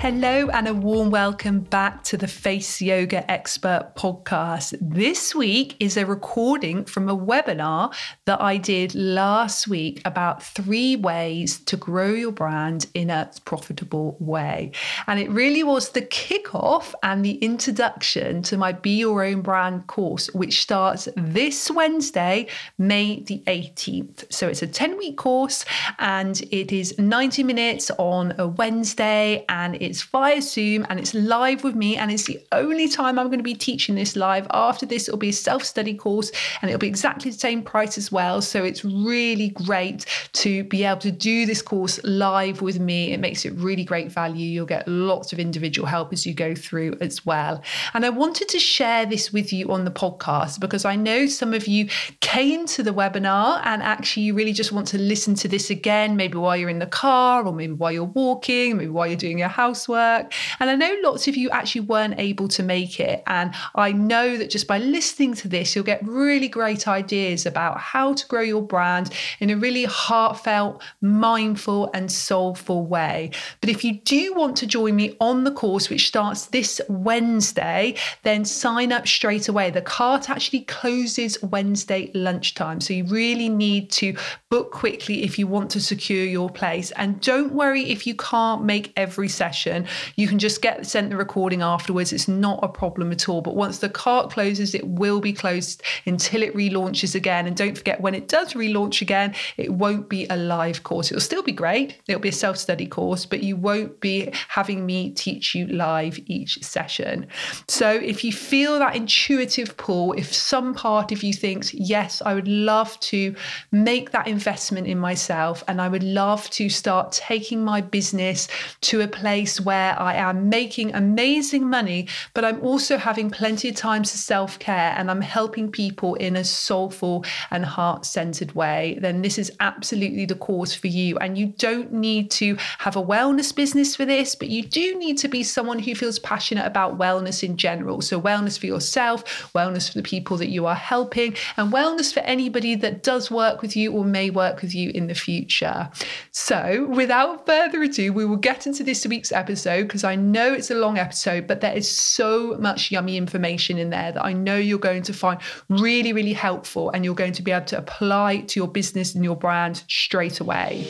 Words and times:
Hello, 0.00 0.48
and 0.50 0.68
a 0.68 0.74
warm 0.74 1.10
welcome 1.10 1.58
back 1.58 2.04
to 2.04 2.16
the 2.16 2.28
Face 2.28 2.80
Yoga 2.80 3.28
Expert 3.28 3.94
podcast. 3.96 4.78
This 4.80 5.34
week 5.34 5.74
is 5.80 5.96
a 5.96 6.06
recording 6.06 6.84
from 6.84 7.08
a 7.08 7.16
webinar 7.16 7.92
that 8.24 8.40
I 8.40 8.58
did 8.58 8.94
last 8.94 9.66
week 9.66 10.00
about 10.04 10.40
three 10.40 10.94
ways 10.94 11.58
to 11.64 11.76
grow 11.76 12.10
your 12.10 12.30
brand 12.30 12.86
in 12.94 13.10
a 13.10 13.28
profitable 13.44 14.16
way. 14.20 14.70
And 15.08 15.18
it 15.18 15.30
really 15.30 15.64
was 15.64 15.88
the 15.88 16.02
kickoff 16.02 16.94
and 17.02 17.24
the 17.24 17.34
introduction 17.38 18.42
to 18.44 18.56
my 18.56 18.70
Be 18.70 18.98
Your 18.98 19.24
Own 19.24 19.42
Brand 19.42 19.88
course, 19.88 20.28
which 20.32 20.62
starts 20.62 21.08
this 21.16 21.72
Wednesday, 21.72 22.46
May 22.78 23.24
the 23.24 23.42
18th. 23.48 24.32
So 24.32 24.46
it's 24.46 24.62
a 24.62 24.68
10 24.68 24.96
week 24.96 25.16
course 25.16 25.64
and 25.98 26.40
it 26.52 26.70
is 26.70 26.96
90 27.00 27.42
minutes 27.42 27.90
on 27.98 28.32
a 28.38 28.46
Wednesday 28.46 29.44
and 29.48 29.74
it 29.74 29.87
it's 29.88 30.02
via 30.02 30.42
Zoom 30.42 30.86
and 30.88 31.00
it's 31.00 31.14
live 31.14 31.64
with 31.64 31.74
me. 31.74 31.96
And 31.96 32.10
it's 32.10 32.24
the 32.24 32.40
only 32.52 32.88
time 32.88 33.18
I'm 33.18 33.26
going 33.26 33.38
to 33.38 33.44
be 33.44 33.54
teaching 33.54 33.94
this 33.94 34.16
live. 34.16 34.46
After 34.50 34.86
this, 34.86 35.08
it'll 35.08 35.18
be 35.18 35.30
a 35.30 35.32
self 35.32 35.64
study 35.64 35.94
course 35.94 36.30
and 36.60 36.70
it'll 36.70 36.78
be 36.78 36.86
exactly 36.86 37.30
the 37.30 37.38
same 37.38 37.62
price 37.62 37.96
as 37.96 38.12
well. 38.12 38.42
So 38.42 38.64
it's 38.64 38.84
really 38.84 39.48
great 39.48 40.04
to 40.34 40.64
be 40.64 40.84
able 40.84 41.00
to 41.00 41.10
do 41.10 41.46
this 41.46 41.62
course 41.62 41.98
live 42.04 42.60
with 42.60 42.78
me. 42.78 43.12
It 43.12 43.20
makes 43.20 43.44
it 43.44 43.54
really 43.54 43.84
great 43.84 44.12
value. 44.12 44.46
You'll 44.46 44.66
get 44.66 44.86
lots 44.86 45.32
of 45.32 45.38
individual 45.38 45.88
help 45.88 46.12
as 46.12 46.26
you 46.26 46.34
go 46.34 46.54
through 46.54 46.98
as 47.00 47.24
well. 47.24 47.62
And 47.94 48.04
I 48.04 48.10
wanted 48.10 48.48
to 48.50 48.58
share 48.58 49.06
this 49.06 49.32
with 49.32 49.52
you 49.52 49.70
on 49.72 49.84
the 49.84 49.90
podcast 49.90 50.60
because 50.60 50.84
I 50.84 50.96
know 50.96 51.26
some 51.26 51.54
of 51.54 51.66
you 51.66 51.88
came 52.20 52.66
to 52.66 52.82
the 52.82 52.92
webinar 52.92 53.62
and 53.64 53.82
actually 53.82 54.24
you 54.24 54.34
really 54.34 54.52
just 54.52 54.72
want 54.72 54.86
to 54.88 54.98
listen 54.98 55.34
to 55.36 55.48
this 55.48 55.70
again, 55.70 56.16
maybe 56.16 56.36
while 56.36 56.56
you're 56.56 56.68
in 56.68 56.78
the 56.78 56.86
car 56.86 57.46
or 57.46 57.52
maybe 57.52 57.72
while 57.72 57.92
you're 57.92 58.04
walking, 58.04 58.76
maybe 58.76 58.90
while 58.90 59.06
you're 59.06 59.16
doing 59.16 59.38
your 59.38 59.48
house 59.48 59.77
housework. 59.78 60.32
And 60.60 60.70
I 60.70 60.74
know 60.74 60.96
lots 61.02 61.28
of 61.28 61.36
you 61.36 61.50
actually 61.50 61.82
weren't 61.82 62.18
able 62.18 62.48
to 62.48 62.62
make 62.62 62.98
it. 62.98 63.22
And 63.26 63.54
I 63.74 63.92
know 63.92 64.36
that 64.36 64.50
just 64.50 64.66
by 64.66 64.78
listening 64.78 65.34
to 65.34 65.48
this, 65.48 65.74
you'll 65.74 65.84
get 65.84 66.04
really 66.04 66.48
great 66.48 66.88
ideas 66.88 67.46
about 67.46 67.78
how 67.78 68.14
to 68.14 68.26
grow 68.26 68.40
your 68.40 68.62
brand 68.62 69.12
in 69.40 69.50
a 69.50 69.56
really 69.56 69.84
heartfelt, 69.84 70.82
mindful, 71.00 71.90
and 71.94 72.10
soulful 72.10 72.86
way. 72.86 73.30
But 73.60 73.70
if 73.70 73.84
you 73.84 74.00
do 74.00 74.34
want 74.34 74.56
to 74.58 74.66
join 74.66 74.96
me 74.96 75.16
on 75.20 75.44
the 75.44 75.52
course, 75.52 75.88
which 75.88 76.08
starts 76.08 76.46
this 76.46 76.80
Wednesday, 76.88 77.94
then 78.22 78.44
sign 78.44 78.92
up 78.92 79.06
straight 79.06 79.48
away. 79.48 79.70
The 79.70 79.82
cart 79.82 80.28
actually 80.28 80.62
closes 80.62 81.40
Wednesday 81.42 82.10
lunchtime. 82.14 82.80
So 82.80 82.94
you 82.94 83.04
really 83.04 83.48
need 83.48 83.90
to 83.92 84.16
book 84.50 84.72
quickly 84.72 85.22
if 85.22 85.38
you 85.38 85.46
want 85.46 85.70
to 85.70 85.80
secure 85.80 86.24
your 86.24 86.50
place. 86.50 86.90
And 86.92 87.20
don't 87.20 87.52
worry 87.52 87.90
if 87.90 88.06
you 88.06 88.14
can't 88.16 88.64
make 88.64 88.92
every 88.96 89.28
session 89.28 89.67
session. 89.68 89.86
You 90.16 90.28
can 90.28 90.38
just 90.38 90.62
get 90.62 90.86
sent 90.86 91.10
the 91.10 91.16
recording 91.16 91.62
afterwards. 91.62 92.12
It's 92.12 92.28
not 92.28 92.60
a 92.62 92.68
problem 92.68 93.12
at 93.12 93.28
all. 93.28 93.40
But 93.40 93.56
once 93.56 93.78
the 93.78 93.88
cart 93.88 94.30
closes, 94.30 94.74
it 94.74 94.86
will 94.86 95.20
be 95.20 95.32
closed 95.32 95.82
until 96.06 96.42
it 96.42 96.54
relaunches 96.54 97.14
again. 97.14 97.46
And 97.46 97.56
don't 97.56 97.76
forget, 97.76 98.00
when 98.00 98.14
it 98.14 98.28
does 98.28 98.54
relaunch 98.54 99.02
again, 99.02 99.34
it 99.56 99.72
won't 99.72 100.08
be 100.08 100.26
a 100.30 100.36
live 100.36 100.82
course. 100.82 101.10
It'll 101.10 101.20
still 101.20 101.42
be 101.42 101.52
great. 101.52 101.96
It'll 102.08 102.20
be 102.20 102.28
a 102.28 102.32
self 102.32 102.56
study 102.56 102.86
course, 102.86 103.26
but 103.26 103.42
you 103.42 103.56
won't 103.56 104.00
be 104.00 104.30
having 104.48 104.86
me 104.86 105.10
teach 105.10 105.54
you 105.54 105.66
live 105.66 106.18
each 106.26 106.62
session. 106.62 107.26
So 107.68 107.90
if 107.90 108.24
you 108.24 108.32
feel 108.32 108.78
that 108.78 108.96
intuitive 108.96 109.76
pull, 109.76 110.12
if 110.14 110.32
some 110.32 110.74
part 110.74 111.12
of 111.12 111.22
you 111.22 111.32
thinks, 111.32 111.74
yes, 111.74 112.22
I 112.24 112.34
would 112.34 112.48
love 112.48 112.98
to 113.00 113.34
make 113.72 114.10
that 114.10 114.26
investment 114.26 114.86
in 114.86 114.98
myself 114.98 115.62
and 115.68 115.80
I 115.80 115.88
would 115.88 116.02
love 116.02 116.48
to 116.50 116.68
start 116.68 117.12
taking 117.12 117.64
my 117.64 117.80
business 117.80 118.48
to 118.82 119.00
a 119.02 119.08
place 119.08 119.57
where 119.60 119.98
I 120.00 120.14
am 120.14 120.48
making 120.48 120.94
amazing 120.94 121.68
money, 121.68 122.08
but 122.34 122.44
I'm 122.44 122.60
also 122.62 122.96
having 122.96 123.30
plenty 123.30 123.68
of 123.68 123.76
time 123.76 124.02
to 124.02 124.18
self 124.18 124.58
care 124.58 124.94
and 124.96 125.10
I'm 125.10 125.20
helping 125.20 125.70
people 125.70 126.14
in 126.14 126.36
a 126.36 126.44
soulful 126.44 127.24
and 127.50 127.64
heart 127.64 128.06
centered 128.06 128.52
way, 128.54 128.98
then 129.00 129.22
this 129.22 129.38
is 129.38 129.52
absolutely 129.60 130.26
the 130.26 130.34
course 130.34 130.74
for 130.74 130.86
you. 130.86 131.18
And 131.18 131.36
you 131.36 131.46
don't 131.58 131.92
need 131.92 132.30
to 132.32 132.56
have 132.78 132.96
a 132.96 133.02
wellness 133.02 133.54
business 133.54 133.96
for 133.96 134.04
this, 134.04 134.34
but 134.34 134.48
you 134.48 134.62
do 134.62 134.98
need 134.98 135.18
to 135.18 135.28
be 135.28 135.42
someone 135.42 135.78
who 135.78 135.94
feels 135.94 136.18
passionate 136.20 136.66
about 136.66 136.98
wellness 136.98 137.42
in 137.42 137.56
general. 137.56 138.00
So, 138.00 138.20
wellness 138.20 138.58
for 138.58 138.66
yourself, 138.66 139.52
wellness 139.54 139.90
for 139.90 139.98
the 139.98 140.02
people 140.02 140.36
that 140.38 140.48
you 140.48 140.66
are 140.66 140.74
helping, 140.74 141.34
and 141.56 141.72
wellness 141.72 142.12
for 142.12 142.20
anybody 142.20 142.74
that 142.76 143.02
does 143.02 143.30
work 143.30 143.62
with 143.62 143.76
you 143.76 143.92
or 143.92 144.04
may 144.04 144.30
work 144.30 144.62
with 144.62 144.74
you 144.74 144.90
in 144.90 145.06
the 145.06 145.14
future. 145.14 145.90
So, 146.30 146.86
without 146.88 147.46
further 147.46 147.82
ado, 147.82 148.12
we 148.12 148.24
will 148.24 148.36
get 148.36 148.66
into 148.66 148.84
this 148.84 149.06
week's 149.06 149.32
episode 149.32 149.47
because 149.56 150.04
I 150.04 150.14
know 150.14 150.52
it's 150.52 150.70
a 150.70 150.74
long 150.74 150.98
episode, 150.98 151.46
but 151.46 151.60
there 151.60 151.74
is 151.74 151.90
so 151.90 152.56
much 152.58 152.90
yummy 152.90 153.16
information 153.16 153.78
in 153.78 153.90
there 153.90 154.12
that 154.12 154.24
I 154.24 154.32
know 154.32 154.56
you're 154.56 154.78
going 154.78 155.02
to 155.02 155.12
find 155.12 155.40
really, 155.68 156.12
really 156.12 156.32
helpful 156.32 156.90
and 156.90 157.04
you're 157.04 157.14
going 157.14 157.32
to 157.32 157.42
be 157.42 157.52
able 157.52 157.66
to 157.66 157.78
apply 157.78 158.42
to 158.48 158.60
your 158.60 158.68
business 158.68 159.14
and 159.14 159.24
your 159.24 159.36
brand 159.36 159.82
straight 159.88 160.40
away. 160.40 160.86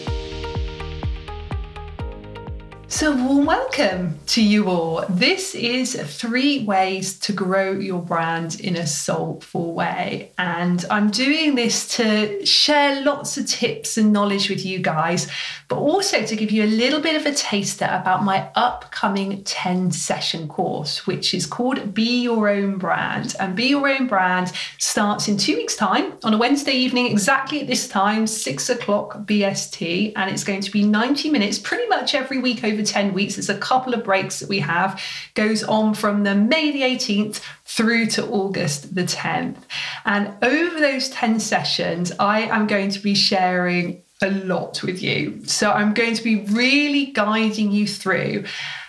So, 2.98 3.14
warm 3.14 3.47
welcome 3.47 4.19
to 4.26 4.42
you 4.42 4.69
all. 4.69 5.04
This 5.09 5.54
is 5.54 5.94
three 6.19 6.64
ways 6.64 7.16
to 7.20 7.32
grow 7.32 7.70
your 7.70 8.03
brand 8.03 8.59
in 8.60 8.75
a 8.75 8.88
soulful 8.88 9.72
way. 9.72 10.32
And 10.36 10.84
I'm 10.91 11.09
doing 11.09 11.54
this 11.54 11.86
to 11.97 12.44
share 12.44 13.00
lots 13.03 13.38
of 13.38 13.47
tips 13.47 13.98
and 13.98 14.12
knowledge 14.12 14.50
with 14.50 14.66
you 14.66 14.81
guys, 14.81 15.31
but 15.69 15.76
also 15.76 16.25
to 16.25 16.34
give 16.34 16.50
you 16.50 16.64
a 16.64 16.66
little 16.66 17.00
bit 17.00 17.14
of 17.14 17.25
a 17.25 17.32
taster 17.32 17.84
about 17.84 18.25
my 18.25 18.50
upcoming 18.56 19.44
10 19.44 19.92
session 19.92 20.48
course, 20.48 21.06
which 21.06 21.34
is 21.34 21.47
called 21.47 21.94
Be 21.94 22.22
Your 22.22 22.48
Own 22.48 22.78
Brand. 22.78 23.36
And 23.38 23.54
Be 23.54 23.66
Your 23.66 23.88
Own 23.88 24.09
Brand 24.09 24.53
starts 24.78 25.28
in 25.28 25.36
two 25.36 25.54
weeks' 25.54 25.76
time 25.76 26.15
on 26.25 26.34
a 26.34 26.38
Wednesday 26.38 26.72
evening, 26.72 27.06
exactly 27.06 27.60
at 27.60 27.69
this 27.69 27.86
time, 27.86 28.26
six 28.26 28.69
o'clock 28.69 29.19
BST. 29.20 30.15
And 30.16 30.28
it's 30.28 30.42
going 30.42 30.62
to 30.62 30.70
be 30.72 30.82
90 30.82 31.30
minutes 31.30 31.60
pretty 31.60 31.86
much 31.86 32.16
every 32.16 32.38
week 32.38 32.65
over 32.65 32.78
over 32.78 32.86
10 32.88 33.12
weeks. 33.15 33.38
It's 33.38 33.49
a 33.49 33.59
couple 33.59 33.94
of 33.94 34.04
breaks 34.04 34.41
that 34.41 34.49
we 34.49 34.60
have, 34.60 35.00
goes 35.34 35.62
on 35.62 35.94
from 35.94 36.25
the 36.25 36.34
May 36.34 36.72
the 36.72 36.82
18th 36.82 37.41
through 37.65 38.06
to 38.06 38.26
August 38.26 38.94
the 38.94 39.04
10th. 39.04 39.59
And 40.04 40.34
over 40.43 40.81
those 40.81 41.09
10 41.10 41.41
sessions, 41.41 42.12
I 42.19 42.41
am 42.43 42.66
going 42.66 42.91
to 42.91 42.98
be 42.98 43.15
sharing 43.15 44.03
a 44.21 44.31
lot 44.31 44.82
with 44.82 45.03
you. 45.03 45.44
So 45.44 45.71
I'm 45.71 45.94
going 45.94 46.15
to 46.15 46.22
be 46.22 46.43
really 46.44 47.06
guiding 47.06 47.71
you 47.71 47.87
through 47.87 48.44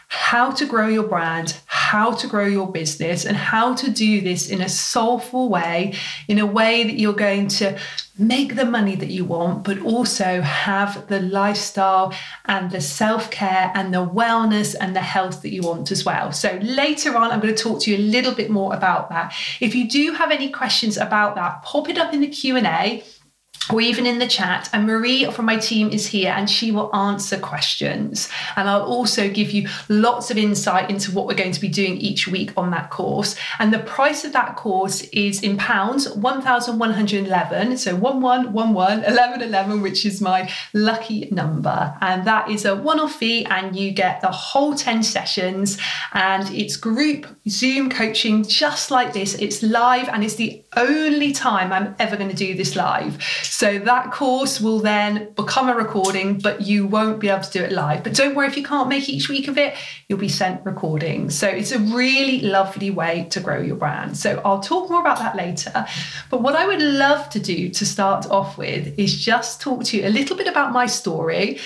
how 0.10 0.50
to 0.50 0.66
grow 0.66 0.88
your 0.88 1.08
brand, 1.08 1.56
how 1.68 2.12
to 2.12 2.28
grow 2.28 2.46
your 2.46 2.72
business, 2.72 3.26
and 3.26 3.38
how 3.38 3.76
to 3.76 3.92
do 3.92 4.22
this 4.22 4.50
in 4.50 4.60
a 4.60 4.68
soulful 4.68 5.50
way, 5.50 5.94
in 6.28 6.40
a 6.40 6.46
way 6.46 6.84
that 6.84 7.00
you're 7.00 7.14
going 7.14 7.48
to 7.48 7.78
make 8.18 8.56
the 8.56 8.66
money 8.66 8.96
that 8.96 9.10
you 9.10 9.24
want, 9.24 9.64
but 9.64 9.80
also 9.82 10.42
have 10.42 11.08
the 11.08 11.20
lifestyle 11.22 12.12
and 12.46 12.72
the 12.72 12.82
self 12.82 13.30
care 13.30 13.72
and 13.76 13.94
the 13.94 14.06
wellness 14.06 14.76
and 14.80 14.96
the 14.96 15.02
health 15.02 15.44
that 15.44 15.54
you 15.54 15.62
want 15.62 15.92
as 15.92 16.04
well. 16.04 16.32
So 16.32 16.60
later 16.62 17.16
on, 17.16 17.32
I'm 17.32 17.40
going 17.40 17.56
to 17.56 17.64
talk 17.64 17.82
to 17.84 17.92
you 17.92 17.98
a 17.98 18.06
little 18.06 18.34
bit 18.34 18.50
more 18.50 18.74
about 18.74 19.10
that. 19.10 19.34
If 19.60 19.76
you 19.76 19.88
do 19.88 20.14
have 20.14 20.32
any 20.32 20.50
questions 20.50 20.98
about 20.98 21.36
that, 21.36 21.62
pop 21.62 21.88
it 21.88 22.00
up 22.00 22.14
in 22.16 22.22
the 22.22 22.28
Q&A 22.28 23.04
or 23.72 23.82
even 23.82 24.06
in 24.06 24.20
the 24.20 24.28
chat. 24.28 24.70
And 24.74 24.86
Marie 24.86 25.30
from 25.32 25.46
my 25.46 25.58
team 25.58 25.90
is 25.90 26.08
here 26.08 26.32
and 26.36 26.50
she 26.50 26.72
will 26.72 26.94
answer 26.96 27.38
questions. 27.38 28.30
And 28.56 28.70
I'll 28.70 28.84
also 28.84 29.30
give 29.30 29.52
you 29.52 29.68
lots 29.90 30.32
of 30.32 30.38
insight 30.38 30.90
into 30.90 31.12
what 31.12 31.28
we're 31.28 31.36
going 31.36 31.52
to 31.52 31.62
be 31.62 31.68
doing 31.68 31.98
each 31.98 32.28
week 32.28 32.52
on 32.58 32.72
that 32.72 32.90
course. 32.90 33.36
And 33.60 33.74
the 33.74 33.80
price 33.80 34.26
of 34.26 34.34
that 34.34 34.56
course 34.56 35.02
is 35.10 35.42
in 35.44 35.58
pounds 35.58 36.10
1,111. 36.10 37.78
So 37.78 37.96
1111, 37.96 39.04
1111, 39.04 39.82
which 39.82 40.06
is 40.06 40.22
my 40.22 40.52
lucky 40.74 41.30
number. 41.32 41.96
And 42.02 42.26
that 42.26 42.50
is 42.50 42.66
a 42.66 42.76
one 42.76 43.00
off 43.00 43.16
fee, 43.16 43.46
and 43.46 43.76
you 43.76 43.92
get 43.92 44.22
the 44.22 44.32
whole 44.32 44.76
10 44.76 45.04
sessions. 45.04 45.78
And 46.14 46.50
it's 46.54 46.78
group 46.78 47.28
Zoom 47.48 47.90
coaching 47.90 48.44
just 48.44 48.92
like 48.92 49.14
this. 49.14 49.36
It's 49.36 49.62
live, 49.62 50.08
and 50.10 50.24
it's 50.24 50.36
the 50.36 50.64
only 50.76 51.32
time 51.32 51.72
I'm 51.72 51.96
ever 52.00 52.16
going 52.16 52.30
to 52.30 52.36
do 52.36 52.56
this 52.56 52.76
live. 52.76 53.22
So 53.60 53.78
that 53.78 54.14
course 54.14 54.62
will 54.62 54.80
then 54.80 55.34
become 55.34 55.68
a 55.68 55.76
recording, 55.76 56.40
but 56.40 56.62
you 56.62 56.88
won't 56.88 57.20
be 57.20 57.28
able 57.28 57.44
to 57.44 57.52
do 57.52 57.62
it 57.62 57.74
live. 57.74 58.06
But 58.06 58.14
don't 58.16 58.34
worry 58.34 58.48
if 58.48 58.56
you 58.56 58.64
can't 58.64 58.88
make 58.88 59.10
each 59.10 59.28
week 59.28 59.50
of 59.50 59.58
it, 59.58 59.76
you'll 60.08 60.18
be 60.18 60.30
sent 60.30 60.66
recordings. 60.66 61.38
So 61.38 61.46
it's 61.46 61.74
a 61.74 61.80
really 61.80 62.40
lovely 62.40 62.90
way 62.90 63.28
to 63.32 63.42
grow 63.42 63.60
your 63.60 63.76
brand. 63.76 64.18
So 64.18 64.42
I'll 64.46 64.62
talk 64.62 64.90
more 64.90 65.02
about 65.02 65.20
that 65.20 65.36
later. 65.36 65.86
But 66.30 66.42
what 66.42 66.56
I 66.56 66.66
would 66.66 66.82
love 66.82 67.30
to 67.32 67.40
do 67.42 67.68
to 67.68 67.86
start 67.86 68.28
off 68.28 68.58
with 68.58 68.98
is 68.98 69.14
just 69.14 69.60
talk 69.60 69.84
to 69.84 69.98
you 69.98 70.08
a 70.08 70.10
little 70.10 70.38
bit 70.38 70.48
about 70.48 70.72
my 70.72 70.86
story, 70.86 71.60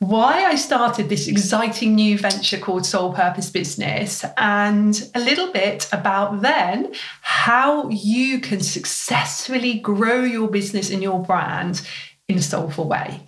why 0.00 0.46
I 0.46 0.54
started 0.54 1.10
this 1.10 1.28
exciting 1.28 1.94
new 1.94 2.16
venture 2.16 2.56
called 2.56 2.86
Soul 2.86 3.12
Purpose 3.12 3.50
Business, 3.50 4.24
and 4.38 5.10
a 5.14 5.20
little 5.20 5.52
bit 5.52 5.88
about 5.92 6.40
then 6.40 6.94
how 7.20 7.88
you 7.90 8.40
can 8.40 8.60
successfully 8.60 9.78
grow 9.78 10.22
your 10.22 10.48
business 10.48 10.90
and 10.90 11.02
your 11.02 11.22
brand 11.22 11.86
in 12.28 12.38
a 12.38 12.42
soulful 12.42 12.88
way. 12.88 13.20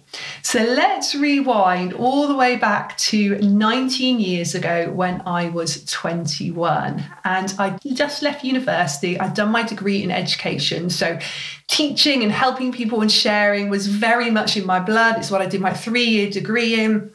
So 0.43 0.63
let's 0.63 1.15
rewind 1.15 1.95
all 1.95 2.29
the 2.29 2.35
way 2.35 2.57
back 2.57 2.97
to 2.99 3.39
19 3.39 4.21
years 4.21 4.55
ago 4.55 4.91
when 4.91 5.23
I 5.25 5.49
was 5.49 5.85
21 5.87 7.05
and 7.25 7.55
I 7.59 7.79
just 7.93 8.23
left 8.23 8.45
university. 8.45 9.19
I'd 9.19 9.35
done 9.35 9.51
my 9.51 9.63
degree 9.63 10.03
in 10.03 10.11
education. 10.11 10.91
So 10.91 11.19
teaching 11.69 12.23
and 12.23 12.31
helping 12.31 12.73
people 12.73 13.01
and 13.01 13.11
sharing 13.11 13.71
was 13.71 13.87
very 13.87 14.31
much 14.31 14.57
in 14.57 14.67
my 14.67 14.81
blood. 14.81 15.17
It's 15.19 15.31
what 15.31 15.41
I 15.41 15.47
did 15.47 15.61
my 15.61 15.73
three 15.73 16.05
year 16.05 16.31
degree 16.31 16.81
in. 16.81 17.11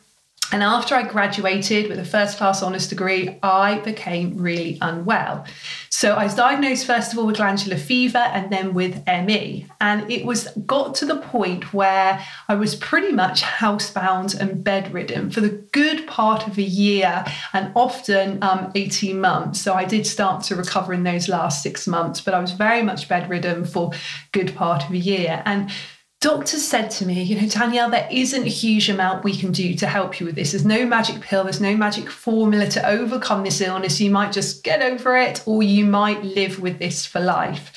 And 0.51 0.63
after 0.63 0.95
I 0.95 1.03
graduated 1.03 1.89
with 1.89 1.99
a 1.99 2.05
first 2.05 2.37
class 2.37 2.63
honours 2.63 2.87
degree, 2.87 3.37
I 3.43 3.79
became 3.79 4.37
really 4.37 4.77
unwell. 4.81 5.45
So 5.89 6.13
I 6.13 6.23
was 6.23 6.35
diagnosed 6.35 6.85
first 6.85 7.11
of 7.11 7.19
all 7.19 7.25
with 7.25 7.35
glandular 7.35 7.77
fever 7.77 8.19
and 8.19 8.51
then 8.51 8.73
with 8.73 9.05
ME. 9.07 9.65
And 9.81 10.09
it 10.09 10.25
was 10.25 10.47
got 10.65 10.95
to 10.95 11.05
the 11.05 11.17
point 11.17 11.73
where 11.73 12.23
I 12.47 12.55
was 12.55 12.75
pretty 12.75 13.11
much 13.11 13.41
housebound 13.41 14.39
and 14.39 14.63
bedridden 14.63 15.31
for 15.31 15.41
the 15.41 15.49
good 15.49 16.07
part 16.07 16.47
of 16.47 16.57
a 16.57 16.63
year 16.63 17.25
and 17.51 17.71
often 17.75 18.41
um, 18.41 18.71
18 18.73 19.19
months. 19.19 19.59
So 19.59 19.73
I 19.73 19.83
did 19.83 20.07
start 20.07 20.43
to 20.45 20.55
recover 20.55 20.93
in 20.93 21.03
those 21.03 21.27
last 21.27 21.61
six 21.61 21.87
months, 21.87 22.21
but 22.21 22.33
I 22.33 22.39
was 22.39 22.51
very 22.51 22.83
much 22.83 23.09
bedridden 23.09 23.65
for 23.65 23.91
good 24.31 24.55
part 24.55 24.85
of 24.85 24.91
a 24.91 24.97
year. 24.97 25.43
And 25.45 25.71
doctors 26.19 26.67
said 26.67 26.89
to 26.89 27.05
me, 27.05 27.21
you 27.21 27.39
know, 27.39 27.47
Danielle, 27.47 27.89
there 27.89 28.07
isn't 28.11 28.45
a 28.45 28.49
huge 28.49 28.89
amount 28.89 29.23
we 29.23 29.35
can 29.35 29.51
do 29.51 29.75
to 29.75 29.87
help 29.87 30.19
you 30.19 30.25
with 30.25 30.35
this. 30.35 30.51
There's 30.51 30.65
no 30.65 30.85
magic 30.85 31.21
pill, 31.21 31.43
there's 31.43 31.61
no 31.61 31.77
magic 31.77 32.09
formula 32.09 32.67
to 32.69 32.87
overcome 32.87 33.43
this 33.43 33.61
illness. 33.61 34.01
You 34.01 34.11
might 34.11 34.31
just 34.31 34.63
get 34.63 34.81
over 34.81 35.15
it 35.17 35.43
or 35.45 35.61
you 35.61 35.85
might 35.85 36.23
live 36.23 36.59
with 36.59 36.79
this 36.79 37.05
for 37.05 37.19
life. 37.19 37.71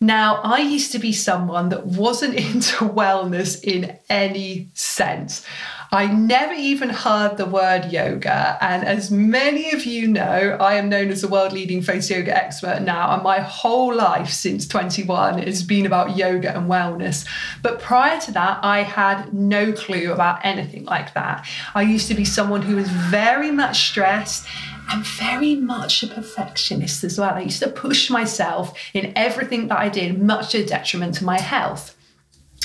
Now, 0.00 0.36
I 0.42 0.58
used 0.58 0.92
to 0.92 0.98
be 0.98 1.12
someone 1.12 1.68
that 1.70 1.86
wasn't 1.86 2.34
into 2.38 2.84
wellness 2.84 3.62
in 3.62 3.98
any 4.08 4.70
sense. 4.74 5.46
I 5.94 6.08
never 6.08 6.54
even 6.54 6.88
heard 6.88 7.36
the 7.36 7.46
word 7.46 7.92
yoga. 7.92 8.58
And 8.60 8.84
as 8.84 9.12
many 9.12 9.70
of 9.70 9.86
you 9.86 10.08
know, 10.08 10.56
I 10.60 10.74
am 10.74 10.88
known 10.88 11.08
as 11.10 11.22
a 11.22 11.28
world 11.28 11.52
leading 11.52 11.82
face 11.82 12.10
yoga 12.10 12.36
expert 12.36 12.82
now. 12.82 13.14
And 13.14 13.22
my 13.22 13.38
whole 13.38 13.94
life 13.94 14.30
since 14.30 14.66
21 14.66 15.38
has 15.42 15.62
been 15.62 15.86
about 15.86 16.16
yoga 16.16 16.52
and 16.52 16.68
wellness. 16.68 17.24
But 17.62 17.78
prior 17.78 18.20
to 18.22 18.32
that, 18.32 18.58
I 18.64 18.82
had 18.82 19.32
no 19.32 19.70
clue 19.70 20.12
about 20.12 20.44
anything 20.44 20.84
like 20.84 21.14
that. 21.14 21.46
I 21.76 21.82
used 21.82 22.08
to 22.08 22.14
be 22.14 22.24
someone 22.24 22.62
who 22.62 22.74
was 22.74 22.88
very 22.88 23.52
much 23.52 23.90
stressed 23.90 24.48
and 24.90 25.06
very 25.06 25.54
much 25.54 26.02
a 26.02 26.08
perfectionist 26.08 27.04
as 27.04 27.20
well. 27.20 27.34
I 27.34 27.42
used 27.42 27.62
to 27.62 27.70
push 27.70 28.10
myself 28.10 28.76
in 28.94 29.12
everything 29.14 29.68
that 29.68 29.78
I 29.78 29.90
did, 29.90 30.20
much 30.20 30.50
to 30.50 30.58
the 30.58 30.66
detriment 30.66 31.14
to 31.16 31.24
my 31.24 31.40
health. 31.40 31.96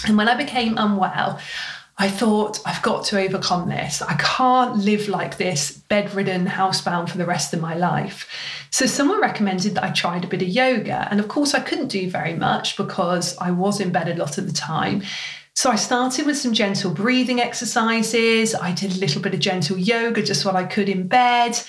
And 0.07 0.17
when 0.17 0.27
I 0.27 0.35
became 0.35 0.79
unwell, 0.79 1.39
I 2.01 2.07
thought, 2.07 2.61
I've 2.65 2.81
got 2.81 3.03
to 3.07 3.19
overcome 3.19 3.67
this. 3.67 4.01
I 4.01 4.13
can't 4.13 4.77
live 4.77 5.09
like 5.09 5.35
this, 5.35 5.69
bedridden, 5.69 6.45
housebound 6.45 7.09
for 7.09 7.17
the 7.17 7.25
rest 7.25 7.53
of 7.53 7.59
my 7.59 7.75
life. 7.75 8.25
So, 8.71 8.85
someone 8.85 9.19
recommended 9.19 9.75
that 9.75 9.83
I 9.83 9.91
tried 9.91 10.23
a 10.23 10.27
bit 10.27 10.41
of 10.41 10.47
yoga. 10.47 11.09
And 11.11 11.19
of 11.19 11.27
course, 11.27 11.53
I 11.53 11.59
couldn't 11.59 11.89
do 11.89 12.09
very 12.09 12.33
much 12.33 12.77
because 12.77 13.37
I 13.39 13.51
was 13.51 13.81
in 13.81 13.91
bed 13.91 14.07
a 14.07 14.15
lot 14.15 14.37
of 14.37 14.47
the 14.47 14.53
time. 14.53 15.03
So, 15.55 15.69
I 15.69 15.75
started 15.75 16.25
with 16.25 16.37
some 16.37 16.53
gentle 16.53 16.91
breathing 16.91 17.41
exercises. 17.41 18.55
I 18.55 18.71
did 18.71 18.95
a 18.95 18.99
little 18.99 19.21
bit 19.21 19.33
of 19.33 19.41
gentle 19.41 19.77
yoga, 19.77 20.23
just 20.23 20.45
what 20.45 20.55
I 20.55 20.63
could 20.63 20.87
in 20.87 21.09
bed. 21.09 21.61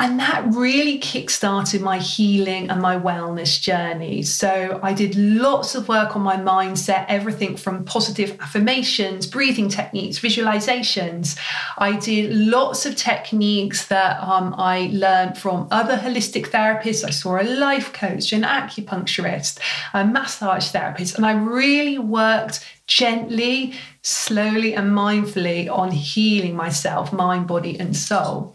And 0.00 0.20
that 0.20 0.46
really 0.54 1.00
kickstarted 1.00 1.80
my 1.80 1.98
healing 1.98 2.70
and 2.70 2.80
my 2.80 2.96
wellness 2.96 3.60
journey. 3.60 4.22
So 4.22 4.78
I 4.80 4.92
did 4.92 5.16
lots 5.16 5.74
of 5.74 5.88
work 5.88 6.14
on 6.14 6.22
my 6.22 6.36
mindset, 6.36 7.04
everything 7.08 7.56
from 7.56 7.84
positive 7.84 8.36
affirmations, 8.40 9.26
breathing 9.26 9.68
techniques, 9.68 10.20
visualizations. 10.20 11.36
I 11.78 11.96
did 11.96 12.32
lots 12.32 12.86
of 12.86 12.94
techniques 12.94 13.88
that 13.88 14.22
um, 14.22 14.54
I 14.56 14.88
learned 14.92 15.36
from 15.36 15.66
other 15.72 15.96
holistic 15.96 16.50
therapists. 16.50 17.04
I 17.04 17.10
saw 17.10 17.40
a 17.40 17.42
life 17.42 17.92
coach, 17.92 18.32
an 18.32 18.42
acupuncturist, 18.42 19.58
a 19.94 20.06
massage 20.06 20.68
therapist, 20.68 21.16
and 21.16 21.26
I 21.26 21.32
really 21.32 21.98
worked 21.98 22.64
gently, 22.86 23.74
slowly, 24.02 24.74
and 24.74 24.92
mindfully 24.92 25.70
on 25.70 25.90
healing 25.90 26.56
myself, 26.56 27.12
mind, 27.12 27.46
body, 27.46 27.78
and 27.78 27.96
soul. 27.96 28.54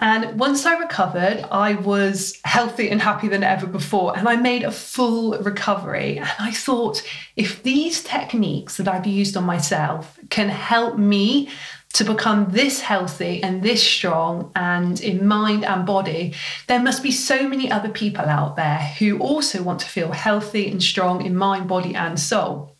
And 0.00 0.40
once 0.40 0.64
I 0.64 0.78
recovered, 0.78 1.44
I 1.50 1.74
was 1.74 2.40
healthy 2.44 2.88
and 2.88 3.02
happy 3.02 3.28
than 3.28 3.44
ever 3.44 3.66
before. 3.66 4.16
And 4.16 4.26
I 4.26 4.36
made 4.36 4.62
a 4.62 4.72
full 4.72 5.38
recovery. 5.38 6.16
And 6.16 6.30
I 6.38 6.52
thought, 6.52 7.02
if 7.36 7.62
these 7.62 8.02
techniques 8.02 8.78
that 8.78 8.88
I've 8.88 9.06
used 9.06 9.36
on 9.36 9.44
myself 9.44 10.18
can 10.30 10.48
help 10.48 10.96
me 10.96 11.50
to 11.92 12.04
become 12.04 12.46
this 12.50 12.80
healthy 12.80 13.42
and 13.42 13.62
this 13.62 13.82
strong 13.82 14.52
and 14.56 15.00
in 15.00 15.26
mind 15.26 15.64
and 15.64 15.84
body, 15.84 16.34
there 16.66 16.80
must 16.80 17.02
be 17.02 17.10
so 17.10 17.46
many 17.46 17.70
other 17.70 17.90
people 17.90 18.24
out 18.24 18.56
there 18.56 18.78
who 18.98 19.18
also 19.18 19.62
want 19.62 19.80
to 19.80 19.86
feel 19.86 20.12
healthy 20.12 20.70
and 20.70 20.82
strong 20.82 21.24
in 21.24 21.36
mind, 21.36 21.68
body, 21.68 21.94
and 21.94 22.18
soul. 22.18 22.76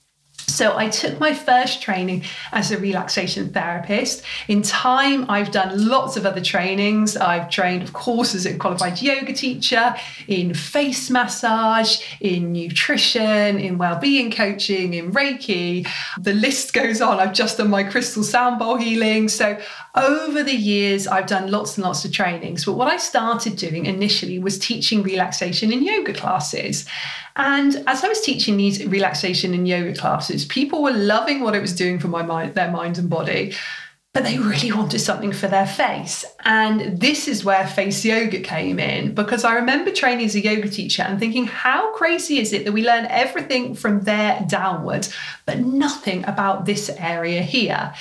So 0.51 0.77
I 0.77 0.89
took 0.89 1.19
my 1.21 1.33
first 1.33 1.81
training 1.81 2.25
as 2.53 2.71
a 2.71 2.79
relaxation 2.79 3.51
therapist. 3.51 4.23
In 4.49 4.63
time, 4.63 5.31
I've 5.31 5.51
done 5.51 5.89
lots 5.89 6.17
of 6.17 6.27
other 6.27 6.41
trainings. 6.41 7.17
I've 7.17 7.49
trained, 7.49 7.83
of 7.83 7.93
course, 7.93 8.35
as 8.35 8.47
a 8.47 8.57
qualified 8.57 9.01
yoga 9.01 9.33
teacher, 9.33 9.95
in 10.27 10.53
face 10.55 11.09
massage, 11.11 12.03
in 12.21 12.53
nutrition, 12.53 13.59
in 13.59 13.79
well-being 13.79 14.31
coaching, 14.31 14.95
in 14.95 15.13
Reiki. 15.13 15.87
The 16.21 16.35
list 16.35 16.73
goes 16.73 17.01
on. 17.01 17.21
I've 17.21 17.33
just 17.33 17.59
done 17.59 17.71
my 17.71 17.85
crystal 17.85 18.23
sound 18.23 18.59
bowl 18.59 18.77
healing. 18.77 19.29
So 19.29 19.59
over 19.95 20.43
the 20.43 20.55
years, 20.55 21.07
I've 21.07 21.27
done 21.27 21.51
lots 21.51 21.77
and 21.77 21.85
lots 21.85 22.05
of 22.05 22.13
trainings. 22.13 22.65
But 22.65 22.75
what 22.75 22.89
I 22.89 22.97
started 22.97 23.57
doing 23.57 23.87
initially 23.87 24.39
was 24.39 24.59
teaching 24.59 25.03
relaxation 25.03 25.73
in 25.73 25.83
yoga 25.83 26.15
classes. 26.15 26.87
And 27.37 27.83
as 27.87 28.05
I 28.05 28.09
was 28.09 28.21
teaching 28.21 28.57
these 28.57 28.85
relaxation 28.87 29.53
and 29.53 29.67
yoga 29.67 29.95
classes, 29.95 30.45
people 30.45 30.83
were 30.83 30.93
loving 30.93 31.41
what 31.41 31.55
it 31.55 31.61
was 31.61 31.75
doing 31.75 31.99
for 31.99 32.09
my 32.09 32.23
mind, 32.23 32.55
their 32.55 32.71
mind 32.71 32.99
and 32.99 33.11
body 33.11 33.55
but 34.13 34.25
they 34.25 34.39
really 34.39 34.73
wanted 34.73 34.99
something 34.99 35.31
for 35.31 35.47
their 35.47 35.67
face. 35.67 36.25
And 36.45 36.99
this 36.99 37.29
is 37.29 37.45
where 37.45 37.65
face 37.65 38.05
yoga 38.05 38.41
came 38.41 38.81
in 38.81 39.15
because 39.15 39.45
I 39.45 39.55
remember 39.55 39.93
training 39.93 40.27
as 40.27 40.35
a 40.35 40.43
yoga 40.43 40.69
teacher 40.69 41.03
and 41.03 41.21
thinking, 41.21 41.47
how 41.47 41.95
crazy 41.95 42.41
is 42.41 42.53
it 42.53 42.65
that 42.65 42.73
we 42.73 42.85
learn 42.85 43.07
everything 43.07 43.75
from 43.75 44.01
there 44.03 44.45
downwards, 44.49 45.15
but 45.47 45.61
nothing 45.61 46.25
about 46.25 46.67
this 46.67 46.91
area 46.99 47.43
here? 47.43 47.95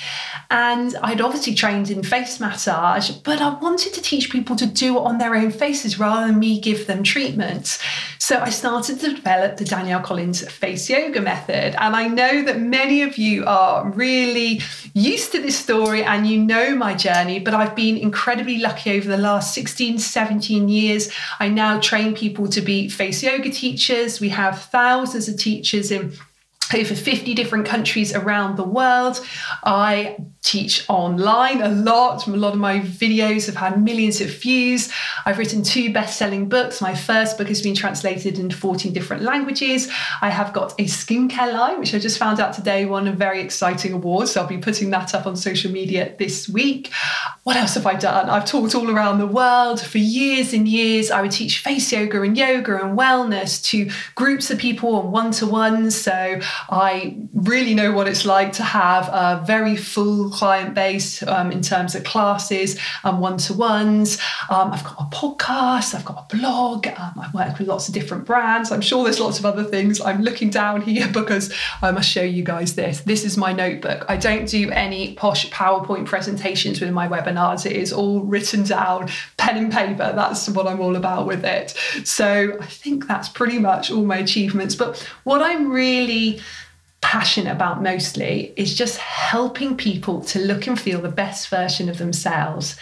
And 0.50 0.96
I'd 1.00 1.20
obviously 1.20 1.54
trained 1.54 1.90
in 1.90 2.02
face 2.02 2.40
massage, 2.40 3.10
but 3.10 3.40
I 3.40 3.50
wanted 3.60 3.94
to 3.94 4.02
teach 4.02 4.32
people 4.32 4.56
to 4.56 4.66
do 4.66 4.96
it 4.96 5.02
on 5.02 5.18
their 5.18 5.36
own 5.36 5.52
faces 5.52 6.00
rather 6.00 6.26
than 6.26 6.40
me 6.40 6.60
give 6.60 6.88
them 6.88 7.04
treatments. 7.04 7.80
So 8.18 8.40
I 8.40 8.50
started 8.50 8.98
to 9.00 9.14
develop 9.14 9.58
the 9.58 9.64
Danielle 9.64 10.02
Collins 10.02 10.48
face 10.50 10.90
yoga 10.90 11.20
method. 11.20 11.76
And 11.80 11.94
I 11.94 12.08
know 12.08 12.42
that 12.42 12.60
many 12.60 13.02
of 13.02 13.16
you 13.16 13.44
are 13.44 13.88
really 13.90 14.60
used 14.92 15.32
to 15.32 15.40
this 15.40 15.56
story 15.56 15.99
and 16.02 16.26
you 16.26 16.38
know 16.38 16.74
my 16.74 16.94
journey, 16.94 17.38
but 17.38 17.54
I've 17.54 17.74
been 17.74 17.96
incredibly 17.96 18.58
lucky 18.58 18.92
over 18.92 19.08
the 19.08 19.16
last 19.16 19.54
16, 19.54 19.98
17 19.98 20.68
years. 20.68 21.10
I 21.38 21.48
now 21.48 21.80
train 21.80 22.14
people 22.14 22.48
to 22.48 22.60
be 22.60 22.88
face 22.88 23.22
yoga 23.22 23.50
teachers. 23.50 24.20
We 24.20 24.30
have 24.30 24.60
thousands 24.62 25.28
of 25.28 25.36
teachers 25.36 25.90
in 25.90 26.12
over 26.74 26.94
50 26.94 27.34
different 27.34 27.66
countries 27.66 28.14
around 28.14 28.56
the 28.56 28.64
world. 28.64 29.20
I 29.64 30.16
teach 30.42 30.88
online 30.88 31.60
a 31.60 31.68
lot. 31.68 32.26
A 32.26 32.30
lot 32.30 32.54
of 32.54 32.58
my 32.58 32.80
videos 32.80 33.46
have 33.46 33.56
had 33.56 33.82
millions 33.82 34.20
of 34.20 34.30
views. 34.30 34.90
I've 35.26 35.38
written 35.38 35.62
two 35.62 35.92
best 35.92 36.18
selling 36.18 36.48
books. 36.48 36.80
My 36.80 36.94
first 36.94 37.36
book 37.36 37.48
has 37.48 37.60
been 37.60 37.74
translated 37.74 38.38
into 38.38 38.56
14 38.56 38.92
different 38.92 39.22
languages. 39.22 39.90
I 40.22 40.30
have 40.30 40.52
got 40.52 40.72
a 40.72 40.84
skincare 40.84 41.52
line, 41.52 41.78
which 41.78 41.94
I 41.94 41.98
just 41.98 42.18
found 42.18 42.40
out 42.40 42.54
today 42.54 42.86
won 42.86 43.06
a 43.06 43.12
very 43.12 43.40
exciting 43.40 43.92
award. 43.92 44.28
So 44.28 44.40
I'll 44.40 44.46
be 44.46 44.58
putting 44.58 44.90
that 44.90 45.14
up 45.14 45.26
on 45.26 45.36
social 45.36 45.70
media 45.70 46.14
this 46.18 46.48
week. 46.48 46.90
What 47.44 47.56
else 47.56 47.74
have 47.74 47.86
I 47.86 47.94
done? 47.94 48.30
I've 48.30 48.44
talked 48.44 48.74
all 48.74 48.90
around 48.90 49.18
the 49.18 49.26
world 49.26 49.80
for 49.80 49.98
years 49.98 50.52
and 50.52 50.66
years. 50.66 51.10
I 51.10 51.20
would 51.20 51.32
teach 51.32 51.58
face 51.58 51.92
yoga 51.92 52.22
and 52.22 52.36
yoga 52.36 52.82
and 52.82 52.98
wellness 52.98 53.62
to 53.64 53.90
groups 54.14 54.50
of 54.50 54.58
people 54.58 55.00
and 55.00 55.12
one 55.12 55.32
to 55.32 55.46
one. 55.46 55.90
So 55.90 56.40
I 56.68 57.16
really 57.34 57.74
know 57.74 57.92
what 57.92 58.08
it's 58.08 58.24
like 58.24 58.52
to 58.54 58.62
have 58.62 59.08
a 59.08 59.42
very 59.46 59.76
full 59.76 60.30
client 60.30 60.74
base 60.74 61.22
um, 61.22 61.52
in 61.52 61.62
terms 61.62 61.94
of 61.94 62.04
classes 62.04 62.78
and 63.04 63.20
one 63.20 63.38
to 63.38 63.54
ones. 63.54 64.18
Um, 64.50 64.72
I've 64.72 64.84
got 64.84 64.96
a 65.00 65.16
podcast, 65.16 65.94
I've 65.94 66.04
got 66.04 66.26
a 66.30 66.36
blog, 66.36 66.86
um, 66.88 67.12
I 67.16 67.30
work 67.32 67.58
with 67.58 67.68
lots 67.68 67.88
of 67.88 67.94
different 67.94 68.24
brands. 68.24 68.70
I'm 68.70 68.80
sure 68.80 69.04
there's 69.04 69.20
lots 69.20 69.38
of 69.38 69.46
other 69.46 69.64
things. 69.64 70.00
I'm 70.00 70.22
looking 70.22 70.50
down 70.50 70.82
here 70.82 71.08
because 71.12 71.52
I 71.82 71.90
must 71.90 72.08
show 72.08 72.22
you 72.22 72.42
guys 72.42 72.74
this. 72.74 73.00
This 73.00 73.24
is 73.24 73.36
my 73.36 73.52
notebook. 73.52 74.04
I 74.08 74.16
don't 74.16 74.48
do 74.48 74.70
any 74.70 75.14
posh 75.14 75.48
PowerPoint 75.50 76.06
presentations 76.06 76.80
with 76.80 76.90
my 76.90 77.08
webinars, 77.08 77.66
it 77.66 77.72
is 77.72 77.92
all 77.92 78.20
written 78.20 78.62
down, 78.64 79.08
pen 79.36 79.56
and 79.56 79.72
paper. 79.72 80.12
That's 80.14 80.48
what 80.48 80.66
I'm 80.66 80.80
all 80.80 80.96
about 80.96 81.26
with 81.26 81.44
it. 81.44 81.74
So 82.04 82.56
I 82.60 82.66
think 82.66 83.06
that's 83.06 83.28
pretty 83.28 83.58
much 83.58 83.90
all 83.90 84.04
my 84.04 84.18
achievements. 84.18 84.74
But 84.74 84.98
what 85.24 85.42
I'm 85.42 85.70
really 85.70 86.40
passionate 87.00 87.52
about 87.52 87.82
mostly 87.82 88.52
is 88.56 88.74
just 88.74 88.98
helping 88.98 89.76
people 89.76 90.22
to 90.22 90.38
look 90.38 90.66
and 90.66 90.80
feel 90.80 91.00
the 91.00 91.08
best 91.08 91.48
version 91.48 91.88
of 91.88 91.98
themselves. 91.98 92.76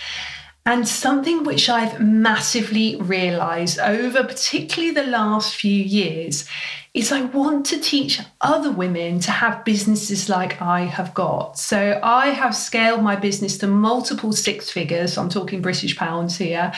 And 0.66 0.86
something 0.86 1.44
which 1.44 1.70
I've 1.70 1.98
massively 1.98 2.96
realized 2.96 3.78
over 3.78 4.22
particularly 4.22 4.92
the 4.92 5.10
last 5.10 5.56
few 5.56 5.72
years 5.72 6.46
is 6.92 7.10
I 7.10 7.22
want 7.22 7.64
to 7.66 7.80
teach 7.80 8.20
other 8.42 8.70
women 8.70 9.18
to 9.20 9.30
have 9.30 9.64
businesses 9.64 10.28
like 10.28 10.60
I 10.60 10.80
have 10.80 11.14
got. 11.14 11.58
So 11.58 11.98
I 12.02 12.26
have 12.28 12.54
scaled 12.54 13.02
my 13.02 13.16
business 13.16 13.56
to 13.58 13.66
multiple 13.66 14.32
six 14.32 14.70
figures, 14.70 15.16
I'm 15.16 15.30
talking 15.30 15.62
British 15.62 15.96
pounds 15.96 16.36
here, 16.36 16.72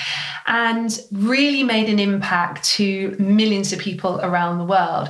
and 0.46 0.96
really 1.10 1.64
made 1.64 1.88
an 1.88 1.98
impact 1.98 2.64
to 2.76 3.16
millions 3.18 3.72
of 3.72 3.80
people 3.80 4.20
around 4.20 4.58
the 4.58 4.64
world. 4.64 5.08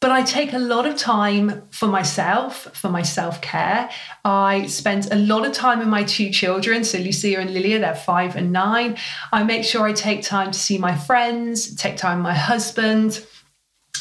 But 0.00 0.12
I 0.12 0.22
take 0.22 0.54
a 0.54 0.58
lot 0.58 0.86
of 0.86 0.96
time 0.96 1.62
for 1.70 1.86
myself, 1.86 2.74
for 2.74 2.88
my 2.88 3.02
self 3.02 3.42
care. 3.42 3.90
I 4.24 4.66
spend 4.66 5.12
a 5.12 5.16
lot 5.16 5.46
of 5.46 5.52
time 5.52 5.78
with 5.78 5.88
my 5.88 6.04
two 6.04 6.30
children. 6.30 6.84
So, 6.84 6.98
Lucia 6.98 7.38
and 7.38 7.52
Lilia, 7.52 7.80
they're 7.80 7.94
five 7.94 8.34
and 8.34 8.50
nine. 8.50 8.96
I 9.30 9.42
make 9.44 9.62
sure 9.62 9.86
I 9.86 9.92
take 9.92 10.22
time 10.22 10.52
to 10.52 10.58
see 10.58 10.78
my 10.78 10.96
friends, 10.96 11.74
take 11.76 11.98
time 11.98 12.18
with 12.18 12.24
my 12.24 12.34
husband. 12.34 13.24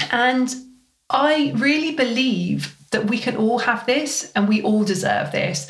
And 0.10 0.56
I 1.10 1.54
really 1.58 1.96
believe 1.96 2.78
that 2.92 3.08
we 3.08 3.18
can 3.18 3.36
all 3.36 3.60
have 3.60 3.86
this 3.86 4.32
and 4.36 4.48
we 4.48 4.62
all 4.62 4.86
deserve 4.86 5.34
this. 5.34 5.70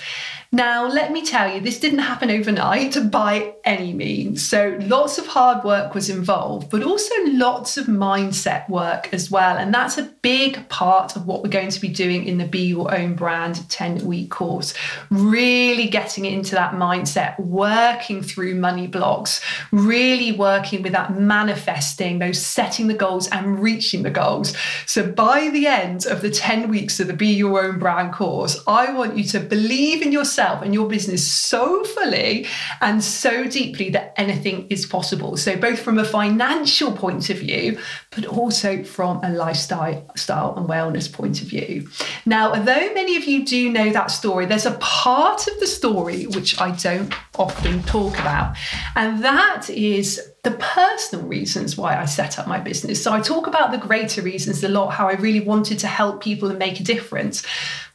Now, 0.51 0.87
let 0.87 1.11
me 1.11 1.23
tell 1.23 1.53
you, 1.53 1.61
this 1.61 1.79
didn't 1.79 1.99
happen 1.99 2.31
overnight 2.31 3.11
by 3.11 3.53
any 3.63 3.93
means. 3.93 4.43
So, 4.49 4.79
lots 4.81 5.19
of 5.19 5.27
hard 5.27 5.63
work 5.63 5.93
was 5.93 6.09
involved, 6.09 6.71
but 6.71 6.81
also 6.81 7.13
lots 7.27 7.77
of 7.77 7.85
mindset 7.85 8.67
work 8.67 9.13
as 9.13 9.29
well. 9.29 9.57
And 9.57 9.71
that's 9.71 9.99
a 9.99 10.11
big 10.23 10.67
part 10.67 11.15
of 11.15 11.27
what 11.27 11.43
we're 11.43 11.49
going 11.49 11.69
to 11.69 11.79
be 11.79 11.87
doing 11.87 12.25
in 12.25 12.39
the 12.39 12.47
Be 12.47 12.65
Your 12.65 12.91
Own 12.91 13.13
Brand 13.13 13.69
10 13.69 14.03
week 14.07 14.31
course. 14.31 14.73
Really 15.11 15.87
getting 15.87 16.25
into 16.25 16.55
that 16.55 16.73
mindset, 16.73 17.39
working 17.39 18.23
through 18.23 18.55
money 18.55 18.87
blocks, 18.87 19.41
really 19.71 20.31
working 20.31 20.81
with 20.81 20.93
that 20.93 21.15
manifesting, 21.15 22.17
those 22.17 22.43
setting 22.43 22.87
the 22.87 22.95
goals 22.95 23.27
and 23.27 23.59
reaching 23.59 24.01
the 24.01 24.09
goals. 24.09 24.55
So, 24.87 25.11
by 25.11 25.51
the 25.51 25.67
end 25.67 26.07
of 26.07 26.23
the 26.23 26.31
10 26.31 26.69
weeks 26.69 26.99
of 26.99 27.05
the 27.05 27.13
Be 27.13 27.27
Your 27.27 27.65
Own 27.65 27.77
Brand 27.77 28.13
course, 28.13 28.59
I 28.65 28.91
want 28.91 29.15
you 29.15 29.25
to 29.25 29.39
believe 29.39 30.01
in 30.01 30.11
yourself 30.11 30.38
yourself 30.39 30.61
and 30.61 30.73
your 30.73 30.87
business 30.87 31.29
so 31.29 31.83
fully 31.83 32.45
and 32.81 33.03
so 33.03 33.45
deeply 33.45 33.89
that 33.89 34.13
anything 34.15 34.67
is 34.69 34.85
possible. 34.85 35.35
So, 35.37 35.57
both 35.57 35.79
from 35.79 35.97
a 35.97 36.05
financial 36.05 36.91
point 36.91 37.29
of 37.29 37.39
view, 37.39 37.77
but 38.11 38.25
also 38.25 38.83
from 38.83 39.23
a 39.23 39.29
lifestyle 39.29 40.09
style 40.15 40.53
and 40.55 40.67
wellness 40.67 41.11
point 41.11 41.41
of 41.41 41.47
view. 41.47 41.89
Now, 42.25 42.53
although 42.53 42.93
many 42.93 43.17
of 43.17 43.25
you 43.25 43.45
do 43.45 43.69
know 43.69 43.91
that 43.91 44.11
story, 44.11 44.45
there's 44.45 44.65
a 44.65 44.77
part 44.77 45.47
of 45.47 45.59
the 45.59 45.67
story 45.67 46.25
which 46.27 46.59
I 46.59 46.71
don't 46.71 47.13
often 47.37 47.83
talk 47.83 48.17
about, 48.19 48.55
and 48.95 49.23
that 49.23 49.69
is 49.69 50.21
the 50.43 50.51
personal 50.51 51.25
reasons 51.25 51.75
why 51.75 51.99
I 51.99 52.05
set 52.05 52.39
up 52.39 52.47
my 52.47 52.59
business. 52.59 53.03
So 53.03 53.11
I 53.11 53.19
talk 53.19 53.45
about 53.45 53.71
the 53.71 53.77
greater 53.77 54.21
reasons 54.21 54.63
a 54.63 54.69
lot, 54.69 54.91
how 54.91 55.09
I 55.09 55.13
really 55.15 55.41
wanted 55.41 55.79
to 55.79 55.87
help 55.87 56.23
people 56.23 56.49
and 56.49 56.57
make 56.57 56.79
a 56.79 56.83
difference, 56.83 57.43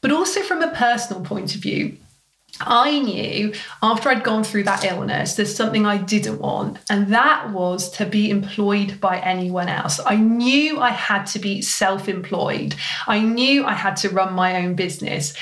but 0.03 0.13
also 0.13 0.43
from 0.43 0.63
a 0.63 0.69
personal 0.75 1.23
point 1.23 1.55
of 1.55 1.63
view. 1.63 1.97
I 2.61 2.99
knew 3.01 3.53
after 3.83 4.09
I'd 4.09 4.23
gone 4.23 4.45
through 4.45 4.65
that 4.65 4.85
illness, 4.85 5.35
there's 5.35 5.55
something 5.55 5.87
I 5.87 5.99
didn't 5.99 6.39
want, 6.41 6.79
and 6.89 7.13
that 7.13 7.51
was 7.51 7.91
to 7.93 8.07
be 8.07 8.31
employed 8.31 9.01
by 9.01 9.19
anyone 9.19 9.69
else. 9.69 10.01
I 10.05 10.17
knew 10.17 10.81
I 10.81 10.91
had 10.91 11.25
to 11.27 11.39
be 11.39 11.63
self 11.63 12.09
employed, 12.09 12.75
I 13.07 13.21
knew 13.21 13.65
I 13.65 13.75
had 13.75 13.97
to 13.99 14.11
run 14.11 14.35
my 14.35 14.57
own 14.57 14.75
business. 14.75 15.35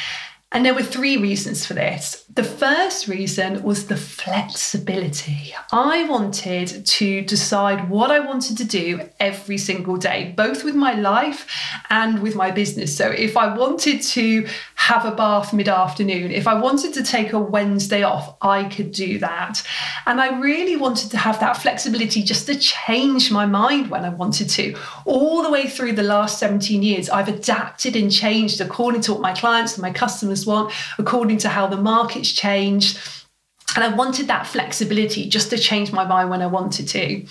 And 0.53 0.67
there 0.67 0.75
were 0.75 0.83
three 0.83 1.17
reasons 1.17 1.65
for 1.65 1.73
this. 1.73 2.27
The 2.35 2.45
first 2.45 3.09
reason 3.09 3.63
was 3.63 3.87
the 3.87 3.97
flexibility. 3.97 5.55
I 5.73 6.05
wanted 6.05 6.85
to 6.87 7.23
decide 7.23 7.89
what 7.89 8.11
I 8.11 8.21
wanted 8.21 8.59
to 8.59 8.65
do 8.65 9.09
every 9.19 9.59
single 9.59 9.97
day, 9.97 10.35
both 10.37 10.63
with 10.63 10.75
my 10.75 10.93
life 10.93 11.47
and 11.89 12.23
with 12.23 12.35
my 12.35 12.51
business. 12.51 12.95
So 12.97 13.09
if 13.09 13.37
I 13.37 13.55
wanted 13.55 14.03
to 14.03 14.47
have 14.77 15.05
a 15.07 15.11
bath 15.11 15.53
mid 15.55 15.69
afternoon, 15.69 16.31
if 16.33 16.47
I 16.47 16.55
wanted 16.55 16.93
to 16.95 17.03
take 17.03 17.33
a 17.33 17.39
Wednesday 17.39 18.03
off, 18.03 18.37
I 18.43 18.65
could 18.65 18.93
do 18.93 19.19
that. 19.19 19.63
And 20.07 20.21
I 20.21 20.39
really 20.39 20.77
wanted 20.77 21.11
to 21.13 21.19
have 21.19 21.41
that 21.41 21.57
flexibility 21.57 22.23
just 22.23 22.47
to 22.47 22.57
change 22.57 23.31
my 23.31 23.47
mind 23.47 23.89
when 23.89 24.05
I 24.05 24.11
wanted 24.11 24.51
to. 24.51 24.77
All 25.05 25.43
the 25.43 25.51
way 25.51 25.69
through 25.69 25.93
the 25.93 26.03
last 26.03 26.39
17 26.39 26.83
years, 26.83 27.09
I've 27.09 27.29
adapted 27.29 27.97
and 27.97 28.13
changed 28.13 28.61
according 28.61 29.03
to 29.03 29.13
what 29.13 29.23
my 29.23 29.33
clients 29.33 29.75
and 29.75 29.83
my 29.83 29.93
customers 29.93 30.42
want, 30.47 30.73
according 30.99 31.39
to 31.39 31.49
how 31.49 31.67
the 31.67 31.77
market's 31.77 32.31
changed 32.31 32.99
and 33.75 33.85
I 33.85 33.89
wanted 33.89 34.27
that 34.27 34.47
flexibility 34.47 35.29
just 35.29 35.51
to 35.51 35.59
change 35.59 35.93
my 35.93 36.05
mind 36.05 36.31
when 36.31 36.43
I 36.43 36.47
wanted 36.47 36.89
to. 36.89 37.25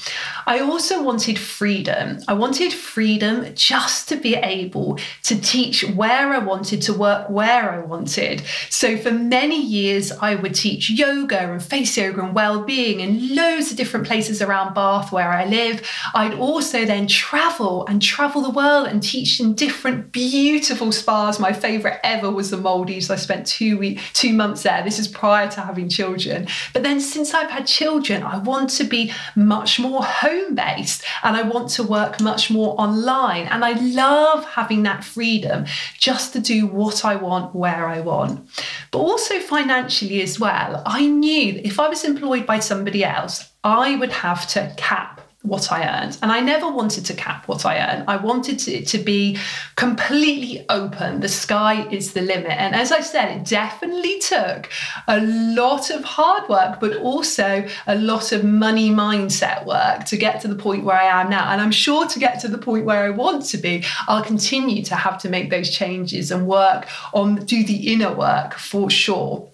I 0.47 0.59
also 0.59 1.03
wanted 1.03 1.37
freedom. 1.37 2.19
I 2.27 2.33
wanted 2.33 2.73
freedom 2.73 3.45
just 3.53 4.09
to 4.09 4.15
be 4.15 4.35
able 4.35 4.99
to 5.23 5.39
teach 5.39 5.83
where 5.83 6.33
I 6.33 6.39
wanted, 6.39 6.81
to 6.83 6.93
work 6.93 7.29
where 7.29 7.71
I 7.71 7.79
wanted. 7.79 8.41
So 8.69 8.97
for 8.97 9.11
many 9.11 9.61
years, 9.61 10.11
I 10.11 10.35
would 10.35 10.55
teach 10.55 10.89
yoga 10.89 11.51
and 11.51 11.61
face 11.61 11.95
yoga 11.97 12.23
and 12.23 12.33
well-being 12.33 13.01
in 13.01 13.35
loads 13.35 13.71
of 13.71 13.77
different 13.77 14.07
places 14.07 14.41
around 14.41 14.73
Bath 14.73 15.11
where 15.11 15.29
I 15.29 15.45
live. 15.45 15.87
I'd 16.15 16.33
also 16.33 16.85
then 16.85 17.07
travel 17.07 17.85
and 17.85 18.01
travel 18.01 18.41
the 18.41 18.49
world 18.49 18.87
and 18.87 19.03
teach 19.03 19.39
in 19.39 19.53
different 19.53 20.11
beautiful 20.11 20.91
spas. 20.91 21.39
My 21.39 21.53
favorite 21.53 21.99
ever 22.03 22.31
was 22.31 22.49
the 22.49 22.57
Maldives. 22.57 23.11
I 23.11 23.15
spent 23.15 23.45
two 23.45 23.77
weeks, 23.77 24.01
two 24.13 24.33
months 24.33 24.63
there. 24.63 24.83
This 24.83 24.97
is 24.97 25.07
prior 25.07 25.49
to 25.51 25.61
having 25.61 25.87
children 25.87 26.30
children. 26.31 26.47
But 26.73 26.83
then 26.83 26.99
since 26.99 27.33
I've 27.33 27.49
had 27.49 27.67
children, 27.67 28.23
I 28.23 28.37
want 28.37 28.69
to 28.71 28.83
be 28.83 29.11
much 29.35 29.79
more 29.79 30.03
home 30.03 30.55
based 30.55 31.03
and 31.23 31.35
I 31.35 31.43
want 31.43 31.69
to 31.71 31.83
work 31.83 32.21
much 32.21 32.49
more 32.49 32.75
online. 32.79 33.47
And 33.47 33.63
I 33.63 33.73
love 33.73 34.45
having 34.45 34.83
that 34.83 35.03
freedom 35.03 35.65
just 35.97 36.33
to 36.33 36.39
do 36.39 36.67
what 36.67 37.05
I 37.05 37.15
want 37.15 37.55
where 37.55 37.87
I 37.87 37.99
want. 37.99 38.47
But 38.91 38.99
also 38.99 39.39
financially 39.39 40.21
as 40.21 40.39
well, 40.39 40.83
I 40.85 41.05
knew 41.05 41.61
if 41.63 41.79
I 41.79 41.89
was 41.89 42.03
employed 42.03 42.45
by 42.45 42.59
somebody 42.59 43.03
else, 43.03 43.51
I 43.63 43.95
would 43.95 44.11
have 44.11 44.47
to 44.49 44.73
cap 44.77 45.20
what 45.43 45.71
I 45.71 46.03
earned. 46.03 46.17
And 46.21 46.31
I 46.31 46.39
never 46.39 46.69
wanted 46.69 47.05
to 47.05 47.13
cap 47.13 47.47
what 47.47 47.65
I 47.65 47.79
earned. 47.79 48.05
I 48.07 48.17
wanted 48.17 48.67
it 48.67 48.87
to 48.89 48.99
be 48.99 49.37
completely 49.75 50.65
open. 50.69 51.19
The 51.19 51.29
sky 51.29 51.87
is 51.89 52.13
the 52.13 52.21
limit. 52.21 52.51
And 52.51 52.75
as 52.75 52.91
I 52.91 53.01
said, 53.01 53.37
it 53.37 53.45
definitely 53.45 54.19
took 54.19 54.69
a 55.07 55.19
lot 55.21 55.89
of 55.89 56.03
hard 56.03 56.47
work, 56.47 56.79
but 56.79 56.95
also 56.97 57.67
a 57.87 57.95
lot 57.95 58.31
of 58.31 58.43
money 58.43 58.91
mindset 58.91 59.65
work 59.65 60.05
to 60.05 60.17
get 60.17 60.41
to 60.41 60.47
the 60.47 60.55
point 60.55 60.83
where 60.83 60.97
I 60.97 61.21
am 61.21 61.29
now. 61.29 61.51
And 61.51 61.59
I'm 61.59 61.71
sure 61.71 62.07
to 62.07 62.19
get 62.19 62.39
to 62.41 62.47
the 62.47 62.59
point 62.59 62.85
where 62.85 63.03
I 63.03 63.09
want 63.09 63.45
to 63.45 63.57
be, 63.57 63.83
I'll 64.07 64.23
continue 64.23 64.83
to 64.85 64.95
have 64.95 65.17
to 65.19 65.29
make 65.29 65.49
those 65.49 65.71
changes 65.71 66.31
and 66.31 66.45
work 66.47 66.87
on, 67.13 67.45
do 67.45 67.63
the 67.63 67.91
inner 67.93 68.13
work 68.13 68.53
for 68.53 68.89
sure. 68.89 69.50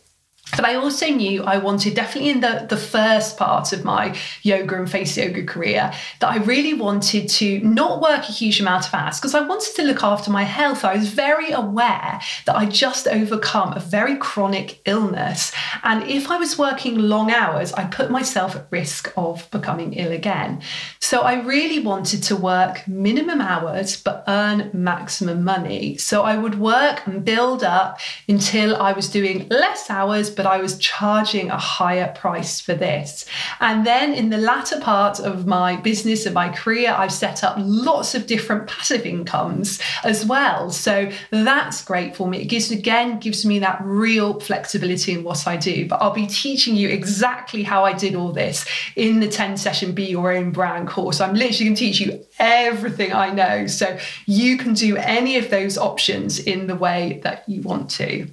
But 0.55 0.65
I 0.65 0.75
also 0.75 1.07
knew 1.07 1.43
I 1.43 1.57
wanted, 1.57 1.93
definitely 1.93 2.29
in 2.29 2.39
the, 2.39 2.65
the 2.69 2.77
first 2.77 3.37
part 3.37 3.73
of 3.73 3.83
my 3.83 4.15
yoga 4.43 4.77
and 4.77 4.89
face 4.89 5.17
yoga 5.17 5.43
career, 5.43 5.91
that 6.19 6.29
I 6.29 6.37
really 6.37 6.73
wanted 6.73 7.29
to 7.29 7.59
not 7.59 8.01
work 8.01 8.21
a 8.21 8.31
huge 8.31 8.59
amount 8.59 8.87
of 8.87 8.93
hours 8.93 9.19
because 9.19 9.35
I 9.35 9.41
wanted 9.41 9.75
to 9.75 9.83
look 9.83 10.03
after 10.03 10.31
my 10.31 10.43
health. 10.43 10.85
I 10.85 10.95
was 10.95 11.09
very 11.09 11.51
aware 11.51 12.19
that 12.45 12.55
I 12.55 12.65
just 12.65 13.07
overcome 13.07 13.73
a 13.73 13.79
very 13.79 14.15
chronic 14.15 14.81
illness. 14.85 15.51
And 15.83 16.03
if 16.03 16.31
I 16.31 16.37
was 16.37 16.57
working 16.57 16.97
long 16.97 17.31
hours, 17.31 17.73
I 17.73 17.85
put 17.85 18.09
myself 18.09 18.55
at 18.55 18.67
risk 18.71 19.11
of 19.17 19.49
becoming 19.51 19.93
ill 19.93 20.11
again. 20.11 20.61
So 20.99 21.21
I 21.21 21.41
really 21.41 21.79
wanted 21.79 22.23
to 22.23 22.35
work 22.35 22.87
minimum 22.87 23.41
hours 23.41 24.01
but 24.01 24.23
earn 24.27 24.69
maximum 24.73 25.43
money. 25.43 25.97
So 25.97 26.23
I 26.23 26.37
would 26.37 26.59
work 26.59 27.05
and 27.05 27.23
build 27.25 27.63
up 27.63 27.99
until 28.27 28.75
I 28.75 28.93
was 28.93 29.09
doing 29.09 29.47
less 29.49 29.89
hours 29.89 30.29
but 30.37 30.45
I 30.45 30.59
was 30.59 30.77
charging 30.77 31.49
a 31.49 31.57
higher 31.57 32.13
price 32.15 32.61
for 32.61 32.73
this. 32.73 33.25
And 33.59 33.85
then 33.85 34.13
in 34.13 34.29
the 34.29 34.37
latter 34.37 34.79
part 34.79 35.19
of 35.19 35.45
my 35.45 35.75
business 35.75 36.25
and 36.25 36.33
my 36.33 36.47
career, 36.49 36.95
I've 36.97 37.11
set 37.11 37.43
up 37.43 37.55
lots 37.59 38.15
of 38.15 38.27
different 38.27 38.67
passive 38.67 39.05
incomes 39.05 39.81
as 40.05 40.25
well. 40.25 40.69
So 40.69 41.11
that's 41.31 41.83
great 41.83 42.15
for 42.15 42.29
me. 42.29 42.39
It 42.39 42.45
gives, 42.45 42.71
again, 42.71 43.19
gives 43.19 43.45
me 43.45 43.59
that 43.59 43.81
real 43.83 44.39
flexibility 44.39 45.13
in 45.13 45.23
what 45.23 45.47
I 45.47 45.57
do. 45.57 45.87
But 45.87 46.01
I'll 46.01 46.13
be 46.13 46.27
teaching 46.27 46.75
you 46.75 46.87
exactly 46.87 47.63
how 47.63 47.83
I 47.83 47.93
did 47.93 48.15
all 48.15 48.31
this 48.31 48.65
in 48.95 49.19
the 49.19 49.27
10 49.27 49.57
session 49.57 49.91
Be 49.91 50.05
Your 50.05 50.31
Own 50.31 50.51
Brand 50.51 50.87
course. 50.87 51.19
I'm 51.19 51.33
literally 51.33 51.65
going 51.65 51.75
to 51.75 51.79
teach 51.79 51.99
you 51.99 52.23
everything 52.39 53.11
I 53.11 53.31
know. 53.31 53.67
So 53.67 53.97
you 54.27 54.57
can 54.57 54.73
do 54.73 54.95
any 54.97 55.37
of 55.37 55.49
those 55.49 55.77
options 55.77 56.39
in 56.39 56.67
the 56.67 56.75
way 56.75 57.19
that 57.23 57.43
you 57.49 57.61
want 57.61 57.89
to. 57.91 58.27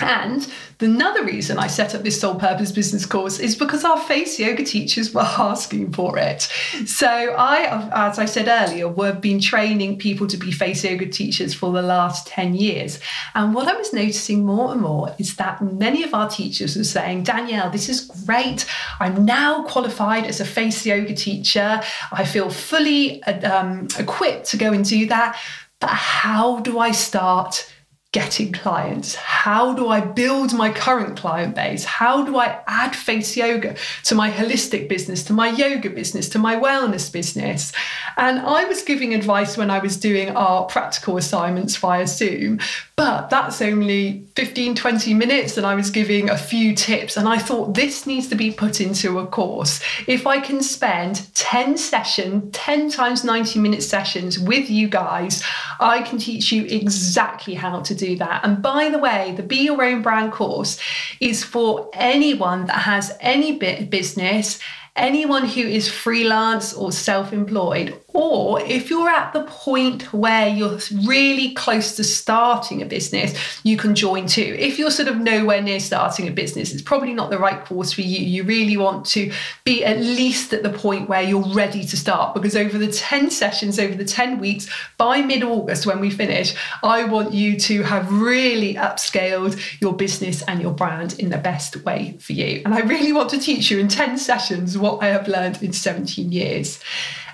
And 0.00 0.50
another 0.80 1.24
reason 1.24 1.58
I 1.58 1.66
set 1.66 1.94
up 1.94 2.02
this 2.02 2.20
Soul 2.20 2.34
Purpose 2.34 2.72
Business 2.72 3.06
course 3.06 3.38
is 3.38 3.54
because 3.54 3.84
our 3.84 3.98
face 4.00 4.38
yoga 4.38 4.64
teachers 4.64 5.12
were 5.12 5.20
asking 5.38 5.92
for 5.92 6.18
it. 6.18 6.42
So 6.86 7.08
I, 7.08 8.08
as 8.08 8.18
I 8.18 8.24
said 8.24 8.48
earlier, 8.48 8.88
we've 8.88 9.20
been 9.20 9.40
training 9.40 9.98
people 9.98 10.26
to 10.26 10.36
be 10.36 10.50
face 10.50 10.84
yoga 10.84 11.06
teachers 11.06 11.54
for 11.54 11.72
the 11.72 11.82
last 11.82 12.26
10 12.28 12.54
years. 12.54 13.00
And 13.34 13.54
what 13.54 13.68
I 13.68 13.74
was 13.74 13.92
noticing 13.92 14.44
more 14.44 14.72
and 14.72 14.80
more 14.80 15.14
is 15.18 15.36
that 15.36 15.62
many 15.62 16.02
of 16.02 16.14
our 16.14 16.28
teachers 16.28 16.76
were 16.76 16.84
saying, 16.84 17.24
Danielle, 17.24 17.70
this 17.70 17.88
is 17.88 18.10
great. 18.26 18.66
I'm 19.00 19.24
now 19.24 19.64
qualified 19.64 20.26
as 20.26 20.40
a 20.40 20.44
face 20.44 20.84
yoga 20.84 21.14
teacher. 21.14 21.80
I 22.10 22.24
feel 22.24 22.50
fully 22.50 23.22
um, 23.24 23.88
equipped 23.98 24.46
to 24.50 24.56
go 24.56 24.72
and 24.72 24.84
do 24.84 25.06
that. 25.06 25.38
But 25.80 25.90
how 25.90 26.60
do 26.60 26.78
I 26.78 26.92
start 26.92 27.72
getting 28.12 28.52
clients? 28.52 29.14
How 29.14 29.72
do 29.72 29.88
I 29.88 30.00
build 30.00 30.52
my 30.52 30.70
current 30.70 31.16
client 31.16 31.54
base? 31.54 31.84
How 31.84 32.24
do 32.24 32.36
I 32.36 32.60
add 32.66 32.94
face 32.94 33.36
yoga 33.36 33.74
to 34.04 34.14
my 34.14 34.30
holistic 34.30 34.86
business, 34.88 35.24
to 35.24 35.32
my 35.32 35.48
yoga 35.48 35.88
business, 35.88 36.28
to 36.30 36.38
my 36.38 36.56
wellness 36.56 37.10
business? 37.10 37.72
And 38.18 38.38
I 38.40 38.66
was 38.66 38.82
giving 38.82 39.14
advice 39.14 39.56
when 39.56 39.70
I 39.70 39.78
was 39.78 39.96
doing 39.96 40.36
our 40.36 40.66
practical 40.66 41.16
assignments 41.16 41.76
via 41.76 42.06
Zoom, 42.06 42.60
but 43.02 43.30
that's 43.30 43.60
only 43.60 44.24
15, 44.36 44.76
20 44.76 45.12
minutes, 45.14 45.56
and 45.56 45.66
I 45.66 45.74
was 45.74 45.90
giving 45.90 46.30
a 46.30 46.38
few 46.38 46.72
tips. 46.72 47.16
And 47.16 47.28
I 47.28 47.36
thought 47.36 47.74
this 47.74 48.06
needs 48.06 48.28
to 48.28 48.36
be 48.36 48.52
put 48.52 48.80
into 48.80 49.18
a 49.18 49.26
course. 49.26 49.82
If 50.06 50.24
I 50.24 50.38
can 50.38 50.62
spend 50.62 51.26
10 51.34 51.76
sessions, 51.78 52.50
10 52.52 52.90
times 52.90 53.24
90 53.24 53.58
minute 53.58 53.82
sessions 53.82 54.38
with 54.38 54.70
you 54.70 54.88
guys, 54.88 55.42
I 55.80 56.02
can 56.02 56.18
teach 56.18 56.52
you 56.52 56.64
exactly 56.66 57.54
how 57.54 57.80
to 57.80 57.92
do 57.92 58.16
that. 58.18 58.44
And 58.44 58.62
by 58.62 58.88
the 58.88 58.98
way, 58.98 59.34
the 59.36 59.42
Be 59.42 59.64
Your 59.64 59.82
Own 59.82 60.02
Brand 60.02 60.30
course 60.30 60.78
is 61.18 61.42
for 61.42 61.90
anyone 61.94 62.66
that 62.66 62.82
has 62.82 63.16
any 63.20 63.58
bit 63.58 63.90
business 63.90 64.60
anyone 64.96 65.46
who 65.46 65.62
is 65.62 65.90
freelance 65.90 66.74
or 66.74 66.92
self 66.92 67.32
employed, 67.32 67.98
or 68.08 68.60
if 68.60 68.90
you're 68.90 69.08
at 69.08 69.32
the 69.32 69.44
point 69.44 70.12
where 70.12 70.46
you're 70.48 70.78
really 71.06 71.54
close 71.54 71.96
to 71.96 72.04
starting 72.04 72.82
a 72.82 72.84
business, 72.84 73.34
you 73.64 73.78
can 73.78 73.94
join 73.94 74.26
too. 74.26 74.54
If 74.58 74.78
you're 74.78 74.90
sort 74.90 75.08
of 75.08 75.16
nowhere 75.16 75.62
near 75.62 75.80
starting 75.80 76.28
a 76.28 76.30
business, 76.30 76.72
it's 76.72 76.82
probably 76.82 77.14
not 77.14 77.30
the 77.30 77.38
right 77.38 77.64
course 77.64 77.92
for 77.92 78.02
you. 78.02 78.18
You 78.18 78.44
really 78.44 78.76
want 78.76 79.06
to 79.06 79.32
be 79.64 79.82
at 79.82 79.98
least 79.98 80.52
at 80.52 80.62
the 80.62 80.70
point 80.70 81.08
where 81.08 81.22
you're 81.22 81.54
ready 81.54 81.84
to 81.84 81.96
start 81.96 82.34
because 82.34 82.54
over 82.54 82.76
the 82.76 82.92
10 82.92 83.30
sessions, 83.30 83.78
over 83.78 83.94
the 83.94 84.04
10 84.04 84.38
weeks, 84.38 84.68
by 84.98 85.22
mid 85.22 85.42
August 85.42 85.86
when 85.86 86.00
we 86.00 86.10
finish, 86.10 86.54
I 86.82 87.04
want 87.04 87.32
you 87.32 87.58
to 87.60 87.82
have 87.82 88.12
really 88.12 88.74
upscaled 88.74 89.80
your 89.80 89.94
business 89.94 90.42
and 90.42 90.60
your 90.60 90.72
brand 90.72 91.18
in 91.18 91.30
the 91.30 91.38
best 91.38 91.76
way 91.84 92.18
for 92.20 92.34
you. 92.34 92.60
And 92.66 92.74
I 92.74 92.80
really 92.80 93.14
want 93.14 93.30
to 93.30 93.38
teach 93.38 93.70
you 93.70 93.78
in 93.78 93.88
10 93.88 94.18
sessions 94.18 94.76
what 94.82 95.02
I 95.02 95.08
have 95.08 95.28
learned 95.28 95.62
in 95.62 95.72
17 95.72 96.32
years. 96.32 96.80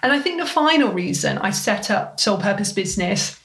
And 0.03 0.13
I 0.13 0.21
think 0.21 0.39
the 0.39 0.47
final 0.47 0.93
reason 0.93 1.39
I 1.39 1.51
set 1.51 1.91
up 1.91 2.21
Soul 2.21 2.39
Purpose 2.39 2.73
Business 2.73 3.41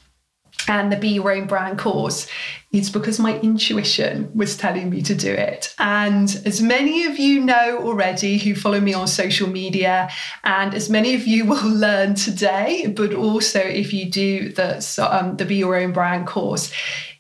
and 0.68 0.92
the 0.92 0.98
Be 0.98 1.10
Your 1.10 1.32
Own 1.32 1.48
Brand 1.48 1.78
course 1.78 2.28
is 2.72 2.90
because 2.90 3.20
my 3.20 3.40
intuition 3.40 4.32
was 4.34 4.56
telling 4.56 4.90
me 4.90 5.02
to 5.04 5.14
do 5.14 5.32
it. 5.32 5.74
And 5.78 6.42
as 6.46 6.62
many 6.62 7.06
of 7.06 7.20
you 7.20 7.40
know 7.40 7.80
already 7.80 8.38
who 8.38 8.56
follow 8.56 8.80
me 8.80 8.94
on 8.94 9.08
social 9.08 9.48
media, 9.48 10.10
and 10.44 10.74
as 10.74 10.90
many 10.90 11.16
of 11.16 11.28
you 11.28 11.46
will 11.50 11.70
learn 11.70 12.16
today, 12.16 12.92
but 12.96 13.14
also 13.14 13.60
if 13.60 13.94
you 13.94 14.10
do 14.10 14.52
the, 14.54 14.76
um, 15.12 15.38
the 15.38 15.46
Be 15.46 15.56
Your 15.56 15.76
Own 15.76 15.92
Brand 15.92 16.28
course, 16.28 16.72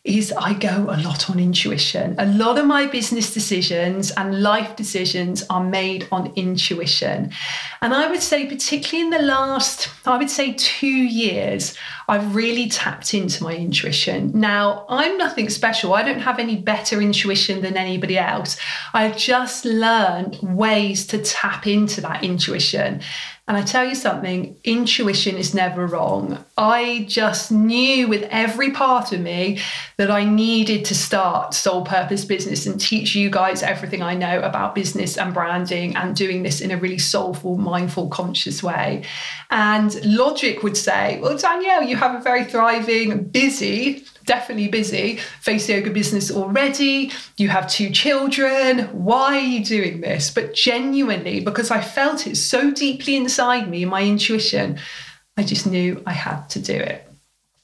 is 0.03 0.33
I 0.33 0.53
go 0.53 0.87
a 0.89 0.99
lot 0.99 1.29
on 1.29 1.39
intuition. 1.39 2.15
A 2.17 2.25
lot 2.25 2.59
of 2.59 2.65
my 2.65 2.87
business 2.87 3.33
decisions 3.33 4.11
and 4.11 4.41
life 4.41 4.75
decisions 4.75 5.45
are 5.49 5.63
made 5.63 6.09
on 6.11 6.33
intuition. 6.35 7.31
And 7.81 7.93
I 7.93 8.09
would 8.09 8.21
say, 8.21 8.45
particularly 8.45 9.05
in 9.05 9.11
the 9.11 9.25
last, 9.25 9.89
I 10.05 10.17
would 10.17 10.29
say 10.29 10.53
two 10.53 10.87
years, 10.87 11.77
I've 12.09 12.35
really 12.35 12.67
tapped 12.67 13.13
into 13.13 13.43
my 13.45 13.55
intuition. 13.55 14.31
Now, 14.37 14.85
I'm 14.89 15.17
nothing 15.17 15.47
special. 15.47 15.93
I 15.93 16.03
don't 16.03 16.19
have 16.19 16.37
any 16.37 16.57
better 16.57 17.01
intuition 17.01 17.61
than 17.61 17.77
anybody 17.77 18.17
else. 18.17 18.57
I've 18.93 19.15
just 19.15 19.63
learned 19.63 20.37
ways 20.41 21.07
to 21.07 21.17
tap 21.19 21.65
into 21.65 22.01
that 22.01 22.25
intuition. 22.25 23.01
And 23.45 23.57
I 23.57 23.61
tell 23.61 23.85
you 23.85 23.93
something, 23.93 24.55
intuition 24.63 25.35
is 25.35 25.53
never 25.53 25.85
wrong. 25.85 26.45
I 26.57 27.05
just 27.09 27.51
knew 27.51 28.07
with 28.07 28.23
every 28.31 28.71
part 28.71 29.11
of 29.11 29.19
me 29.19 29.59
that 29.97 30.09
I 30.09 30.23
needed 30.23 30.85
to 30.85 30.95
start 30.95 31.53
Soul 31.53 31.83
Purpose 31.83 32.23
Business 32.23 32.65
and 32.65 32.79
teach 32.79 33.15
you 33.15 33.29
guys 33.29 33.61
everything 33.61 34.01
I 34.01 34.15
know 34.15 34.39
about 34.39 34.75
business 34.75 35.17
and 35.17 35.33
branding 35.33 35.93
and 35.97 36.15
doing 36.15 36.43
this 36.43 36.61
in 36.61 36.71
a 36.71 36.77
really 36.77 36.97
soulful, 36.97 37.57
mindful, 37.57 38.07
conscious 38.07 38.63
way. 38.63 39.03
And 39.51 39.93
logic 40.05 40.63
would 40.63 40.77
say, 40.77 41.19
well, 41.19 41.37
Danielle, 41.37 41.83
you 41.83 41.97
have 41.97 42.15
a 42.15 42.23
very 42.23 42.45
thriving, 42.45 43.25
busy, 43.25 44.05
definitely 44.25 44.67
busy 44.67 45.17
face 45.41 45.69
yoga 45.69 45.89
business 45.89 46.31
already. 46.31 47.11
You 47.37 47.49
have 47.49 47.69
two 47.69 47.89
children. 47.89 48.85
Why 48.91 49.37
are 49.37 49.39
you 49.39 49.63
doing 49.63 50.01
this? 50.01 50.31
But 50.31 50.53
genuinely, 50.53 51.39
because 51.39 51.71
I 51.71 51.81
felt 51.81 52.27
it 52.27 52.35
so 52.35 52.71
deeply 52.71 53.15
inside 53.15 53.69
me, 53.69 53.85
my 53.85 54.03
intuition, 54.03 54.79
I 55.37 55.43
just 55.43 55.65
knew 55.65 56.01
I 56.05 56.13
had 56.13 56.49
to 56.51 56.59
do 56.59 56.75
it. 56.75 57.07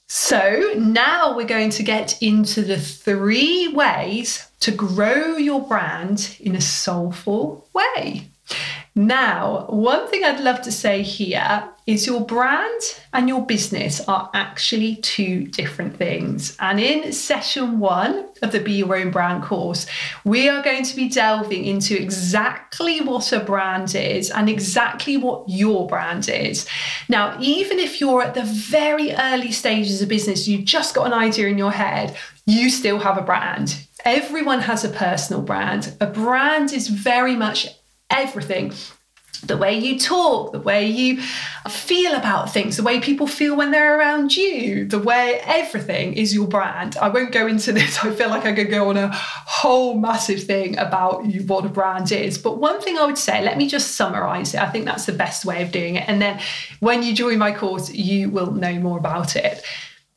So 0.08 0.72
now 0.76 1.36
we're 1.36 1.46
going 1.46 1.70
to 1.70 1.84
get 1.84 2.20
into 2.20 2.62
the 2.62 2.78
three 2.78 3.68
ways 3.68 4.48
to 4.58 4.72
grow 4.72 5.36
your 5.36 5.60
brand 5.60 6.36
in 6.40 6.56
a 6.56 6.60
soulful 6.60 7.68
way. 7.72 8.28
Now, 9.00 9.64
one 9.70 10.08
thing 10.08 10.24
I'd 10.24 10.40
love 10.40 10.60
to 10.60 10.70
say 10.70 11.02
here 11.02 11.66
is 11.86 12.06
your 12.06 12.20
brand 12.20 12.82
and 13.14 13.30
your 13.30 13.46
business 13.46 14.06
are 14.06 14.28
actually 14.34 14.96
two 14.96 15.46
different 15.46 15.96
things. 15.96 16.54
And 16.60 16.78
in 16.78 17.10
session 17.14 17.78
one 17.78 18.28
of 18.42 18.52
the 18.52 18.60
Be 18.60 18.72
Your 18.72 18.94
Own 18.94 19.10
Brand 19.10 19.42
course, 19.42 19.86
we 20.22 20.50
are 20.50 20.62
going 20.62 20.84
to 20.84 20.94
be 20.94 21.08
delving 21.08 21.64
into 21.64 21.98
exactly 21.98 23.00
what 23.00 23.32
a 23.32 23.40
brand 23.40 23.94
is 23.94 24.30
and 24.30 24.50
exactly 24.50 25.16
what 25.16 25.48
your 25.48 25.86
brand 25.86 26.28
is. 26.28 26.68
Now, 27.08 27.38
even 27.40 27.78
if 27.78 28.02
you're 28.02 28.20
at 28.20 28.34
the 28.34 28.44
very 28.44 29.14
early 29.14 29.50
stages 29.50 30.02
of 30.02 30.10
business, 30.10 30.46
you've 30.46 30.66
just 30.66 30.94
got 30.94 31.06
an 31.06 31.14
idea 31.14 31.48
in 31.48 31.56
your 31.56 31.72
head, 31.72 32.18
you 32.44 32.68
still 32.68 32.98
have 32.98 33.16
a 33.16 33.22
brand. 33.22 33.86
Everyone 34.04 34.60
has 34.60 34.84
a 34.84 34.90
personal 34.90 35.40
brand. 35.40 35.96
A 36.02 36.06
brand 36.06 36.74
is 36.74 36.88
very 36.88 37.34
much 37.34 37.79
everything 38.10 38.72
the 39.42 39.56
way 39.56 39.78
you 39.78 39.98
talk, 39.98 40.52
the 40.52 40.60
way 40.60 40.86
you 40.86 41.20
feel 41.68 42.14
about 42.14 42.52
things, 42.52 42.76
the 42.76 42.82
way 42.82 43.00
people 43.00 43.26
feel 43.26 43.56
when 43.56 43.70
they're 43.70 43.98
around 43.98 44.36
you, 44.36 44.84
the 44.86 44.98
way 44.98 45.40
everything 45.44 46.12
is 46.14 46.34
your 46.34 46.46
brand. 46.46 46.96
I 46.98 47.08
won't 47.08 47.32
go 47.32 47.46
into 47.46 47.72
this. 47.80 47.98
I 48.04 48.14
feel 48.14 48.28
like 48.28 48.44
I 48.44 48.52
could 48.52 48.70
go 48.70 48.90
on 48.90 48.96
a 48.96 49.10
whole 49.12 49.98
massive 49.98 50.42
thing 50.44 50.76
about 50.78 51.24
what 51.46 51.64
a 51.64 51.68
brand 51.68 52.12
is. 52.12 52.38
But 52.38 52.58
one 52.58 52.80
thing 52.80 52.98
I 52.98 53.06
would 53.06 53.18
say, 53.18 53.42
let 53.42 53.56
me 53.56 53.66
just 53.66 53.92
summarize 53.92 54.54
it. 54.54 54.60
I 54.60 54.68
think 54.68 54.84
that's 54.84 55.06
the 55.06 55.12
best 55.12 55.44
way 55.44 55.62
of 55.62 55.72
doing 55.72 55.96
it. 55.96 56.08
And 56.08 56.20
then 56.20 56.40
when 56.80 57.02
you 57.02 57.14
join 57.14 57.38
my 57.38 57.52
course, 57.52 57.90
you 57.90 58.30
will 58.30 58.52
know 58.52 58.74
more 58.74 58.98
about 58.98 59.36
it. 59.36 59.62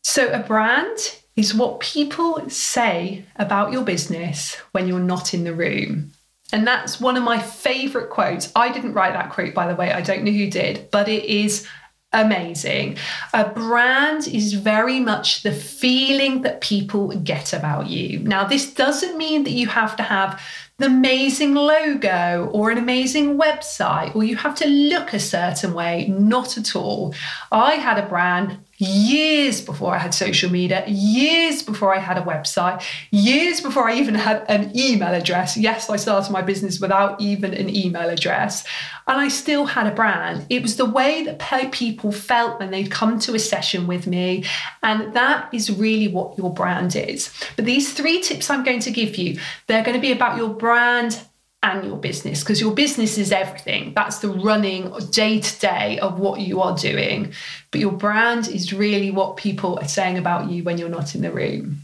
So, 0.02 0.30
a 0.32 0.40
brand 0.40 0.98
is 1.38 1.54
what 1.56 1.80
people 1.80 2.48
say 2.50 3.26
about 3.38 3.72
your 3.72 3.84
business 3.84 4.56
when 4.74 4.88
you're 4.88 5.00
not 5.00 5.34
in 5.34 5.46
the 5.46 5.54
room. 5.54 6.12
And 6.52 6.68
that's 6.68 7.00
one 7.00 7.18
of 7.18 7.24
my 7.24 7.40
favorite 7.40 8.10
quotes. 8.10 8.52
I 8.56 8.72
didn't 8.72 8.94
write 8.94 9.14
that 9.14 9.32
quote, 9.32 9.54
by 9.54 9.68
the 9.68 9.76
way. 9.76 9.92
I 9.92 10.02
don't 10.02 10.24
know 10.24 10.32
who 10.32 10.50
did, 10.50 10.90
but 10.92 11.08
it 11.08 11.24
is 11.24 11.68
amazing. 12.14 12.98
A 13.34 13.50
brand 13.50 14.28
is 14.28 14.54
very 14.54 15.00
much 15.00 15.42
the 15.42 15.52
feeling 15.52 16.44
that 16.44 16.62
people 16.62 17.08
get 17.08 17.54
about 17.54 17.88
you. 17.88 18.20
Now, 18.20 18.44
this 18.44 18.72
doesn't 18.72 19.18
mean 19.18 19.44
that 19.44 19.52
you 19.52 19.68
have 19.68 19.96
to 19.98 20.04
have 20.04 20.40
the 20.78 20.86
amazing 20.86 21.56
logo 21.56 22.50
or 22.52 22.72
an 22.72 22.78
amazing 22.78 23.38
website 23.38 24.16
or 24.16 24.24
you 24.24 24.36
have 24.36 24.56
to 24.56 24.68
look 24.68 25.14
a 25.14 25.20
certain 25.20 25.74
way. 25.74 26.08
Not 26.08 26.58
at 26.58 26.76
all. 26.76 27.14
I 27.52 27.76
had 27.76 27.98
a 27.98 28.08
brand 28.08 28.60
years 28.84 29.62
before 29.62 29.94
I 29.94 29.98
had 29.98 30.14
social 30.14 30.52
media, 30.52 30.84
years 30.88 31.62
before 31.64 31.96
I 31.96 32.00
had 32.00 32.18
a 32.18 32.22
website, 32.22 32.84
years 33.12 33.62
before 33.62 33.90
I 33.90 33.96
even 33.96 34.16
had 34.16 34.46
an 34.50 34.72
email 34.78 35.14
address. 35.14 35.58
Yes, 35.58 35.90
I 35.90 35.96
started 35.96 36.32
my 36.32 36.42
business 36.42 36.80
without 36.80 37.20
even 37.22 37.54
an 37.54 37.74
email 37.74 38.10
address, 38.10 38.66
and 39.08 39.20
I 39.20 39.28
still 39.28 39.66
had 39.66 39.88
a 39.88 39.96
brand. 39.96 40.46
It 40.50 40.62
was 40.62 40.76
the 40.76 40.86
way 40.86 41.24
that 41.24 41.40
people 41.72 42.12
felt 42.12 42.60
when 42.60 42.72
they'd 42.72 42.92
come 42.92 43.20
to 43.20 43.36
a 43.36 43.40
session 43.40 43.88
with 43.88 44.08
me, 44.08 44.46
and 44.82 45.14
that 45.14 45.54
is 45.54 45.72
really 45.72 46.08
what 46.08 46.38
your 46.38 46.54
brand 46.54 46.96
is. 46.96 47.34
But 47.56 47.66
these 47.66 47.94
three 47.94 48.22
tips 48.22 48.50
I'm 48.50 48.64
going 48.64 48.82
to 48.82 48.92
give 48.92 49.16
you, 49.18 49.40
they're 49.68 49.84
going 49.84 49.96
to 49.96 50.02
be 50.02 50.12
about 50.12 50.38
your 50.38 50.50
brand 50.50 51.20
and 51.64 51.86
your 51.86 51.98
business 51.98 52.42
because 52.42 52.60
your 52.60 52.74
business 52.74 53.18
is 53.18 53.32
everything. 53.32 53.94
That's 53.96 54.20
the 54.20 54.30
running 54.30 54.92
day 55.10 55.40
to 55.40 55.60
day 55.60 55.98
of 56.00 56.20
what 56.20 56.42
you 56.42 56.62
are 56.62 56.76
doing. 56.76 57.34
But 57.72 57.80
your 57.82 57.94
brand 57.94 58.50
is 58.50 58.74
really 58.74 59.10
what 59.10 59.38
people 59.38 59.80
are 59.80 59.88
saying 59.88 60.18
about 60.18 60.52
you 60.52 60.64
when 60.64 60.78
you're 60.78 60.90
not 60.90 61.16
in 61.16 61.22
the 61.22 61.32
room. 61.32 61.78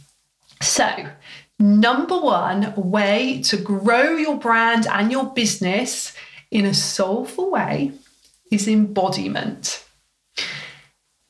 So, 0.61 1.07
number 1.57 2.19
one 2.19 2.73
way 2.75 3.41
to 3.45 3.57
grow 3.57 4.17
your 4.17 4.37
brand 4.37 4.85
and 4.87 5.11
your 5.11 5.33
business 5.33 6.13
in 6.51 6.65
a 6.65 6.73
soulful 6.73 7.49
way 7.49 7.93
is 8.51 8.67
embodiment. 8.67 9.85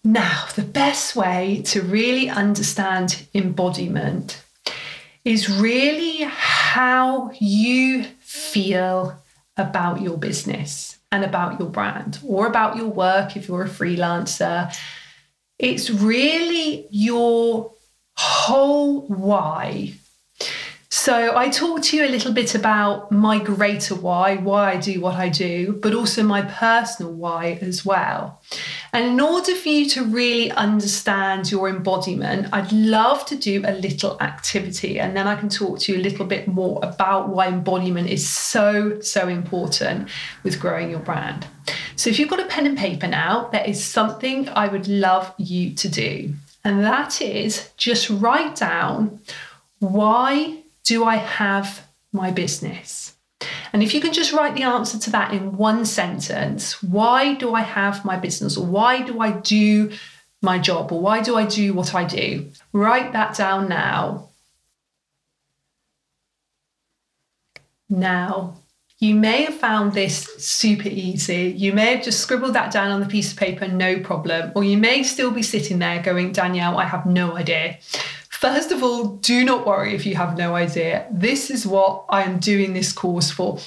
Now, 0.04 0.46
the 0.56 0.64
best 0.64 1.16
way 1.16 1.62
to 1.66 1.82
really 1.82 2.30
understand 2.30 3.28
embodiment 3.34 4.42
is 5.26 5.50
really 5.50 6.24
how 6.24 7.32
you 7.40 8.06
feel 8.30 9.20
about 9.58 10.02
your 10.02 10.18
business 10.18 11.00
and 11.12 11.26
about 11.26 11.60
your 11.60 11.68
brand 11.68 12.20
or 12.24 12.46
about 12.46 12.78
your 12.78 12.88
work 12.88 13.36
if 13.36 13.48
you're 13.48 13.64
a 13.64 13.70
freelancer. 13.70 14.72
It's 15.58 15.90
really 15.90 16.88
your 16.92 17.74
whole 18.16 19.08
why 19.08 19.94
so, 20.92 21.38
I 21.38 21.50
talked 21.50 21.84
to 21.86 21.98
you 21.98 22.06
a 22.06 22.10
little 22.10 22.34
bit 22.34 22.56
about 22.56 23.12
my 23.12 23.38
greater 23.38 23.94
why, 23.94 24.38
why 24.38 24.72
I 24.72 24.78
do 24.78 25.00
what 25.00 25.16
I 25.16 25.30
do, 25.30 25.80
but 25.82 25.94
also 25.94 26.24
my 26.24 26.42
personal 26.42 27.14
why 27.14 27.60
as 27.62 27.86
well. 27.86 28.42
And 28.92 29.06
in 29.06 29.20
order 29.20 29.56
for 29.56 29.70
you 29.70 29.88
to 29.90 30.04
really 30.04 30.52
understand 30.52 31.52
your 31.52 31.70
embodiment, 31.70 32.48
I'd 32.52 32.72
love 32.72 33.26
to 33.28 33.36
do 33.36 33.64
a 33.66 33.74
little 33.74 34.20
activity 34.20 35.00
and 35.00 35.16
then 35.16 35.28
I 35.28 35.36
can 35.36 35.50
talk 35.50 35.80
to 35.80 35.94
you 35.94 36.00
a 36.00 36.02
little 36.02 36.26
bit 36.26 36.48
more 36.48 36.80
about 36.82 37.30
why 37.30 37.48
embodiment 37.48 38.10
is 38.10 38.28
so, 38.28 39.00
so 39.02 39.28
important 39.28 40.10
with 40.44 40.60
growing 40.60 40.90
your 40.90 41.00
brand. 41.00 41.46
So, 41.96 42.10
if 42.10 42.18
you've 42.18 42.30
got 42.30 42.40
a 42.40 42.48
pen 42.48 42.66
and 42.66 42.78
paper 42.78 43.08
now, 43.08 43.50
there 43.52 43.66
is 43.66 43.84
something 43.84 44.50
I 44.50 44.68
would 44.68 44.88
love 44.88 45.34
you 45.38 45.76
to 45.76 45.90
do, 45.90 46.34
and 46.64 46.84
that 46.84 47.22
is 47.22 47.70
just 47.78 48.10
write 48.10 48.56
down 48.56 49.20
why 49.80 50.64
do 50.84 51.04
I 51.04 51.18
have 51.18 51.88
my 52.12 52.32
business? 52.32 53.16
And 53.74 53.84
if 53.84 53.94
you 53.94 54.02
can 54.02 54.14
just 54.14 54.34
write 54.34 54.56
the 54.56 54.64
answer 54.64 54.98
to 55.00 55.10
that 55.12 55.34
in 55.34 55.58
one 55.58 55.86
sentence, 55.86 56.82
why 56.84 57.36
do 57.36 57.54
I 57.54 57.62
have 57.62 58.06
my 58.06 58.18
business? 58.18 58.58
Or 58.58 58.66
why 58.66 59.02
do 59.02 59.20
I 59.20 59.32
do 59.32 59.92
my 60.42 60.58
job? 60.58 60.92
Or 60.92 61.02
why 61.02 61.22
do 61.22 61.36
I 61.36 61.46
do 61.46 61.74
what 61.74 61.94
I 61.94 62.04
do? 62.06 62.50
Write 62.74 63.14
that 63.14 63.36
down 63.36 63.70
now. 63.70 64.30
Now, 67.90 68.56
you 69.00 69.16
may 69.16 69.44
have 69.44 69.56
found 69.56 69.94
this 69.94 70.26
super 70.38 70.90
easy. 70.90 71.54
You 71.58 71.72
may 71.72 71.96
have 71.96 72.04
just 72.04 72.20
scribbled 72.20 72.54
that 72.54 72.72
down 72.72 72.92
on 72.92 73.00
the 73.00 73.06
piece 73.06 73.32
of 73.32 73.38
paper, 73.38 73.68
no 73.68 74.00
problem. 74.02 74.52
Or 74.56 74.64
you 74.64 74.78
may 74.78 75.04
still 75.04 75.32
be 75.32 75.42
sitting 75.42 75.80
there 75.80 76.02
going, 76.02 76.34
Danielle, 76.34 76.78
I 76.78 76.86
have 76.86 77.06
no 77.06 77.38
idea. 77.38 77.80
First 78.40 78.72
of 78.72 78.82
all, 78.82 79.18
do 79.18 79.44
not 79.44 79.68
worry 79.68 79.94
if 79.94 80.06
you 80.06 80.16
have 80.16 80.38
no 80.38 80.56
idea. 80.56 81.06
This 81.12 81.52
is 81.52 81.68
what 81.68 82.06
I 82.08 82.24
am 82.24 82.40
doing 82.40 82.72
this 82.72 82.94
course 82.94 83.30
for. 83.30 83.60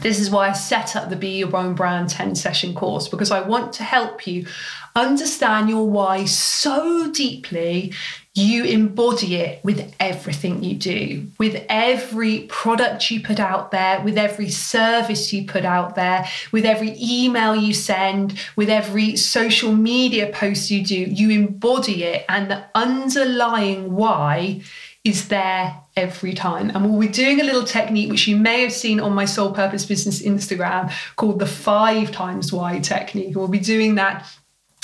This 0.00 0.20
is 0.20 0.28
why 0.28 0.50
I 0.50 0.52
set 0.52 0.94
up 0.94 1.08
the 1.08 1.16
Be 1.16 1.38
Your 1.38 1.56
Own 1.56 1.74
Brand 1.74 2.10
10 2.10 2.34
session 2.34 2.74
course 2.74 3.08
because 3.08 3.30
I 3.30 3.40
want 3.40 3.72
to 3.74 3.82
help 3.82 4.26
you 4.26 4.46
understand 4.94 5.70
your 5.70 5.88
why 5.88 6.26
so 6.26 7.10
deeply 7.10 7.94
you 8.40 8.64
embody 8.64 9.36
it 9.36 9.62
with 9.64 9.94
everything 10.00 10.64
you 10.64 10.74
do, 10.74 11.26
with 11.38 11.64
every 11.68 12.40
product 12.42 13.10
you 13.10 13.20
put 13.20 13.38
out 13.38 13.70
there, 13.70 14.00
with 14.00 14.16
every 14.16 14.48
service 14.48 15.32
you 15.32 15.46
put 15.46 15.64
out 15.64 15.94
there, 15.94 16.26
with 16.52 16.64
every 16.64 16.96
email 17.00 17.54
you 17.54 17.74
send, 17.74 18.38
with 18.56 18.70
every 18.70 19.16
social 19.16 19.72
media 19.72 20.30
post 20.32 20.70
you 20.70 20.84
do. 20.84 20.96
You 20.96 21.30
embody 21.30 22.04
it, 22.04 22.24
and 22.28 22.50
the 22.50 22.64
underlying 22.74 23.94
why 23.94 24.62
is 25.04 25.28
there 25.28 25.80
every 25.96 26.34
time. 26.34 26.70
And 26.70 26.84
we'll 26.84 27.00
be 27.00 27.08
doing 27.08 27.40
a 27.40 27.44
little 27.44 27.64
technique 27.64 28.10
which 28.10 28.28
you 28.28 28.36
may 28.36 28.62
have 28.62 28.72
seen 28.72 29.00
on 29.00 29.14
my 29.14 29.24
Soul 29.24 29.52
Purpose 29.52 29.86
Business 29.86 30.22
Instagram 30.22 30.92
called 31.16 31.38
the 31.38 31.46
five 31.46 32.12
times 32.12 32.52
why 32.52 32.80
technique. 32.80 33.34
We'll 33.34 33.48
be 33.48 33.58
doing 33.58 33.94
that 33.94 34.26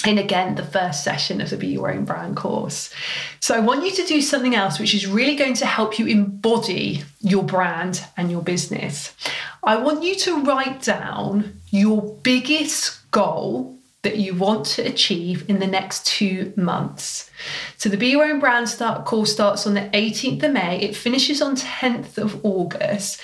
in 0.04 0.18
again 0.18 0.54
the 0.54 0.64
first 0.64 1.02
session 1.02 1.40
of 1.40 1.50
the 1.50 1.56
Be 1.56 1.68
Your 1.68 1.90
Own 1.90 2.04
Brand 2.04 2.36
course. 2.36 2.92
So 3.40 3.54
I 3.54 3.60
want 3.60 3.84
you 3.84 3.92
to 3.92 4.06
do 4.06 4.20
something 4.20 4.54
else 4.54 4.78
which 4.78 4.94
is 4.94 5.06
really 5.06 5.36
going 5.36 5.54
to 5.54 5.66
help 5.66 5.98
you 5.98 6.06
embody 6.06 7.02
your 7.20 7.42
brand 7.42 8.04
and 8.16 8.30
your 8.30 8.42
business. 8.42 9.14
I 9.62 9.76
want 9.76 10.04
you 10.04 10.14
to 10.16 10.42
write 10.42 10.82
down 10.82 11.60
your 11.70 12.02
biggest 12.22 13.10
goal 13.10 13.76
that 14.02 14.18
you 14.18 14.34
want 14.34 14.64
to 14.66 14.82
achieve 14.82 15.48
in 15.50 15.58
the 15.58 15.66
next 15.66 16.06
two 16.06 16.52
months. 16.56 17.28
So 17.76 17.88
the 17.88 17.96
Be 17.96 18.08
Your 18.08 18.24
Own 18.24 18.38
Brand 18.38 18.68
start 18.68 19.04
course 19.04 19.32
starts 19.32 19.66
on 19.66 19.74
the 19.74 19.90
18th 19.92 20.44
of 20.44 20.52
May. 20.52 20.80
It 20.80 20.94
finishes 20.94 21.42
on 21.42 21.56
10th 21.56 22.16
of 22.16 22.44
August. 22.44 23.20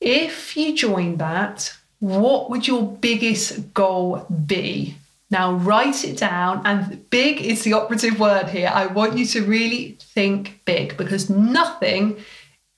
If 0.00 0.56
you 0.56 0.74
join 0.74 1.16
that, 1.18 1.76
what 1.98 2.48
would 2.48 2.66
your 2.66 2.90
biggest 2.90 3.74
goal 3.74 4.24
be? 4.46 4.96
Now, 5.30 5.54
write 5.54 6.04
it 6.04 6.16
down, 6.16 6.62
and 6.64 7.08
big 7.10 7.42
is 7.42 7.62
the 7.62 7.74
operative 7.74 8.18
word 8.18 8.48
here. 8.48 8.70
I 8.72 8.86
want 8.86 9.18
you 9.18 9.26
to 9.26 9.42
really 9.42 9.98
think 10.00 10.60
big 10.64 10.96
because 10.96 11.28
nothing 11.28 12.16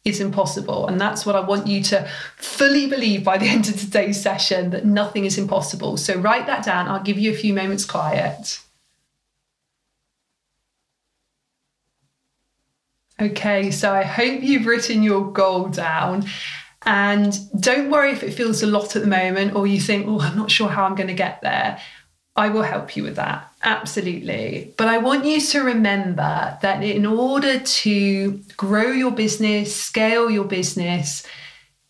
is 0.04 0.20
impossible. 0.20 0.88
And 0.88 1.00
that's 1.00 1.24
what 1.24 1.36
I 1.36 1.40
want 1.40 1.68
you 1.68 1.82
to 1.84 2.08
fully 2.36 2.88
believe 2.88 3.22
by 3.22 3.38
the 3.38 3.46
end 3.54 3.68
of 3.68 3.78
today's 3.78 4.20
session 4.20 4.70
that 4.70 4.84
nothing 4.84 5.24
is 5.24 5.38
impossible. 5.38 5.96
So, 5.96 6.18
write 6.18 6.46
that 6.46 6.64
down. 6.64 6.88
I'll 6.88 7.02
give 7.02 7.18
you 7.18 7.30
a 7.30 7.36
few 7.36 7.54
moments 7.54 7.84
quiet. 7.84 8.60
Okay, 13.20 13.70
so 13.70 13.92
I 13.92 14.02
hope 14.02 14.42
you've 14.42 14.64
written 14.64 15.02
your 15.02 15.30
goal 15.30 15.68
down. 15.68 16.24
And 16.86 17.38
don't 17.60 17.90
worry 17.90 18.12
if 18.12 18.22
it 18.22 18.32
feels 18.32 18.62
a 18.62 18.66
lot 18.66 18.96
at 18.96 19.02
the 19.02 19.08
moment 19.08 19.54
or 19.54 19.66
you 19.66 19.78
think, 19.78 20.06
oh, 20.08 20.20
I'm 20.20 20.36
not 20.36 20.50
sure 20.50 20.68
how 20.68 20.84
I'm 20.84 20.94
going 20.94 21.08
to 21.08 21.14
get 21.14 21.42
there. 21.42 21.78
I 22.36 22.48
will 22.48 22.62
help 22.62 22.96
you 22.96 23.02
with 23.02 23.16
that. 23.16 23.52
Absolutely. 23.62 24.72
But 24.76 24.88
I 24.88 24.98
want 24.98 25.24
you 25.24 25.40
to 25.40 25.60
remember 25.60 26.58
that 26.62 26.82
in 26.82 27.04
order 27.04 27.58
to 27.58 28.40
grow 28.56 28.90
your 28.92 29.10
business, 29.10 29.74
scale 29.74 30.30
your 30.30 30.44
business, 30.44 31.26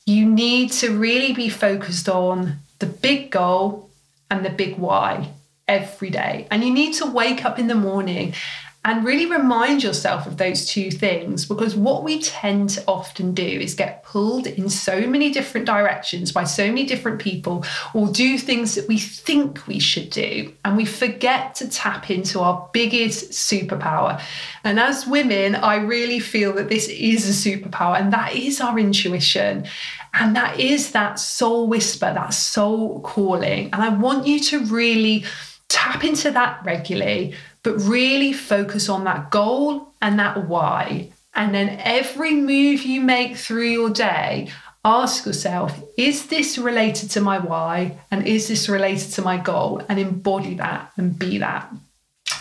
you 0.07 0.27
need 0.27 0.73
to 0.73 0.97
really 0.97 1.33
be 1.33 1.49
focused 1.49 2.09
on 2.09 2.57
the 2.81 2.87
big 2.87 3.31
goal 3.31 3.91
and 4.31 4.45
the 4.45 4.51
big 4.51 4.77
why 4.79 5.33
every 5.69 6.11
day. 6.11 6.49
And 6.51 6.65
you 6.65 6.73
need 6.73 6.95
to 6.95 7.07
wake 7.07 7.45
up 7.45 7.59
in 7.59 7.69
the 7.69 7.75
morning 7.75 8.35
and 8.83 9.05
really 9.05 9.27
remind 9.27 9.83
yourself 9.83 10.27
of 10.27 10.39
those 10.39 10.65
two 10.65 10.91
things 10.91 11.45
because 11.45 11.77
what 11.77 12.03
we 12.03 12.23
tend 12.23 12.71
to 12.71 12.83
often 12.89 13.35
do 13.35 13.45
is 13.45 13.75
get 13.75 14.03
pulled 14.03 14.47
in 14.47 14.71
so 14.71 15.07
many 15.07 15.31
different 15.31 15.67
directions 15.67 16.33
by 16.33 16.45
so 16.45 16.67
many 16.67 16.87
different 16.87 17.21
people 17.21 17.63
or 17.93 18.09
do 18.09 18.39
things 18.39 18.75
that 18.75 18.89
we 18.89 18.97
think 18.97 19.67
we 19.67 19.79
should 19.79 20.09
do 20.09 20.51
and 20.65 20.79
we 20.79 20.87
forget 20.87 21.55
to 21.55 21.69
tap 21.69 22.11
into 22.11 22.41
our 22.41 22.71
biggest 22.73 23.33
superpower. 23.33 24.21
And 24.65 24.81
as 24.81 25.07
women 25.07 25.57
i 25.57 25.77
really 25.77 26.19
feel 26.19 26.55
that 26.55 26.71
this 26.71 26.89
is 26.89 27.29
a 27.29 27.51
superpower 27.51 28.01
and 28.01 28.11
that 28.15 28.35
is 28.35 28.63
our 28.63 28.79
intuition 28.79 29.67
and 30.15 30.35
that 30.35 30.59
is 30.59 30.93
that 30.93 31.19
soul 31.19 31.69
whisper 31.69 32.15
that 32.15 32.33
soul 32.33 33.01
calling. 33.03 33.67
And 33.75 33.83
i 33.83 33.91
want 33.91 34.27
you 34.27 34.41
to 34.41 34.61
really 34.65 35.27
tap 35.69 36.03
into 36.03 36.31
that 36.31 36.65
regularly 36.65 37.35
but 37.63 37.77
really 37.81 38.33
focus 38.33 38.89
on 38.89 39.05
that 39.05 39.31
goal 39.31 39.93
and 40.01 40.19
that 40.19 40.49
why. 40.49 41.11
And 41.35 41.55
then 41.55 41.79
every 41.81 42.35
move 42.35 42.83
you 42.83 43.01
make 43.01 43.37
through 43.37 43.69
your 43.69 43.91
day, 43.91 44.51
ask 44.85 45.27
yourself, 45.27 45.81
is 45.97 46.27
this 46.27 46.59
related 46.59 47.11
to 47.11 47.21
my 47.21 47.39
why? 47.39 47.99
And 48.11 48.27
is 48.27 48.49
this 48.49 48.69
related 48.69 49.13
to 49.13 49.23
my 49.23 49.37
goal? 49.37 49.83
And 49.89 49.99
embody 49.99 50.55
that 50.55 50.93
and 50.97 51.19
be 51.19 51.39
that. 51.39 51.71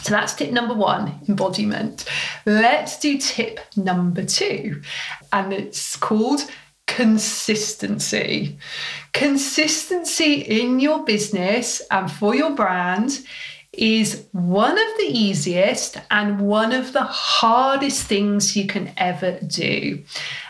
So 0.01 0.11
that's 0.11 0.33
tip 0.33 0.51
number 0.51 0.73
one 0.73 1.13
embodiment. 1.27 2.05
Let's 2.45 2.97
do 2.99 3.17
tip 3.17 3.59
number 3.75 4.23
two, 4.23 4.81
and 5.33 5.51
it's 5.51 5.95
called 5.97 6.49
consistency. 6.87 8.57
Consistency 9.13 10.33
in 10.35 10.79
your 10.79 11.03
business 11.03 11.81
and 11.91 12.11
for 12.11 12.33
your 12.33 12.55
brand 12.55 13.19
is 13.79 14.25
one 14.33 14.77
of 14.77 14.97
the 14.97 15.07
easiest 15.09 15.97
and 16.11 16.41
one 16.41 16.73
of 16.73 16.91
the 16.91 17.03
hardest 17.03 18.03
things 18.07 18.55
you 18.55 18.67
can 18.67 18.91
ever 18.97 19.39
do. 19.39 20.03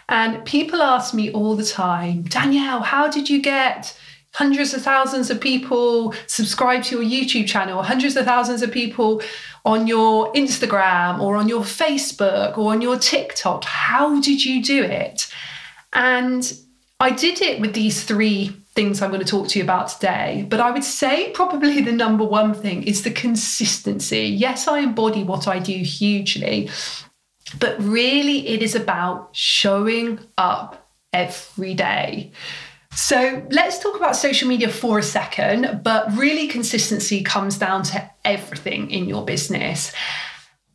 And 0.10 0.44
people 0.46 0.82
ask 0.82 1.14
me 1.14 1.32
all 1.32 1.56
the 1.56 1.66
time, 1.66 2.24
Danielle, 2.24 2.82
how 2.82 3.08
did 3.10 3.30
you 3.30 3.42
get 3.42 3.96
hundreds 4.34 4.74
of 4.74 4.82
thousands 4.82 5.30
of 5.30 5.40
people 5.40 6.14
subscribe 6.26 6.84
to 6.84 7.02
your 7.02 7.06
YouTube 7.06 7.48
channel, 7.48 7.84
hundreds 7.84 8.16
of 8.16 8.26
thousands 8.26 8.64
of 8.64 8.72
people 8.72 9.22
on 9.64 9.86
your 9.86 10.34
Instagram 10.34 11.20
or 11.20 11.36
on 11.36 11.48
your 11.48 11.62
Facebook 11.62 12.58
or 12.58 12.72
on 12.72 12.82
your 12.82 12.98
TikTok? 12.98 13.64
How 13.64 14.20
did 14.22 14.44
you 14.44 14.64
do 14.64 14.84
it? 14.84 15.32
And 15.94 16.52
I 17.00 17.12
did 17.12 17.42
it 17.42 17.62
with 17.62 17.74
these 17.74 18.04
three 18.04 18.56
things 18.80 19.02
I'm 19.02 19.12
going 19.12 19.20
to 19.22 19.28
talk 19.28 19.50
to 19.50 19.60
you 19.60 19.66
about 19.66 19.90
today. 19.90 20.46
But 20.48 20.62
I 20.62 20.72
would 20.72 20.86
say 20.86 21.32
probably 21.32 21.82
the 21.82 21.92
number 21.92 22.24
one 22.24 22.54
thing 22.54 22.84
is 22.84 23.04
the 23.04 23.12
consistency. 23.12 24.22
Yes, 24.22 24.70
I 24.70 24.80
embody 24.80 25.22
what 25.22 25.50
I 25.50 25.60
do 25.60 25.74
hugely. 25.74 26.70
But 27.60 27.76
really, 27.84 28.48
it 28.48 28.64
is 28.64 28.76
about 28.76 29.36
showing 29.36 30.20
up 30.38 30.90
every 31.12 31.74
day. 31.74 32.32
So 32.94 33.46
let's 33.52 33.80
talk 33.80 33.98
about 33.98 34.16
social 34.16 34.48
media 34.48 34.70
for 34.70 35.00
a 35.00 35.04
second, 35.04 35.82
but 35.84 36.16
really, 36.16 36.48
consistency 36.48 37.22
comes 37.22 37.58
down 37.58 37.84
to 37.84 38.10
everything 38.24 38.92
in 38.92 39.10
your 39.10 39.26
business. 39.26 39.92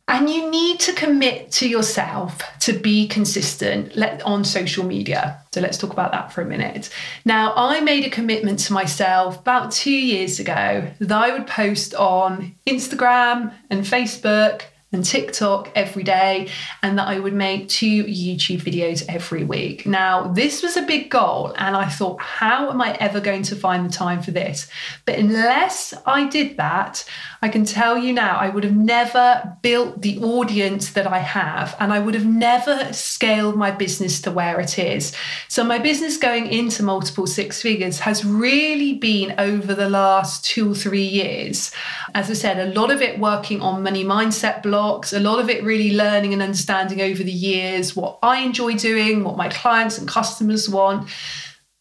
And 0.07 0.29
you 0.29 0.51
need 0.51 0.79
to 0.81 0.93
commit 0.93 1.51
to 1.53 1.67
yourself 1.67 2.41
to 2.59 2.73
be 2.73 3.07
consistent 3.07 3.97
on 4.23 4.45
social 4.45 4.85
media. 4.85 5.41
So 5.51 5.61
let's 5.61 5.79
talk 5.79 5.91
about 5.91 6.11
that 6.11 6.31
for 6.31 6.41
a 6.41 6.45
minute. 6.45 6.91
Now, 7.25 7.53
I 7.55 7.79
made 7.81 8.05
a 8.05 8.09
commitment 8.11 8.59
to 8.59 8.73
myself 8.73 9.39
about 9.39 9.71
two 9.71 9.89
years 9.89 10.39
ago 10.39 10.91
that 10.99 11.11
I 11.11 11.31
would 11.31 11.47
post 11.47 11.95
on 11.95 12.53
Instagram 12.67 13.51
and 13.71 13.83
Facebook 13.83 14.61
and 14.95 15.05
TikTok 15.05 15.71
every 15.75 16.01
day, 16.03 16.49
and 16.81 16.97
that 16.97 17.07
I 17.07 17.19
would 17.19 17.33
make 17.33 17.69
two 17.69 18.03
YouTube 18.05 18.61
videos 18.61 19.05
every 19.07 19.43
week. 19.43 19.85
Now, 19.85 20.31
this 20.31 20.63
was 20.63 20.77
a 20.77 20.81
big 20.81 21.11
goal, 21.11 21.53
and 21.57 21.75
I 21.75 21.87
thought, 21.87 22.19
how 22.21 22.71
am 22.71 22.81
I 22.81 22.93
ever 22.93 23.19
going 23.19 23.43
to 23.43 23.55
find 23.55 23.85
the 23.85 23.93
time 23.93 24.23
for 24.23 24.31
this? 24.31 24.67
But 25.05 25.19
unless 25.19 25.93
I 26.05 26.27
did 26.27 26.57
that, 26.57 27.05
I 27.41 27.49
can 27.49 27.65
tell 27.65 27.97
you 27.97 28.13
now, 28.13 28.37
I 28.37 28.49
would 28.49 28.63
have 28.63 28.75
never 28.75 29.57
built 29.61 30.01
the 30.01 30.17
audience 30.19 30.91
that 30.93 31.05
I 31.05 31.19
have, 31.19 31.75
and 31.79 31.93
I 31.93 31.99
would 31.99 32.15
have 32.15 32.25
never 32.25 32.91
scaled 32.93 33.55
my 33.55 33.69
business 33.69 34.21
to 34.21 34.31
where 34.31 34.59
it 34.59 34.79
is. 34.79 35.13
So, 35.49 35.63
my 35.63 35.77
business 35.77 36.17
going 36.17 36.47
into 36.47 36.81
multiple 36.83 37.27
six 37.27 37.61
figures 37.61 37.99
has 37.99 38.23
really 38.23 38.93
been 38.93 39.35
over 39.37 39.73
the 39.73 39.89
last 39.89 40.45
two 40.45 40.71
or 40.71 40.75
three 40.75 41.05
years. 41.05 41.71
As 42.13 42.31
I 42.31 42.33
said, 42.33 42.57
a 42.57 42.79
lot 42.79 42.91
of 42.91 43.01
it 43.01 43.19
working 43.19 43.61
on 43.61 43.83
money 43.83 44.05
mindset 44.05 44.63
blocks 44.63 44.84
a 45.13 45.19
lot 45.19 45.39
of 45.39 45.49
it 45.49 45.63
really 45.63 45.95
learning 45.95 46.33
and 46.33 46.41
understanding 46.41 47.01
over 47.01 47.23
the 47.23 47.31
years 47.31 47.95
what 47.95 48.19
I 48.21 48.41
enjoy 48.41 48.73
doing, 48.75 49.23
what 49.23 49.37
my 49.37 49.49
clients 49.49 49.97
and 49.97 50.07
customers 50.07 50.69
want. 50.69 51.09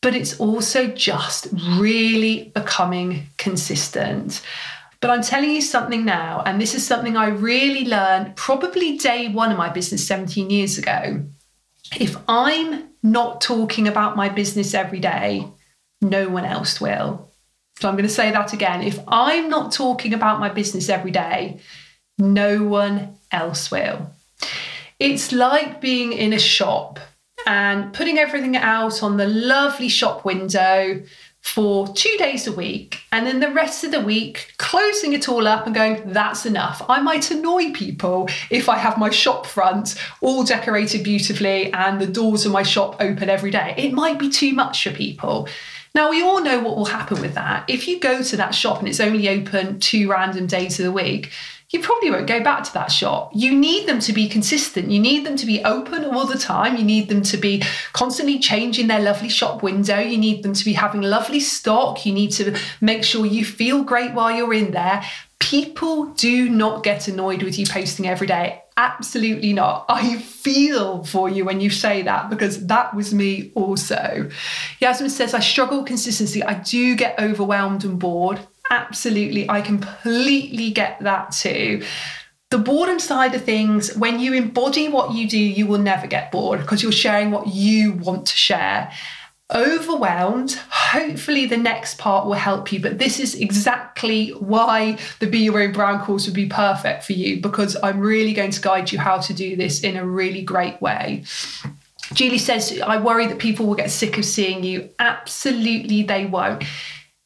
But 0.03 0.15
it's 0.15 0.39
also 0.39 0.89
just 0.89 1.49
really 1.79 2.53
becoming 2.55 3.27
consistent. 3.39 4.43
But 5.01 5.11
I'm 5.11 5.23
telling 5.23 5.51
you 5.51 5.61
something 5.61 6.05
now, 6.05 6.43
and 6.47 6.61
this 6.61 6.75
is 6.75 6.87
something 6.87 7.17
I 7.17 7.29
really 7.29 7.85
learned 7.87 8.37
probably 8.37 8.97
day 8.97 9.29
one 9.29 9.53
of 9.53 9.59
my 9.59 9.69
business 9.69 10.07
17 10.07 10.51
years 10.51 10.79
ago. 10.79 11.25
If 12.01 12.17
I'm 12.29 12.89
not 13.03 13.41
talking 13.41 13.87
about 13.87 14.17
my 14.17 14.29
business 14.29 14.75
every 14.75 15.01
day, 15.01 15.47
no 16.01 16.29
one 16.29 16.45
else 16.45 16.81
will. 16.81 17.31
So 17.79 17.89
I'm 17.89 17.97
going 17.97 18.09
to 18.09 18.15
say 18.15 18.31
that 18.31 18.53
again. 18.53 18.83
If 18.83 18.99
I'm 19.09 19.49
not 19.49 19.73
talking 19.73 20.15
about 20.15 20.41
my 20.41 20.49
business 20.49 20.89
every 20.89 21.11
day, 21.11 21.61
no 22.19 22.63
one 22.65 23.17
else 23.31 23.71
will. 23.71 24.11
It's 24.99 25.33
like 25.33 25.81
being 25.81 26.13
in 26.13 26.33
a 26.33 26.39
shop 26.39 27.01
and 27.47 27.93
putting 27.93 28.19
everything 28.19 28.57
out 28.57 29.03
on 29.03 29.17
the 29.17 29.27
lovely 29.27 29.89
shop 29.89 30.25
window 30.25 31.03
for 31.45 31.87
two 31.89 32.17
days 32.17 32.47
a 32.47 32.53
week, 32.53 33.03
and 33.13 33.27
then 33.27 33.39
the 33.39 33.51
rest 33.51 33.85
of 33.85 33.91
the 33.91 34.01
week 34.01 34.55
closing 34.57 35.13
it 35.13 35.29
all 35.29 35.47
up 35.47 35.67
and 35.67 35.75
going, 35.75 36.01
that's 36.11 36.47
enough. 36.47 36.81
I 36.89 37.03
might 37.03 37.31
annoy 37.31 37.71
people 37.73 38.31
if 38.51 38.71
I 38.71 38.79
have 38.79 38.97
my 38.97 39.11
shop 39.11 39.45
front 39.45 39.95
all 40.23 40.43
decorated 40.43 41.05
beautifully 41.05 41.71
and 41.75 42.01
the 42.01 42.07
doors 42.07 42.47
of 42.47 42.53
my 42.53 42.63
shop 42.63 42.97
open 42.99 43.29
every 43.29 43.51
day. 43.51 43.75
It 43.77 43.93
might 43.93 44.19
be 44.19 44.31
too 44.31 44.55
much 44.55 44.85
for 44.85 44.91
people. 44.91 45.47
Now, 45.95 46.09
we 46.09 46.23
all 46.23 46.43
know 46.43 46.61
what 46.61 46.77
will 46.77 46.87
happen 46.87 47.21
with 47.21 47.35
that. 47.35 47.69
If 47.69 47.87
you 47.87 48.01
go 48.01 48.23
to 48.23 48.37
that 48.39 48.55
shop 48.55 48.79
and 48.79 48.89
it's 48.89 48.99
only 48.99 49.29
open 49.29 49.79
two 49.81 50.11
random 50.11 50.47
days 50.47 50.81
of 50.81 50.87
the 50.87 50.93
week, 50.93 51.31
you 51.75 51.81
probably 51.81 52.09
won't 52.09 52.29
go 52.29 52.41
back 52.41 52.63
to 52.63 52.73
that 52.75 52.93
shop. 52.93 53.33
You 53.35 53.53
need 53.53 53.89
them 53.89 53.99
to 53.99 54.13
be 54.13 54.29
consistent. 54.29 54.93
You 54.93 55.01
need 55.01 55.27
them 55.27 55.37
to 55.37 55.45
be 55.45 55.63
open 55.65 56.05
all 56.05 56.25
the 56.25 56.39
time. 56.39 56.77
You 56.77 56.85
need 56.85 57.09
them 57.09 57.21
to 57.23 57.37
be 57.37 57.65
constantly 57.93 58.39
changing 58.39 58.87
their 58.87 59.01
lovely 59.01 59.29
shop 59.29 59.61
window. 59.61 59.99
You 59.99 60.17
need 60.17 60.45
them 60.45 60.55
to 60.55 60.65
be 60.65 60.75
having 60.75 61.03
lovely 61.03 61.41
stock. 61.41 62.07
You 62.07 62.13
need 62.13 62.31
to 62.33 62.57
make 62.81 63.03
sure 63.03 63.27
you 63.27 63.45
feel 63.45 63.83
great 63.83 64.15
while 64.15 64.31
you're 64.31 64.55
in 64.55 64.71
there. 64.71 65.05
People 65.41 66.07
do 66.15 66.49
not 66.49 66.85
get 66.85 67.09
annoyed 67.09 67.43
with 67.43 67.59
you 67.59 67.67
posting 67.67 68.07
every 68.07 68.29
day. 68.29 68.63
Absolutely 68.77 69.53
not. 69.53 69.85
I 69.89 70.19
feel 70.19 71.03
for 71.03 71.29
you 71.29 71.45
when 71.45 71.61
you 71.61 71.71
say 71.71 72.03
that 72.03 72.31
because 72.31 72.69
that 72.69 72.95
was 72.95 73.13
me 73.13 73.51
also. 73.57 74.31
Yasmin 74.79 75.11
says, 75.11 75.35
I 75.35 75.41
struggle 75.41 75.79
with 75.79 75.89
consistency. 75.89 76.41
I 76.41 76.55
do 76.55 76.95
get 76.95 77.19
overwhelmed 77.19 77.85
and 77.85 77.99
bored 77.99 78.39
absolutely, 78.71 79.49
I 79.49 79.61
completely 79.61 80.71
get 80.71 81.01
that 81.01 81.33
too. 81.33 81.83
The 82.51 82.59
boredom 82.59 83.01
side 83.01 83.35
of 83.35 83.43
things, 83.43 83.97
when 83.97 84.21
you 84.21 84.33
embody 84.33 84.89
what 84.89 85.13
you 85.13 85.29
do, 85.29 85.39
you 85.39 85.67
will 85.67 85.79
never 85.79 86.07
get 86.07 86.31
bored 86.31 86.61
because 86.61 86.83
you're 86.83 86.93
sharing 86.93 87.31
what 87.31 87.49
you 87.49 87.95
want 87.95 88.27
to 88.27 88.37
share. 88.37 88.93
Overwhelmed, 89.53 90.53
hopefully, 90.71 91.47
the 91.47 91.57
next 91.57 91.99
part 91.99 92.27
will 92.27 92.35
help 92.35 92.73
you. 92.73 92.81
But 92.81 92.99
this 92.99 93.19
is 93.19 93.35
exactly 93.35 94.31
why 94.31 94.99
the 95.19 95.27
Be 95.27 95.41
Your 95.41 95.61
Own 95.61 95.73
Brand 95.73 96.03
course 96.03 96.27
would 96.27 96.35
be 96.35 96.47
perfect 96.47 97.05
for 97.05 97.13
you 97.13 97.41
because 97.41 97.77
I'm 97.83 97.99
really 98.01 98.33
going 98.33 98.53
to 98.53 98.61
guide 98.61 98.93
you 98.93 98.99
how 98.99 99.19
to 99.19 99.35
do 99.35 99.57
this 99.57 99.83
in 99.83 99.97
a 99.97 100.07
really 100.07 100.43
great 100.43 100.81
way. 100.81 101.25
Julie 102.13 102.39
says, 102.39 102.81
I 102.81 102.99
worry 102.99 103.27
that 103.27 103.39
people 103.39 103.67
will 103.67 103.75
get 103.75 103.91
sick 103.91 104.17
of 104.17 104.25
seeing 104.25 104.63
you. 104.63 104.91
Absolutely, 104.99 106.05
they 106.05 106.27
won't. 106.27 106.65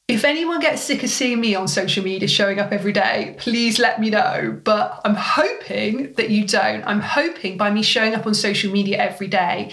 If 0.08 0.24
anyone 0.24 0.58
gets 0.58 0.80
sick 0.80 1.02
of 1.02 1.10
seeing 1.10 1.38
me 1.38 1.54
on 1.54 1.68
social 1.68 2.02
media 2.02 2.26
showing 2.28 2.58
up 2.58 2.72
every 2.72 2.94
day, 2.94 3.36
please 3.38 3.78
let 3.78 4.00
me 4.00 4.08
know. 4.08 4.58
But 4.64 5.02
I'm 5.04 5.14
hoping 5.14 6.14
that 6.14 6.30
you 6.30 6.46
don't. 6.46 6.82
I'm 6.84 7.00
hoping 7.00 7.58
by 7.58 7.70
me 7.70 7.82
showing 7.82 8.14
up 8.14 8.26
on 8.26 8.32
social 8.32 8.72
media 8.72 8.96
every 8.96 9.26
day, 9.26 9.70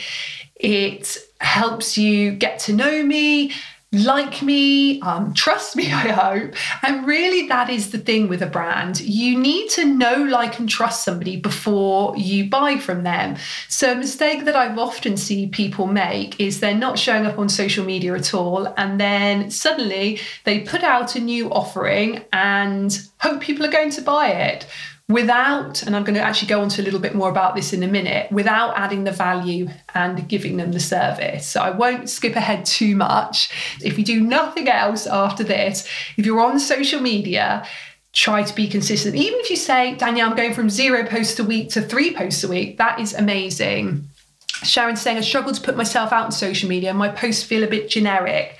it 0.55 1.17
helps 1.39 1.97
you 1.97 2.31
get 2.31 2.59
to 2.59 2.73
know 2.73 3.01
me, 3.03 3.53
like 4.03 4.41
me, 4.41 4.99
um, 5.01 5.33
trust 5.33 5.75
me, 5.75 5.85
I 5.91 6.09
hope. 6.09 6.53
And 6.83 7.05
really, 7.05 7.47
that 7.47 7.69
is 7.69 7.91
the 7.91 7.97
thing 7.97 8.27
with 8.27 8.41
a 8.41 8.47
brand. 8.47 8.99
You 9.01 9.37
need 9.39 9.69
to 9.71 9.85
know, 9.85 10.23
like, 10.23 10.59
and 10.59 10.69
trust 10.69 11.03
somebody 11.03 11.37
before 11.37 12.15
you 12.17 12.49
buy 12.49 12.77
from 12.77 13.03
them. 13.03 13.37
So, 13.69 13.93
a 13.93 13.95
mistake 13.95 14.45
that 14.45 14.55
I've 14.55 14.77
often 14.77 15.17
see 15.17 15.47
people 15.47 15.87
make 15.87 16.39
is 16.39 16.59
they're 16.59 16.75
not 16.75 16.99
showing 16.99 17.25
up 17.25 17.39
on 17.39 17.49
social 17.49 17.85
media 17.85 18.13
at 18.15 18.33
all. 18.33 18.73
And 18.77 18.99
then 18.99 19.51
suddenly 19.51 20.19
they 20.43 20.61
put 20.61 20.83
out 20.83 21.15
a 21.15 21.19
new 21.19 21.49
offering 21.51 22.23
and 22.33 22.97
hope 23.19 23.41
people 23.41 23.65
are 23.65 23.71
going 23.71 23.91
to 23.91 24.01
buy 24.01 24.29
it 24.29 24.67
without, 25.07 25.83
and 25.83 25.95
I'm 25.95 26.03
going 26.03 26.15
to 26.15 26.21
actually 26.21 26.47
go 26.47 26.61
on 26.61 26.69
to 26.69 26.81
a 26.81 26.83
little 26.83 26.99
bit 26.99 27.13
more 27.13 27.29
about 27.29 27.55
this 27.55 27.73
in 27.73 27.83
a 27.83 27.87
minute, 27.87 28.31
without 28.31 28.75
adding 28.75 29.03
the 29.03 29.11
value 29.11 29.69
and 29.93 30.27
giving 30.27 30.57
them 30.57 30.71
the 30.71 30.79
service. 30.79 31.47
So 31.47 31.61
I 31.61 31.69
won't 31.69 32.09
skip 32.09 32.35
ahead 32.35 32.65
too 32.65 32.95
much. 32.95 33.77
If 33.83 33.99
you 33.99 34.03
do 34.03 34.19
nothing 34.19 34.67
else 34.67 35.05
after 35.05 35.43
this, 35.43 35.87
if 36.17 36.25
you're 36.25 36.41
on 36.41 36.59
social 36.59 37.01
media, 37.01 37.67
try 38.13 38.41
to 38.41 38.55
be 38.55 38.67
consistent. 38.67 39.15
Even 39.15 39.39
if 39.41 39.49
you 39.49 39.57
say, 39.57 39.95
Danielle, 39.95 40.29
I'm 40.29 40.35
going 40.35 40.53
from 40.53 40.69
zero 40.69 41.05
posts 41.05 41.37
a 41.37 41.43
week 41.43 41.69
to 41.71 41.81
three 41.81 42.15
posts 42.15 42.43
a 42.43 42.47
week, 42.47 42.77
that 42.77 42.99
is 42.99 43.13
amazing. 43.13 44.07
Sharon's 44.63 45.01
saying, 45.01 45.17
I 45.17 45.21
struggle 45.21 45.53
to 45.53 45.61
put 45.61 45.75
myself 45.75 46.13
out 46.13 46.25
on 46.25 46.31
social 46.31 46.69
media. 46.69 46.93
My 46.93 47.09
posts 47.09 47.43
feel 47.43 47.63
a 47.63 47.67
bit 47.67 47.89
generic. 47.89 48.57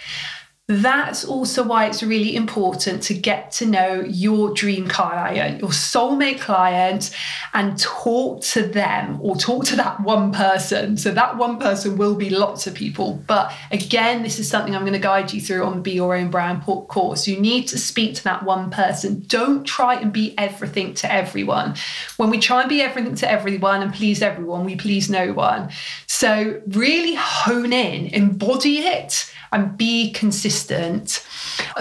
That's 0.67 1.23
also 1.23 1.63
why 1.63 1.86
it's 1.86 2.01
really 2.01 2.36
important 2.36 3.04
to 3.04 3.13
get 3.13 3.51
to 3.51 3.67
know 3.67 4.04
your 4.08 4.51
dream 4.51 4.88
client, 4.88 5.62
your 5.62 5.69
soulmate 5.69 6.39
client, 6.39 7.15
and 7.54 7.78
talk 7.78 8.41
to 8.45 8.63
them 8.63 9.19
or 9.21 9.36
talk 9.36 9.65
to 9.65 9.75
that 9.75 9.99
one 9.99 10.32
person. 10.32 10.97
So, 10.97 11.12
that 11.12 11.38
one 11.38 11.60
person 11.60 11.97
will 11.97 12.15
be 12.15 12.32
lots 12.32 12.65
of 12.65 12.73
people. 12.73 13.21
But 13.28 13.54
again, 13.69 14.23
this 14.23 14.39
is 14.39 14.49
something 14.49 14.75
I'm 14.75 14.82
going 14.82 14.93
to 14.93 14.99
guide 14.99 15.32
you 15.34 15.39
through 15.39 15.63
on 15.63 15.75
the 15.75 15.82
Be 15.82 15.91
Your 15.91 16.15
Own 16.15 16.32
Brand 16.32 16.63
course. 16.63 17.28
You 17.28 17.39
need 17.39 17.67
to 17.67 17.78
speak 17.78 18.15
to 18.15 18.23
that 18.23 18.43
one 18.43 18.71
person. 18.71 19.23
Don't 19.28 19.65
try 19.65 19.93
and 19.93 20.12
be 20.12 20.34
everything 20.36 20.95
to 20.95 21.13
everyone. 21.13 21.75
When 22.17 22.32
we 22.32 22.39
try 22.39 22.62
and 22.62 22.69
be 22.69 22.82
everything 22.82 23.13
to 23.15 23.30
everyone 23.30 23.84
and 23.84 23.93
please 23.93 24.23
everyone, 24.23 24.65
we 24.65 24.75
please 24.75 25.12
no 25.12 25.32
one. 25.32 25.69
So, 26.08 26.60
really 26.69 27.13
hone 27.13 27.71
in, 27.71 28.08
embody 28.08 28.80
it 28.80 29.32
and 29.56 29.78
be 29.78 30.12
consistent. 30.12 31.26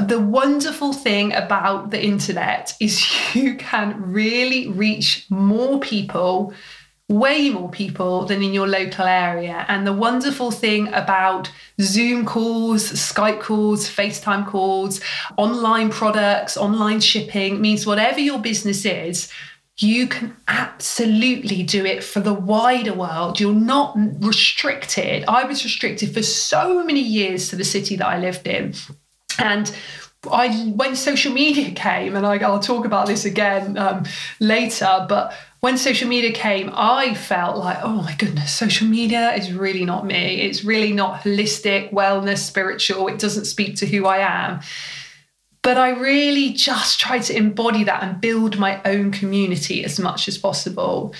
The 0.01 0.21
wonderful 0.21 0.93
thing 0.93 1.35
about 1.35 1.91
the 1.91 2.03
internet 2.03 2.73
is 2.81 3.05
you 3.35 3.57
can 3.57 4.01
really 4.01 4.69
reach 4.69 5.27
more 5.29 5.81
people 5.81 6.55
way 7.07 7.51
more 7.51 7.71
people 7.71 8.25
than 8.25 8.43
in 8.43 8.55
your 8.55 8.67
local 8.67 9.05
area. 9.05 9.67
And 9.69 9.87
the 9.87 9.93
wonderful 9.93 10.51
thing 10.51 10.89
about 10.95 11.51
Zoom 11.79 12.25
calls, 12.25 12.91
Skype 12.93 13.41
calls, 13.41 13.87
FaceTime 13.87 14.47
calls, 14.47 15.03
online 15.37 15.91
products, 15.91 16.57
online 16.57 17.01
shipping 17.01 17.61
means 17.61 17.87
whatever 17.87 18.21
your 18.21 18.39
business 18.39 18.87
is, 18.87 19.31
you 19.79 20.07
can 20.07 20.37
absolutely 20.47 21.63
do 21.65 21.85
it 21.85 22.05
for 22.05 22.21
the 22.21 22.35
wider 22.35 22.95
world. 22.95 23.41
You're 23.41 23.53
not 23.53 23.97
restricted. 24.25 25.25
I 25.27 25.45
was 25.45 25.65
restricted 25.65 26.15
for 26.15 26.23
so 26.23 26.85
many 26.85 27.01
years 27.01 27.49
to 27.49 27.57
the 27.57 27.65
city 27.65 27.97
that 27.97 28.07
I 28.07 28.19
lived 28.19 28.47
in. 28.47 28.75
And 29.39 29.75
I 30.31 30.73
when 30.77 30.95
social 30.95 31.33
media 31.33 31.71
came, 31.75 32.15
and 32.15 32.25
I, 32.25 32.37
will 32.49 32.61
talk 32.61 32.85
about 32.85 33.07
this 33.07 33.25
again 33.25 33.77
um, 33.77 34.05
later, 34.39 35.07
but 35.09 35.35
when 35.61 35.79
social 35.79 36.09
media 36.09 36.31
came, 36.31 36.71
I 36.75 37.15
felt 37.15 37.57
like, 37.57 37.79
oh 37.83 38.03
my 38.03 38.15
goodness, 38.17 38.53
social 38.53 38.87
media 38.87 39.33
is 39.35 39.53
really 39.53 39.85
not 39.85 40.07
me. 40.07 40.43
It's 40.43 40.63
really 40.63 40.93
not 40.93 41.23
holistic, 41.23 41.91
wellness, 41.91 42.39
spiritual. 42.39 43.09
It 43.09 43.19
doesn't 43.19 43.47
speak 43.47 43.77
to 43.77 43.87
who 43.87 44.07
I 44.07 44.19
am. 44.19 44.61
But 45.65 45.79
I 45.79 45.89
really 45.99 46.53
just 46.53 47.01
try 47.01 47.19
to 47.21 47.37
embody 47.37 47.85
that 47.85 48.03
and 48.03 48.21
build 48.21 48.59
my 48.59 48.83
own 48.85 49.11
community 49.11 49.83
as 49.83 49.99
much 49.99 50.29
as 50.29 50.37
possible. 50.37 51.15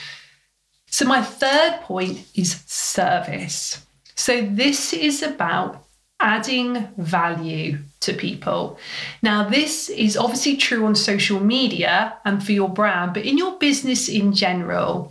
So, 0.87 1.07
my 1.07 1.23
third 1.23 1.81
point 1.81 2.25
is 2.35 2.63
service. 2.67 3.85
So, 4.15 4.43
this 4.43 4.93
is 4.93 5.23
about 5.23 5.85
adding 6.21 6.89
value 6.99 7.79
to 8.01 8.13
people. 8.13 8.79
Now, 9.23 9.49
this 9.49 9.89
is 9.89 10.17
obviously 10.17 10.57
true 10.57 10.85
on 10.85 10.95
social 10.95 11.41
media 11.41 12.17
and 12.27 12.45
for 12.45 12.53
your 12.53 12.69
brand, 12.69 13.15
but 13.15 13.25
in 13.25 13.39
your 13.39 13.59
business 13.59 14.09
in 14.11 14.35
general, 14.35 15.11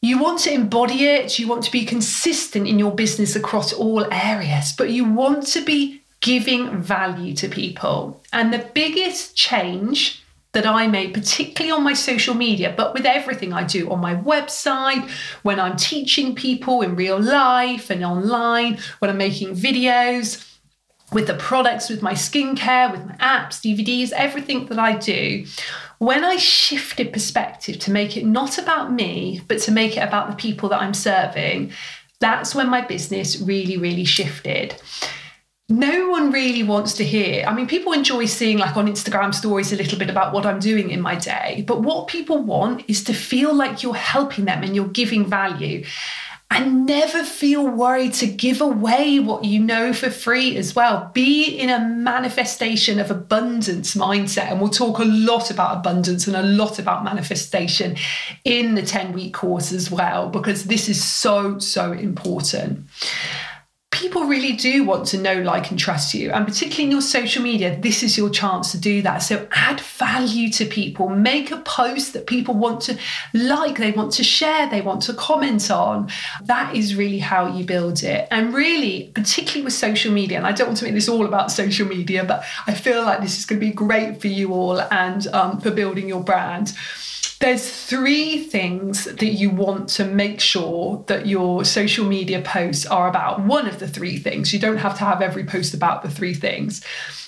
you 0.00 0.18
want 0.18 0.40
to 0.40 0.52
embody 0.52 1.04
it, 1.04 1.38
you 1.38 1.46
want 1.46 1.62
to 1.64 1.72
be 1.72 1.84
consistent 1.84 2.66
in 2.66 2.78
your 2.78 2.94
business 2.94 3.36
across 3.36 3.72
all 3.72 4.10
areas, 4.12 4.72
but 4.76 4.90
you 4.90 5.04
want 5.04 5.46
to 5.48 5.62
be 5.62 5.95
giving 6.20 6.80
value 6.80 7.34
to 7.34 7.48
people. 7.48 8.22
And 8.32 8.52
the 8.52 8.70
biggest 8.74 9.36
change 9.36 10.22
that 10.52 10.66
I 10.66 10.86
made, 10.86 11.12
particularly 11.12 11.70
on 11.70 11.84
my 11.84 11.92
social 11.92 12.34
media, 12.34 12.72
but 12.74 12.94
with 12.94 13.04
everything 13.04 13.52
I 13.52 13.64
do 13.64 13.90
on 13.90 14.00
my 14.00 14.14
website, 14.14 15.08
when 15.42 15.60
I'm 15.60 15.76
teaching 15.76 16.34
people 16.34 16.80
in 16.80 16.96
real 16.96 17.20
life 17.20 17.90
and 17.90 18.02
online, 18.02 18.78
when 18.98 19.10
I'm 19.10 19.18
making 19.18 19.54
videos, 19.54 20.42
with 21.12 21.26
the 21.28 21.34
products, 21.34 21.88
with 21.88 22.02
my 22.02 22.14
skincare, 22.14 22.90
with 22.90 23.04
my 23.06 23.14
apps, 23.16 23.60
DVDs, 23.60 24.12
everything 24.12 24.66
that 24.66 24.78
I 24.78 24.96
do. 24.96 25.46
When 25.98 26.24
I 26.24 26.36
shifted 26.36 27.12
perspective 27.12 27.78
to 27.80 27.92
make 27.92 28.16
it 28.16 28.26
not 28.26 28.58
about 28.58 28.92
me, 28.92 29.40
but 29.46 29.60
to 29.60 29.72
make 29.72 29.96
it 29.96 30.00
about 30.00 30.30
the 30.30 30.36
people 30.36 30.68
that 30.70 30.82
I'm 30.82 30.94
serving, 30.94 31.72
that's 32.18 32.54
when 32.54 32.68
my 32.68 32.80
business 32.80 33.40
really, 33.40 33.76
really 33.76 34.04
shifted 34.04 34.74
no 35.68 36.08
one 36.10 36.30
really 36.30 36.62
wants 36.62 36.92
to 36.94 37.04
hear. 37.04 37.44
I 37.44 37.52
mean, 37.52 37.66
people 37.66 37.92
enjoy 37.92 38.26
seeing, 38.26 38.58
like 38.58 38.76
on 38.76 38.86
Instagram 38.86 39.34
stories, 39.34 39.72
a 39.72 39.76
little 39.76 39.98
bit 39.98 40.08
about 40.08 40.32
what 40.32 40.46
I'm 40.46 40.60
doing 40.60 40.90
in 40.90 41.00
my 41.00 41.16
day. 41.16 41.64
But 41.66 41.82
what 41.82 42.06
people 42.06 42.38
want 42.42 42.84
is 42.88 43.02
to 43.04 43.12
feel 43.12 43.52
like 43.52 43.82
you're 43.82 43.94
helping 43.94 44.44
them 44.44 44.62
and 44.62 44.76
you're 44.76 44.88
giving 44.88 45.26
value. 45.26 45.84
And 46.48 46.86
never 46.86 47.24
feel 47.24 47.66
worried 47.66 48.12
to 48.14 48.28
give 48.28 48.60
away 48.60 49.18
what 49.18 49.44
you 49.44 49.58
know 49.58 49.92
for 49.92 50.10
free 50.10 50.56
as 50.56 50.76
well. 50.76 51.10
Be 51.12 51.44
in 51.44 51.68
a 51.68 51.80
manifestation 51.80 53.00
of 53.00 53.10
abundance 53.10 53.96
mindset. 53.96 54.52
And 54.52 54.60
we'll 54.60 54.70
talk 54.70 55.00
a 55.00 55.04
lot 55.04 55.50
about 55.50 55.78
abundance 55.78 56.28
and 56.28 56.36
a 56.36 56.42
lot 56.42 56.78
about 56.78 57.02
manifestation 57.02 57.96
in 58.44 58.76
the 58.76 58.82
10 58.82 59.12
week 59.12 59.34
course 59.34 59.72
as 59.72 59.90
well, 59.90 60.28
because 60.28 60.66
this 60.66 60.88
is 60.88 61.02
so, 61.02 61.58
so 61.58 61.90
important 61.90 62.86
people 63.96 64.24
really 64.24 64.52
do 64.52 64.84
want 64.84 65.06
to 65.06 65.18
know, 65.18 65.40
like, 65.40 65.70
and 65.70 65.78
trust 65.78 66.12
you. 66.12 66.30
And 66.30 66.46
particularly 66.46 66.84
in 66.84 66.90
your 66.90 67.00
social 67.00 67.42
media, 67.42 67.80
this 67.80 68.02
is 68.02 68.16
your 68.16 68.28
chance 68.28 68.70
to 68.72 68.78
do 68.78 69.00
that. 69.00 69.18
So 69.18 69.48
add 69.52 69.80
value 69.80 70.50
to 70.52 70.66
people, 70.66 71.08
make 71.08 71.50
a 71.50 71.56
post 71.58 72.12
that 72.12 72.26
people 72.26 72.54
want 72.54 72.82
to 72.82 72.98
like, 73.32 73.78
they 73.78 73.92
want 73.92 74.12
to 74.12 74.22
share, 74.22 74.68
they 74.68 74.82
want 74.82 75.00
to 75.04 75.14
comment 75.14 75.70
on. 75.70 76.10
That 76.44 76.76
is 76.76 76.94
really 76.94 77.18
how 77.18 77.46
you 77.56 77.64
build 77.64 78.02
it. 78.02 78.28
And 78.30 78.52
really, 78.52 79.10
particularly 79.14 79.64
with 79.64 79.72
social 79.72 80.12
media, 80.12 80.36
and 80.36 80.46
I 80.46 80.52
don't 80.52 80.68
want 80.68 80.78
to 80.78 80.84
make 80.84 80.94
this 80.94 81.08
all 81.08 81.24
about 81.24 81.50
social 81.50 81.88
media, 81.88 82.22
but 82.22 82.44
I 82.66 82.74
feel 82.74 83.02
like 83.02 83.22
this 83.22 83.38
is 83.38 83.46
going 83.46 83.60
to 83.60 83.66
be 83.66 83.72
great 83.72 84.20
for 84.20 84.28
you 84.28 84.52
all 84.52 84.78
and 84.78 85.26
um, 85.28 85.58
for 85.58 85.70
building 85.70 86.06
your 86.06 86.22
brand 86.22 86.74
there's 87.40 87.70
three 87.70 88.44
things 88.44 89.04
that 89.04 89.32
you 89.32 89.50
want 89.50 89.88
to 89.90 90.04
make 90.04 90.40
sure 90.40 91.04
that 91.06 91.26
your 91.26 91.64
social 91.64 92.06
media 92.06 92.40
posts 92.40 92.86
are 92.86 93.08
about. 93.08 93.40
One 93.40 93.66
of 93.66 93.78
the 93.78 93.88
three 93.88 94.18
things. 94.18 94.52
You 94.52 94.58
don't 94.58 94.78
have 94.78 94.96
to 94.98 95.04
have 95.04 95.20
every 95.20 95.44
post 95.44 95.74
about 95.74 96.02
the 96.02 96.10
three 96.10 96.34
things. 96.34 96.82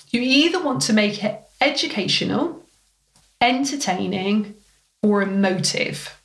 You 0.09 0.21
either 0.21 0.63
want 0.63 0.81
to 0.83 0.93
make 0.93 1.23
it 1.23 1.41
educational, 1.61 2.63
entertaining, 3.39 4.55
or 5.03 5.21
emotive. 5.21 6.19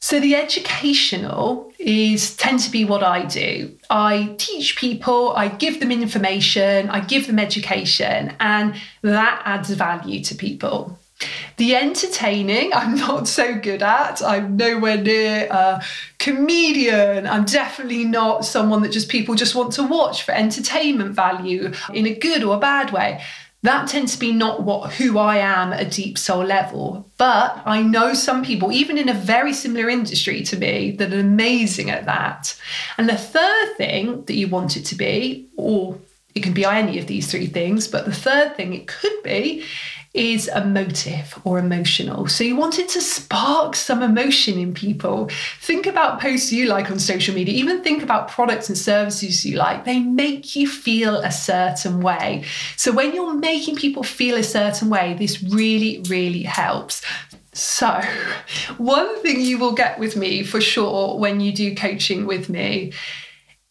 So 0.00 0.20
the 0.20 0.36
educational 0.36 1.72
is 1.78 2.36
tend 2.36 2.60
to 2.60 2.70
be 2.70 2.84
what 2.84 3.02
I 3.02 3.24
do. 3.24 3.76
I 3.90 4.34
teach 4.38 4.76
people, 4.76 5.34
I 5.34 5.48
give 5.48 5.80
them 5.80 5.90
information, 5.90 6.90
I 6.90 7.00
give 7.00 7.26
them 7.26 7.38
education, 7.38 8.36
and 8.38 8.76
that 9.02 9.42
adds 9.44 9.70
value 9.70 10.22
to 10.24 10.34
people. 10.34 10.98
The 11.56 11.74
entertaining, 11.74 12.72
I'm 12.74 12.96
not 12.96 13.26
so 13.26 13.58
good 13.58 13.82
at. 13.82 14.22
I'm 14.22 14.56
nowhere 14.56 14.98
near 14.98 15.48
a 15.50 15.82
comedian. 16.18 17.26
I'm 17.26 17.44
definitely 17.44 18.04
not 18.04 18.44
someone 18.44 18.82
that 18.82 18.92
just 18.92 19.08
people 19.08 19.34
just 19.34 19.54
want 19.54 19.72
to 19.74 19.82
watch 19.82 20.24
for 20.24 20.32
entertainment 20.32 21.14
value 21.14 21.72
in 21.94 22.06
a 22.06 22.14
good 22.14 22.44
or 22.44 22.56
a 22.56 22.60
bad 22.60 22.92
way. 22.92 23.22
That 23.62 23.88
tends 23.88 24.12
to 24.12 24.18
be 24.18 24.32
not 24.32 24.62
what 24.62 24.92
who 24.92 25.18
I 25.18 25.38
am 25.38 25.72
at 25.72 25.80
a 25.80 25.90
deep 25.90 26.18
soul 26.18 26.44
level. 26.44 27.10
But 27.16 27.62
I 27.64 27.82
know 27.82 28.12
some 28.12 28.44
people, 28.44 28.70
even 28.70 28.98
in 28.98 29.08
a 29.08 29.14
very 29.14 29.54
similar 29.54 29.88
industry 29.88 30.42
to 30.44 30.56
me, 30.56 30.92
that 30.92 31.12
are 31.12 31.18
amazing 31.18 31.90
at 31.90 32.04
that. 32.04 32.60
And 32.98 33.08
the 33.08 33.16
third 33.16 33.76
thing 33.76 34.24
that 34.26 34.34
you 34.34 34.48
want 34.48 34.76
it 34.76 34.84
to 34.84 34.94
be, 34.94 35.48
or 35.56 35.98
it 36.34 36.42
can 36.42 36.52
be 36.52 36.66
any 36.66 36.98
of 36.98 37.06
these 37.06 37.30
three 37.30 37.46
things, 37.46 37.88
but 37.88 38.04
the 38.04 38.12
third 38.12 38.56
thing 38.56 38.74
it 38.74 38.86
could 38.86 39.22
be 39.24 39.64
is 40.16 40.48
emotive 40.48 41.38
or 41.44 41.58
emotional. 41.58 42.26
So 42.26 42.42
you 42.42 42.56
wanted 42.56 42.88
to 42.88 43.00
spark 43.00 43.76
some 43.76 44.02
emotion 44.02 44.58
in 44.58 44.72
people. 44.72 45.28
Think 45.60 45.86
about 45.86 46.20
posts 46.20 46.50
you 46.50 46.66
like 46.66 46.90
on 46.90 46.98
social 46.98 47.34
media, 47.34 47.54
even 47.54 47.82
think 47.82 48.02
about 48.02 48.28
products 48.28 48.68
and 48.68 48.78
services 48.78 49.44
you 49.44 49.56
like. 49.56 49.84
They 49.84 50.00
make 50.00 50.56
you 50.56 50.66
feel 50.66 51.16
a 51.16 51.30
certain 51.30 52.00
way. 52.00 52.44
So 52.76 52.92
when 52.92 53.14
you're 53.14 53.34
making 53.34 53.76
people 53.76 54.02
feel 54.02 54.36
a 54.36 54.42
certain 54.42 54.88
way, 54.88 55.14
this 55.14 55.42
really, 55.42 56.02
really 56.08 56.42
helps. 56.42 57.02
So, 57.52 58.02
one 58.78 59.20
thing 59.22 59.40
you 59.40 59.58
will 59.58 59.72
get 59.72 59.98
with 59.98 60.16
me 60.16 60.42
for 60.42 60.60
sure 60.60 61.18
when 61.18 61.40
you 61.40 61.52
do 61.52 61.74
coaching 61.74 62.26
with 62.26 62.48
me 62.48 62.92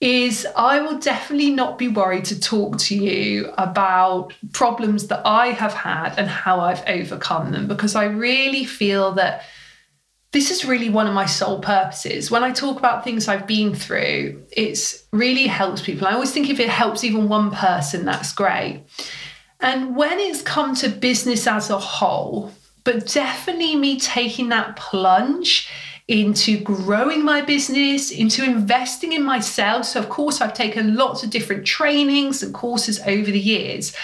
is 0.06 0.46
I 0.56 0.82
will 0.82 1.00
definitely 1.00 1.50
not 1.50 1.80
be 1.80 1.88
worried 1.88 2.26
to 2.26 2.40
talk 2.40 2.78
to 2.78 2.96
you 2.96 3.52
about 3.58 4.36
problems 4.54 5.08
that 5.08 5.24
I 5.26 5.48
have 5.48 5.74
had 5.74 6.14
and 6.20 6.28
how 6.28 6.60
I've 6.60 6.88
overcome 6.88 7.52
them 7.52 7.68
because 7.68 7.96
I 7.96 8.06
really 8.06 8.66
feel 8.66 9.14
that 9.14 9.46
this 10.32 10.52
is 10.52 10.64
really 10.64 10.90
one 10.90 11.08
of 11.08 11.16
my 11.16 11.26
soul 11.26 11.60
purposes. 11.60 12.30
When 12.30 12.44
I 12.44 12.52
talk 12.52 12.78
about 12.78 13.04
things 13.04 13.28
I've 13.28 13.48
been 13.48 13.74
through, 13.74 14.46
it's 14.52 15.06
really 15.12 15.48
helps 15.48 15.82
people. 15.82 16.08
I 16.08 16.14
always 16.14 16.32
think 16.32 16.52
if 16.52 16.60
it 16.60 16.70
helps 16.70 17.04
even 17.04 17.28
one 17.28 17.50
person, 17.50 18.06
that's 18.06 18.32
great. 18.32 18.84
And 19.60 19.96
when 19.96 20.20
it's 20.20 20.44
come 20.44 20.76
to 20.76 20.90
business 20.90 21.48
as 21.48 21.72
a 21.72 21.80
whole, 21.80 22.52
but 22.84 23.08
definitely 23.08 23.76
me 23.76 24.00
taking 24.00 24.50
that 24.50 24.76
plunge 24.76 25.68
into 26.08 26.60
growing 26.60 27.24
my 27.24 27.42
business, 27.42 28.12
into 28.12 28.44
investing 28.44 29.14
in 29.14 29.24
myself. 29.24 29.86
So, 29.86 30.00
of 30.00 30.10
course, 30.10 30.40
I've 30.40 30.54
taken 30.54 30.96
lots 30.96 31.24
of 31.24 31.32
different 31.32 31.66
trainings 31.66 32.44
and 32.44 32.54
courses 32.54 33.00
over 33.08 33.32
the 33.32 33.40
years. 33.40 33.96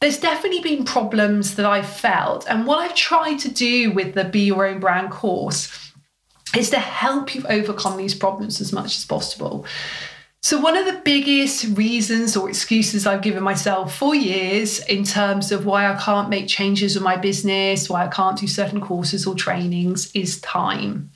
There's 0.00 0.18
definitely 0.18 0.60
been 0.60 0.84
problems 0.84 1.54
that 1.56 1.66
I've 1.66 1.88
felt. 1.88 2.46
And 2.48 2.66
what 2.66 2.78
I've 2.78 2.94
tried 2.94 3.38
to 3.40 3.50
do 3.50 3.92
with 3.92 4.14
the 4.14 4.24
Be 4.24 4.40
Your 4.40 4.66
Own 4.66 4.80
Brand 4.80 5.10
course 5.10 5.92
is 6.56 6.70
to 6.70 6.78
help 6.78 7.34
you 7.34 7.44
overcome 7.48 7.96
these 7.96 8.14
problems 8.14 8.60
as 8.60 8.72
much 8.72 8.96
as 8.96 9.04
possible. 9.04 9.66
So, 10.44 10.60
one 10.60 10.76
of 10.76 10.84
the 10.84 11.00
biggest 11.06 11.64
reasons 11.68 12.36
or 12.36 12.50
excuses 12.50 13.06
I've 13.06 13.22
given 13.22 13.42
myself 13.42 13.96
for 13.96 14.14
years 14.14 14.78
in 14.78 15.02
terms 15.02 15.50
of 15.50 15.64
why 15.64 15.90
I 15.90 15.94
can't 15.94 16.28
make 16.28 16.48
changes 16.48 16.98
in 16.98 17.02
my 17.02 17.16
business, 17.16 17.88
why 17.88 18.04
I 18.04 18.08
can't 18.08 18.38
do 18.38 18.46
certain 18.46 18.82
courses 18.82 19.26
or 19.26 19.34
trainings 19.34 20.14
is 20.14 20.42
time. 20.42 21.10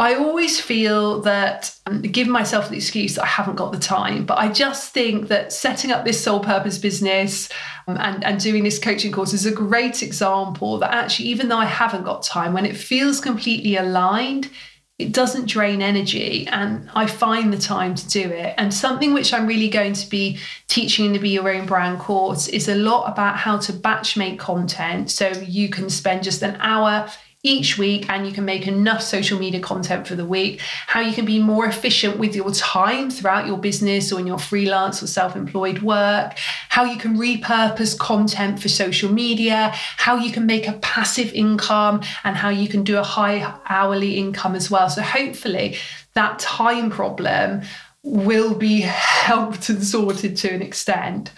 I 0.00 0.16
always 0.16 0.60
feel 0.60 1.20
that 1.20 1.72
um, 1.86 2.02
give 2.02 2.26
myself 2.26 2.70
the 2.70 2.74
excuse 2.74 3.14
that 3.14 3.22
I 3.22 3.28
haven't 3.28 3.54
got 3.54 3.70
the 3.70 3.78
time, 3.78 4.26
but 4.26 4.38
I 4.38 4.50
just 4.50 4.92
think 4.92 5.28
that 5.28 5.52
setting 5.52 5.92
up 5.92 6.04
this 6.04 6.20
Soul 6.20 6.40
Purpose 6.40 6.76
Business 6.76 7.48
um, 7.86 7.96
and, 7.98 8.24
and 8.24 8.40
doing 8.40 8.64
this 8.64 8.80
coaching 8.80 9.12
course 9.12 9.32
is 9.32 9.46
a 9.46 9.52
great 9.52 10.02
example 10.02 10.80
that 10.80 10.92
actually, 10.92 11.28
even 11.28 11.46
though 11.46 11.58
I 11.58 11.66
haven't 11.66 12.02
got 12.02 12.24
time, 12.24 12.52
when 12.52 12.66
it 12.66 12.76
feels 12.76 13.20
completely 13.20 13.76
aligned, 13.76 14.50
it 14.98 15.12
doesn't 15.12 15.46
drain 15.46 15.82
energy 15.82 16.46
and 16.46 16.88
I 16.94 17.06
find 17.06 17.52
the 17.52 17.58
time 17.58 17.96
to 17.96 18.08
do 18.08 18.30
it. 18.30 18.54
And 18.56 18.72
something 18.72 19.12
which 19.12 19.32
I'm 19.32 19.46
really 19.46 19.68
going 19.68 19.92
to 19.94 20.08
be 20.08 20.38
teaching 20.68 21.06
in 21.06 21.12
the 21.12 21.18
Be 21.18 21.30
Your 21.30 21.48
Own 21.52 21.66
Brand 21.66 21.98
course 21.98 22.46
is 22.46 22.68
a 22.68 22.76
lot 22.76 23.10
about 23.10 23.36
how 23.36 23.58
to 23.58 23.72
batch 23.72 24.16
make 24.16 24.38
content 24.38 25.10
so 25.10 25.28
you 25.30 25.68
can 25.68 25.90
spend 25.90 26.22
just 26.22 26.42
an 26.42 26.56
hour 26.60 27.08
each 27.44 27.76
week 27.78 28.08
and 28.08 28.26
you 28.26 28.32
can 28.32 28.44
make 28.44 28.66
enough 28.66 29.02
social 29.02 29.38
media 29.38 29.60
content 29.60 30.08
for 30.08 30.16
the 30.16 30.24
week, 30.24 30.60
how 30.86 31.00
you 31.00 31.12
can 31.12 31.26
be 31.26 31.38
more 31.38 31.66
efficient 31.66 32.18
with 32.18 32.34
your 32.34 32.50
time 32.50 33.10
throughout 33.10 33.46
your 33.46 33.58
business 33.58 34.10
or 34.10 34.18
in 34.18 34.26
your 34.26 34.38
freelance 34.38 35.02
or 35.02 35.06
self 35.06 35.36
employed 35.36 35.82
work, 35.82 36.36
how 36.70 36.84
you 36.84 36.96
can 36.96 37.16
repurpose 37.16 37.96
content 37.96 38.60
for 38.60 38.68
social 38.68 39.12
media, 39.12 39.70
how 39.98 40.16
you 40.16 40.32
can 40.32 40.46
make 40.46 40.66
a 40.66 40.72
passive 40.72 41.32
income, 41.34 42.00
and 42.24 42.36
how 42.36 42.48
you 42.48 42.66
can 42.66 42.82
do 42.82 42.98
a 42.98 43.04
high 43.04 43.54
hourly 43.68 44.16
income 44.16 44.54
as 44.54 44.70
well. 44.70 44.88
So, 44.88 45.02
hopefully, 45.02 45.76
that 46.14 46.38
time 46.38 46.90
problem 46.90 47.62
will 48.02 48.54
be 48.54 48.80
helped 48.82 49.68
and 49.68 49.84
sorted 49.84 50.36
to 50.38 50.50
an 50.50 50.62
extent. 50.62 51.30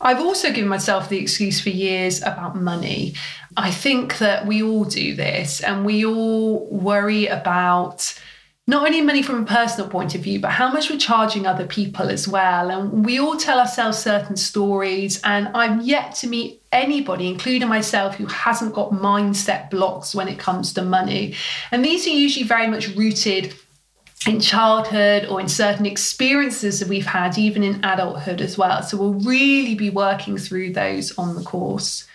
I've 0.00 0.20
also 0.20 0.52
given 0.52 0.68
myself 0.68 1.08
the 1.08 1.18
excuse 1.18 1.60
for 1.60 1.70
years 1.70 2.20
about 2.22 2.56
money. 2.56 3.14
I 3.56 3.70
think 3.70 4.18
that 4.18 4.46
we 4.46 4.62
all 4.62 4.84
do 4.84 5.14
this 5.14 5.60
and 5.60 5.84
we 5.84 6.04
all 6.04 6.66
worry 6.66 7.26
about 7.26 8.14
not 8.70 8.86
only 8.86 9.00
money 9.00 9.22
from 9.22 9.42
a 9.42 9.46
personal 9.46 9.90
point 9.90 10.14
of 10.14 10.20
view, 10.20 10.38
but 10.38 10.52
how 10.52 10.72
much 10.72 10.90
we're 10.90 10.98
charging 10.98 11.44
other 11.44 11.66
people 11.66 12.08
as 12.08 12.28
well. 12.28 12.70
And 12.70 13.04
we 13.04 13.18
all 13.18 13.36
tell 13.36 13.58
ourselves 13.58 13.98
certain 13.98 14.36
stories. 14.36 15.20
And 15.24 15.48
I'm 15.54 15.80
yet 15.80 16.14
to 16.16 16.28
meet 16.28 16.62
anybody, 16.70 17.26
including 17.26 17.68
myself, 17.68 18.14
who 18.14 18.26
hasn't 18.26 18.72
got 18.72 18.92
mindset 18.92 19.70
blocks 19.70 20.14
when 20.14 20.28
it 20.28 20.38
comes 20.38 20.72
to 20.74 20.82
money. 20.82 21.34
And 21.72 21.84
these 21.84 22.06
are 22.06 22.10
usually 22.10 22.46
very 22.46 22.68
much 22.68 22.94
rooted 22.94 23.54
in 24.26 24.38
childhood 24.38 25.26
or 25.26 25.40
in 25.40 25.48
certain 25.48 25.86
experiences 25.86 26.78
that 26.78 26.88
we've 26.88 27.06
had, 27.06 27.38
even 27.38 27.64
in 27.64 27.82
adulthood 27.84 28.40
as 28.40 28.56
well. 28.56 28.82
So 28.82 28.96
we'll 28.98 29.14
really 29.14 29.74
be 29.74 29.90
working 29.90 30.38
through 30.38 30.74
those 30.74 31.16
on 31.18 31.34
the 31.34 31.42
course. 31.42 32.06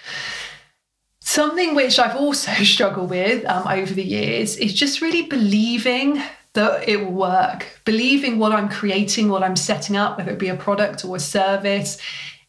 Something 1.35 1.75
which 1.75 1.99
I've 1.99 2.15
also 2.15 2.49
struggled 2.63 3.09
with 3.09 3.43
um, 3.43 3.67
over 3.67 3.93
the 3.93 4.01
years 4.01 4.55
is 4.55 4.73
just 4.73 5.01
really 5.01 5.23
believing 5.23 6.23
that 6.53 6.87
it 6.87 6.95
will 6.95 7.11
work, 7.11 7.81
believing 7.83 8.39
what 8.39 8.53
I'm 8.53 8.69
creating, 8.69 9.27
what 9.27 9.43
I'm 9.43 9.57
setting 9.57 9.97
up, 9.97 10.17
whether 10.17 10.31
it 10.31 10.39
be 10.39 10.47
a 10.47 10.55
product 10.55 11.03
or 11.03 11.17
a 11.17 11.19
service, 11.19 11.97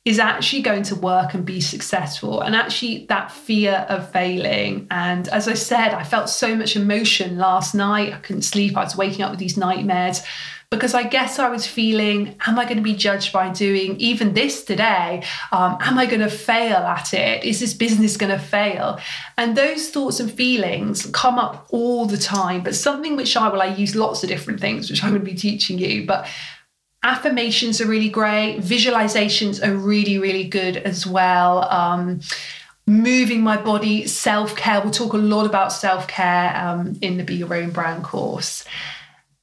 is 0.05 0.21
actually 0.21 0.63
going 0.63 0.85
to 0.85 0.95
work 0.95 1.35
and 1.35 1.45
be 1.45 1.61
successful. 1.61 2.41
And 2.43 2.55
actually, 2.55 3.07
that 3.07 3.33
fear 3.33 3.85
of 3.89 4.09
failing. 4.13 4.87
And 4.93 5.27
as 5.31 5.49
I 5.49 5.55
said, 5.55 5.89
I 5.93 6.05
felt 6.05 6.29
so 6.29 6.55
much 6.55 6.77
emotion 6.77 7.39
last 7.39 7.75
night. 7.75 8.13
I 8.13 8.19
couldn't 8.19 8.43
sleep. 8.43 8.77
I 8.77 8.85
was 8.85 8.97
waking 8.97 9.23
up 9.23 9.33
with 9.33 9.41
these 9.41 9.57
nightmares 9.57 10.23
because 10.71 10.95
I 10.95 11.05
guess 11.05 11.39
I 11.39 11.49
was 11.49 11.67
feeling, 11.67 12.37
am 12.47 12.59
I 12.59 12.65
going 12.65 12.77
to 12.77 12.83
be 12.83 12.95
judged 12.95 13.33
by 13.33 13.51
doing 13.51 13.97
even 13.99 14.35
this 14.35 14.65
today? 14.65 15.23
Um, 15.53 15.79
am 15.81 15.97
I 15.97 16.07
going 16.07 16.21
to 16.21 16.31
fail 16.31 16.79
at 16.79 17.15
it? 17.15 17.45
Is 17.45 17.61
this 17.61 17.73
business 17.73 18.17
going 18.17 18.33
to 18.33 18.39
fail? 18.39 18.99
And 19.39 19.57
those 19.57 19.91
thoughts 19.91 20.19
and 20.19 20.31
feelings 20.31 21.07
come 21.13 21.39
up 21.39 21.67
all 21.71 22.07
the 22.07 22.19
time. 22.19 22.65
But 22.65 22.75
something 22.75 23.15
which 23.15 23.37
I 23.37 23.49
will, 23.49 23.63
I 23.63 23.67
use 23.67 23.95
lots 23.95 24.25
of 24.25 24.29
different 24.29 24.59
things, 24.59 24.91
which 24.91 25.05
I'm 25.05 25.11
going 25.11 25.25
to 25.25 25.31
be 25.31 25.37
teaching 25.37 25.79
you. 25.79 26.05
But 26.05 26.27
affirmations 27.03 27.81
are 27.81 27.87
really 27.87 28.09
great 28.09 28.59
visualizations 28.59 29.65
are 29.65 29.77
really 29.77 30.19
really 30.19 30.43
good 30.43 30.77
as 30.79 31.07
well 31.07 31.63
um, 31.71 32.19
moving 32.89 33.43
my 33.43 33.57
body 33.57 34.07
self-care 34.07 34.81
we'll 34.81 34.91
talk 34.91 35.13
a 35.13 35.17
lot 35.17 35.47
about 35.47 35.73
self-care 35.73 36.57
um, 36.57 36.99
in 37.03 37.17
the 37.17 37.23
be 37.23 37.37
your 37.37 37.55
own 37.55 37.71
brand 37.71 38.03
course 38.03 38.65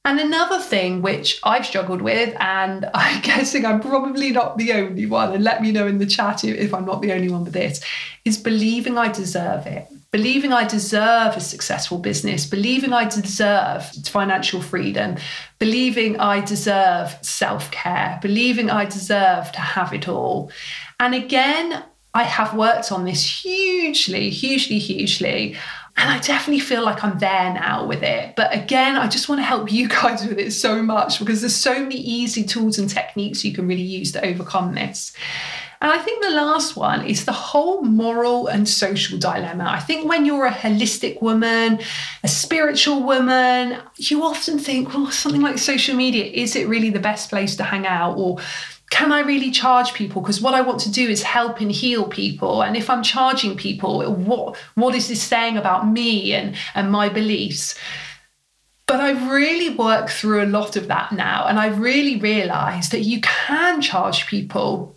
and 0.04 0.20
another 0.20 0.60
thing 0.60 1.02
which 1.02 1.40
I've 1.44 1.66
struggled 1.66 2.02
with, 2.02 2.34
and 2.38 2.88
I'm 2.94 3.20
guessing 3.22 3.64
I'm 3.64 3.80
probably 3.80 4.30
not 4.30 4.58
the 4.58 4.72
only 4.72 5.06
one, 5.06 5.32
and 5.32 5.44
let 5.44 5.62
me 5.62 5.72
know 5.72 5.86
in 5.86 5.98
the 5.98 6.06
chat 6.06 6.44
if 6.44 6.74
I'm 6.74 6.84
not 6.84 7.02
the 7.02 7.12
only 7.12 7.28
one 7.28 7.44
with 7.44 7.52
this, 7.52 7.82
is 8.24 8.38
believing 8.38 8.98
I 8.98 9.08
deserve 9.08 9.66
it 9.66 9.86
believing 10.14 10.52
I 10.52 10.64
deserve 10.64 11.36
a 11.36 11.40
successful 11.40 11.98
business, 11.98 12.46
believing 12.46 12.92
I 12.92 13.08
deserve 13.08 13.84
financial 14.04 14.62
freedom, 14.62 15.16
believing 15.58 16.20
I 16.20 16.40
deserve 16.40 17.18
self 17.22 17.68
care, 17.72 18.20
believing 18.22 18.70
I 18.70 18.84
deserve 18.84 19.50
to 19.50 19.58
have 19.58 19.92
it 19.92 20.06
all. 20.06 20.52
And 21.00 21.16
again, 21.16 21.82
I 22.14 22.22
have 22.22 22.54
worked 22.54 22.92
on 22.92 23.04
this 23.04 23.42
hugely, 23.42 24.30
hugely, 24.30 24.78
hugely. 24.78 25.56
And 25.96 26.10
I 26.10 26.18
definitely 26.18 26.60
feel 26.60 26.84
like 26.84 27.04
I'm 27.04 27.18
there 27.18 27.54
now 27.54 27.86
with 27.86 28.02
it. 28.02 28.34
But 28.34 28.54
again, 28.54 28.96
I 28.96 29.06
just 29.06 29.28
want 29.28 29.38
to 29.38 29.44
help 29.44 29.70
you 29.72 29.88
guys 30.00 30.26
with 30.26 30.38
it 30.38 30.52
so 30.52 30.82
much 30.82 31.18
because 31.18 31.40
there's 31.40 31.54
so 31.54 31.80
many 31.80 31.96
easy 31.96 32.44
tools 32.44 32.78
and 32.78 32.90
techniques 32.90 33.44
you 33.44 33.52
can 33.52 33.68
really 33.68 33.82
use 33.82 34.12
to 34.12 34.26
overcome 34.26 34.74
this. 34.74 35.12
And 35.80 35.92
I 35.92 35.98
think 35.98 36.22
the 36.22 36.30
last 36.30 36.76
one 36.76 37.04
is 37.04 37.26
the 37.26 37.32
whole 37.32 37.82
moral 37.82 38.46
and 38.46 38.66
social 38.66 39.18
dilemma. 39.18 39.66
I 39.68 39.80
think 39.80 40.08
when 40.08 40.24
you're 40.24 40.46
a 40.46 40.50
holistic 40.50 41.20
woman, 41.20 41.78
a 42.22 42.28
spiritual 42.28 43.02
woman, 43.02 43.78
you 43.96 44.22
often 44.22 44.58
think, 44.58 44.94
well, 44.94 45.10
something 45.10 45.42
like 45.42 45.58
social 45.58 45.94
media, 45.94 46.24
is 46.24 46.56
it 46.56 46.68
really 46.68 46.88
the 46.88 47.00
best 47.00 47.28
place 47.28 47.54
to 47.56 47.64
hang 47.64 47.86
out? 47.86 48.16
Or 48.16 48.38
can 48.90 49.12
I 49.12 49.20
really 49.20 49.50
charge 49.50 49.92
people? 49.94 50.22
Because 50.22 50.40
what 50.40 50.54
I 50.54 50.60
want 50.60 50.80
to 50.80 50.90
do 50.90 51.08
is 51.08 51.22
help 51.22 51.60
and 51.60 51.72
heal 51.72 52.06
people. 52.08 52.62
And 52.62 52.76
if 52.76 52.88
I'm 52.88 53.02
charging 53.02 53.56
people, 53.56 54.04
what 54.12 54.56
what 54.74 54.94
is 54.94 55.08
this 55.08 55.22
saying 55.22 55.56
about 55.56 55.88
me 55.88 56.32
and, 56.32 56.54
and 56.74 56.92
my 56.92 57.08
beliefs? 57.08 57.76
But 58.86 59.00
I've 59.00 59.30
really 59.30 59.74
worked 59.74 60.10
through 60.10 60.44
a 60.44 60.46
lot 60.46 60.76
of 60.76 60.88
that 60.88 61.12
now. 61.12 61.46
And 61.46 61.58
I've 61.58 61.78
really 61.78 62.20
realized 62.20 62.92
that 62.92 63.00
you 63.00 63.20
can 63.22 63.80
charge 63.80 64.26
people 64.26 64.93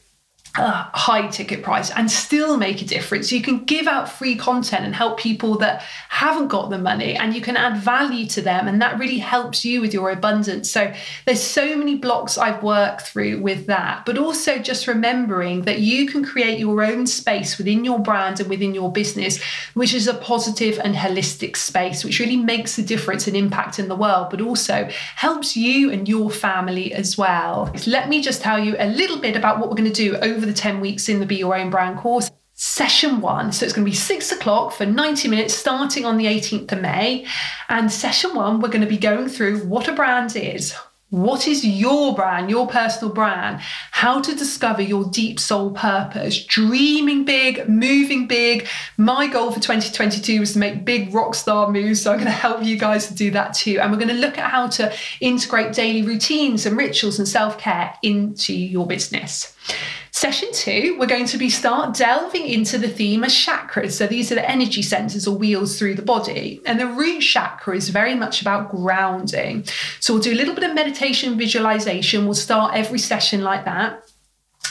a 0.55 0.89
high 0.97 1.27
ticket 1.27 1.63
price 1.63 1.91
and 1.91 2.09
still 2.09 2.57
make 2.57 2.81
a 2.81 2.85
difference. 2.85 3.31
You 3.31 3.41
can 3.41 3.63
give 3.65 3.87
out 3.87 4.09
free 4.09 4.35
content 4.35 4.85
and 4.85 4.95
help 4.95 5.19
people 5.19 5.57
that 5.59 5.81
haven't 6.09 6.47
got 6.47 6.69
the 6.69 6.77
money 6.77 7.15
and 7.15 7.35
you 7.35 7.41
can 7.41 7.55
add 7.55 7.77
value 7.77 8.25
to 8.27 8.41
them 8.41 8.67
and 8.67 8.81
that 8.81 8.97
really 8.97 9.19
helps 9.19 9.63
you 9.63 9.81
with 9.81 9.93
your 9.93 10.09
abundance. 10.09 10.71
So 10.71 10.91
there's 11.25 11.41
so 11.41 11.75
many 11.75 11.95
blocks 11.95 12.37
I've 12.37 12.63
worked 12.63 13.01
through 13.01 13.41
with 13.41 13.67
that, 13.67 14.05
but 14.05 14.17
also 14.17 14.57
just 14.57 14.87
remembering 14.87 15.61
that 15.63 15.79
you 15.79 16.07
can 16.07 16.25
create 16.25 16.57
your 16.59 16.83
own 16.83 17.05
space 17.05 17.57
within 17.57 17.85
your 17.85 17.99
brand 17.99 18.39
and 18.39 18.49
within 18.49 18.73
your 18.73 18.91
business, 18.91 19.39
which 19.75 19.93
is 19.93 20.07
a 20.07 20.13
positive 20.15 20.79
and 20.83 20.95
holistic 20.95 21.55
space, 21.55 22.03
which 22.03 22.19
really 22.19 22.37
makes 22.37 22.77
a 22.77 22.83
difference 22.83 23.27
and 23.27 23.37
impact 23.37 23.77
in 23.77 23.87
the 23.87 23.95
world, 23.95 24.29
but 24.31 24.41
also 24.41 24.89
helps 25.15 25.55
you 25.55 25.91
and 25.91 26.09
your 26.09 26.31
family 26.31 26.93
as 26.93 27.17
well. 27.17 27.71
Let 27.85 28.09
me 28.09 28.21
just 28.21 28.41
tell 28.41 28.57
you 28.57 28.75
a 28.79 28.87
little 28.87 29.19
bit 29.19 29.35
about 29.35 29.59
what 29.59 29.69
we're 29.69 29.75
going 29.75 29.91
to 29.91 30.03
do 30.09 30.15
over 30.17 30.46
the 30.47 30.53
10 30.53 30.79
weeks 30.79 31.09
in 31.09 31.19
the 31.19 31.25
Be 31.25 31.35
Your 31.35 31.55
Own 31.55 31.69
Brand 31.69 31.99
course. 31.99 32.31
Session 32.53 33.21
one, 33.21 33.51
so 33.51 33.63
it's 33.63 33.73
going 33.73 33.85
to 33.85 33.91
be 33.91 33.95
six 33.95 34.31
o'clock 34.31 34.73
for 34.73 34.83
90 34.83 35.27
minutes 35.27 35.53
starting 35.53 36.05
on 36.05 36.17
the 36.17 36.25
18th 36.25 36.71
of 36.71 36.81
May. 36.81 37.27
And 37.69 37.91
session 37.91 38.33
one, 38.33 38.59
we're 38.59 38.69
going 38.69 38.81
to 38.81 38.87
be 38.87 38.97
going 38.97 39.27
through 39.29 39.59
what 39.67 39.87
a 39.87 39.93
brand 39.93 40.35
is, 40.35 40.73
what 41.09 41.47
is 41.47 41.63
your 41.65 42.13
brand, 42.13 42.49
your 42.49 42.67
personal 42.67 43.13
brand? 43.13 43.61
How 43.91 44.19
to 44.19 44.35
discover 44.35 44.81
your 44.81 45.05
deep 45.05 45.39
soul 45.39 45.71
purpose, 45.71 46.45
dreaming 46.45 47.23
big, 47.23 47.69
moving 47.69 48.27
big. 48.27 48.67
My 48.97 49.27
goal 49.27 49.51
for 49.51 49.61
2022 49.61 50.41
was 50.41 50.53
to 50.53 50.59
make 50.59 50.83
big 50.83 51.13
rock 51.13 51.33
star 51.33 51.71
moves. 51.71 52.01
So 52.01 52.11
I'm 52.11 52.17
going 52.17 52.25
to 52.25 52.31
help 52.31 52.61
you 52.61 52.77
guys 52.77 53.07
to 53.07 53.13
do 53.13 53.31
that 53.31 53.53
too. 53.53 53.79
And 53.79 53.89
we're 53.89 53.99
going 53.99 54.09
to 54.09 54.15
look 54.15 54.37
at 54.37 54.51
how 54.51 54.67
to 54.67 54.93
integrate 55.21 55.71
daily 55.71 56.01
routines 56.01 56.65
and 56.65 56.75
rituals 56.75 57.19
and 57.19 57.27
self 57.27 57.57
care 57.57 57.93
into 58.03 58.53
your 58.53 58.85
business. 58.85 59.55
Session 60.17 60.49
two, 60.51 60.97
we're 60.97 61.05
going 61.05 61.27
to 61.27 61.37
be 61.37 61.47
start 61.47 61.95
delving 61.95 62.47
into 62.47 62.79
the 62.79 62.87
theme 62.87 63.23
of 63.23 63.29
chakras. 63.29 63.91
So 63.91 64.07
these 64.07 64.31
are 64.31 64.35
the 64.35 64.49
energy 64.49 64.81
centers 64.81 65.27
or 65.27 65.37
wheels 65.37 65.77
through 65.77 65.93
the 65.93 66.01
body. 66.01 66.59
And 66.65 66.79
the 66.79 66.87
root 66.87 67.21
chakra 67.21 67.75
is 67.75 67.89
very 67.89 68.15
much 68.15 68.41
about 68.41 68.71
grounding. 68.71 69.65
So 69.99 70.15
we'll 70.15 70.23
do 70.23 70.33
a 70.33 70.35
little 70.35 70.55
bit 70.55 70.63
of 70.63 70.73
meditation 70.73 71.37
visualization. 71.37 72.25
We'll 72.25 72.33
start 72.33 72.73
every 72.73 72.97
session 72.97 73.43
like 73.43 73.65
that. 73.65 74.06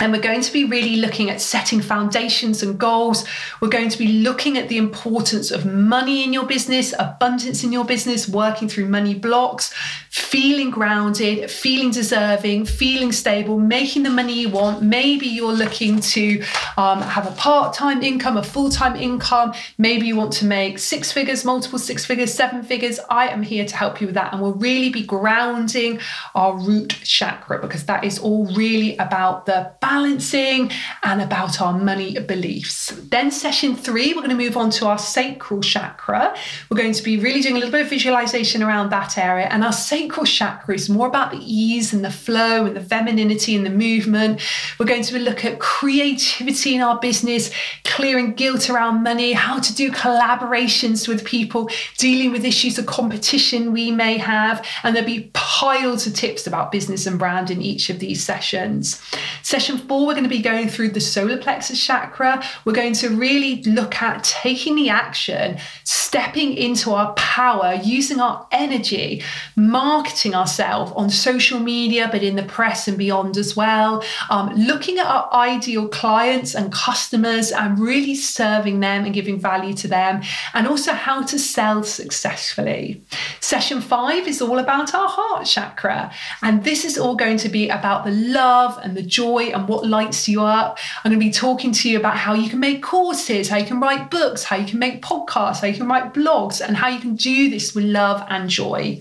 And 0.00 0.12
we're 0.12 0.20
going 0.20 0.42
to 0.42 0.52
be 0.52 0.64
really 0.64 0.96
looking 0.96 1.30
at 1.30 1.40
setting 1.40 1.80
foundations 1.80 2.62
and 2.62 2.78
goals. 2.78 3.24
We're 3.60 3.68
going 3.68 3.88
to 3.88 3.98
be 3.98 4.08
looking 4.08 4.58
at 4.58 4.68
the 4.68 4.76
importance 4.76 5.50
of 5.50 5.64
money 5.64 6.22
in 6.22 6.32
your 6.32 6.44
business, 6.44 6.92
abundance 6.98 7.64
in 7.64 7.72
your 7.72 7.84
business, 7.84 8.28
working 8.28 8.68
through 8.68 8.88
money 8.88 9.14
blocks, 9.14 9.72
feeling 10.10 10.70
grounded, 10.70 11.50
feeling 11.50 11.90
deserving, 11.90 12.66
feeling 12.66 13.12
stable, 13.12 13.58
making 13.58 14.02
the 14.02 14.10
money 14.10 14.40
you 14.40 14.48
want. 14.50 14.82
Maybe 14.82 15.26
you're 15.26 15.52
looking 15.52 16.00
to 16.00 16.40
um, 16.76 17.00
have 17.00 17.26
a 17.26 17.34
part 17.36 17.74
time 17.74 18.02
income, 18.02 18.36
a 18.36 18.42
full 18.42 18.68
time 18.68 18.96
income. 18.96 19.54
Maybe 19.78 20.06
you 20.06 20.16
want 20.16 20.32
to 20.34 20.44
make 20.44 20.78
six 20.78 21.10
figures, 21.10 21.44
multiple 21.44 21.78
six 21.78 22.04
figures, 22.04 22.32
seven 22.34 22.62
figures. 22.62 23.00
I 23.08 23.28
am 23.28 23.42
here 23.42 23.64
to 23.64 23.76
help 23.76 24.00
you 24.00 24.08
with 24.08 24.14
that. 24.14 24.32
And 24.32 24.42
we'll 24.42 24.54
really 24.54 24.90
be 24.90 25.04
grounding 25.04 26.00
our 26.34 26.56
root 26.56 26.90
chakra 27.02 27.60
because 27.60 27.86
that 27.86 28.04
is 28.04 28.18
all 28.18 28.46
really 28.54 28.96
about 28.98 29.46
the 29.46 29.72
balancing, 29.88 30.72
and 31.04 31.22
about 31.22 31.60
our 31.60 31.72
money 31.72 32.18
beliefs. 32.18 32.92
Then, 33.10 33.30
session 33.30 33.76
three, 33.76 34.08
we're 34.14 34.24
going 34.26 34.36
to 34.36 34.44
move 34.46 34.56
on 34.56 34.70
to 34.70 34.86
our 34.86 34.98
sacral 34.98 35.60
chakra. 35.60 36.36
We're 36.68 36.76
going 36.76 36.92
to 36.92 37.02
be 37.04 37.18
really 37.18 37.40
doing 37.40 37.54
a 37.54 37.58
little 37.58 37.70
bit 37.70 37.82
of 37.82 37.90
visualization 37.90 38.64
around 38.64 38.90
that 38.90 39.16
area. 39.16 39.46
And 39.46 39.62
our 39.62 39.72
sacral 39.72 40.26
chakra 40.26 40.74
is 40.74 40.88
more 40.88 41.06
about 41.06 41.30
the 41.30 41.38
ease 41.38 41.94
and 41.94 42.04
the 42.04 42.10
flow 42.10 42.66
and 42.66 42.74
the 42.74 42.80
femininity 42.80 43.54
and 43.54 43.64
the 43.64 43.70
movement. 43.70 44.40
We're 44.76 44.86
going 44.86 45.04
to 45.04 45.18
look 45.20 45.44
at 45.44 45.60
creativity 45.60 46.74
in 46.74 46.80
our 46.80 46.98
business, 46.98 47.52
clearing 47.84 48.34
guilt 48.34 48.68
around 48.68 49.04
money, 49.04 49.34
how 49.34 49.60
to 49.60 49.72
do 49.72 49.92
collaborations 49.92 51.06
with 51.06 51.24
people, 51.24 51.70
dealing 51.96 52.32
with 52.32 52.44
issues 52.44 52.76
of 52.76 52.86
competition 52.86 53.72
we 53.72 53.92
may 53.92 54.18
have. 54.18 54.66
And 54.82 54.96
there'll 54.96 55.06
be 55.06 55.30
piles 55.32 56.08
of 56.08 56.14
tips 56.14 56.44
about 56.44 56.72
business 56.72 57.06
and 57.06 57.20
brand 57.20 57.52
in 57.52 57.62
each 57.62 57.88
of 57.88 58.00
these 58.00 58.24
sessions. 58.24 59.00
Session 59.42 59.75
four, 59.78 60.06
we're 60.06 60.14
going 60.14 60.24
to 60.24 60.30
be 60.30 60.42
going 60.42 60.68
through 60.68 60.90
the 60.90 61.00
solar 61.00 61.36
plexus 61.36 61.84
chakra. 61.84 62.42
We're 62.64 62.72
going 62.72 62.94
to 62.94 63.10
really 63.10 63.62
look 63.62 64.02
at 64.02 64.24
taking 64.24 64.76
the 64.76 64.88
action, 64.88 65.58
stepping 65.84 66.54
into 66.54 66.92
our 66.92 67.12
power, 67.14 67.78
using 67.82 68.20
our 68.20 68.46
energy, 68.52 69.22
marketing 69.56 70.34
ourselves 70.34 70.92
on 70.96 71.10
social 71.10 71.58
media, 71.58 72.08
but 72.10 72.22
in 72.22 72.36
the 72.36 72.42
press 72.42 72.88
and 72.88 72.96
beyond 72.96 73.36
as 73.36 73.56
well, 73.56 74.02
um, 74.30 74.54
looking 74.54 74.98
at 74.98 75.06
our 75.06 75.32
ideal 75.32 75.88
clients 75.88 76.54
and 76.54 76.72
customers 76.72 77.52
and 77.52 77.78
really 77.78 78.14
serving 78.14 78.80
them 78.80 79.04
and 79.04 79.14
giving 79.14 79.38
value 79.38 79.74
to 79.74 79.88
them, 79.88 80.22
and 80.54 80.66
also 80.66 80.92
how 80.92 81.22
to 81.22 81.38
sell 81.38 81.82
successfully. 81.82 83.02
Session 83.40 83.80
five 83.80 84.26
is 84.26 84.40
all 84.40 84.58
about 84.58 84.94
our 84.94 85.08
heart 85.08 85.46
chakra, 85.46 86.12
and 86.42 86.64
this 86.64 86.84
is 86.84 86.98
all 86.98 87.16
going 87.16 87.36
to 87.36 87.48
be 87.48 87.68
about 87.68 88.04
the 88.04 88.10
love 88.10 88.78
and 88.82 88.96
the 88.96 89.02
joy 89.02 89.44
and 89.46 89.65
what 89.66 89.86
lights 89.86 90.28
you 90.28 90.42
up. 90.42 90.78
I'm 91.04 91.10
going 91.10 91.20
to 91.20 91.26
be 91.26 91.32
talking 91.32 91.72
to 91.72 91.88
you 91.88 91.98
about 91.98 92.16
how 92.16 92.34
you 92.34 92.48
can 92.48 92.60
make 92.60 92.82
courses, 92.82 93.48
how 93.48 93.56
you 93.56 93.66
can 93.66 93.80
write 93.80 94.10
books, 94.10 94.44
how 94.44 94.56
you 94.56 94.66
can 94.66 94.78
make 94.78 95.02
podcasts, 95.02 95.60
how 95.60 95.66
you 95.66 95.76
can 95.76 95.88
write 95.88 96.14
blogs, 96.14 96.60
and 96.60 96.76
how 96.76 96.88
you 96.88 97.00
can 97.00 97.16
do 97.16 97.50
this 97.50 97.74
with 97.74 97.84
love 97.84 98.24
and 98.28 98.48
joy. 98.48 99.00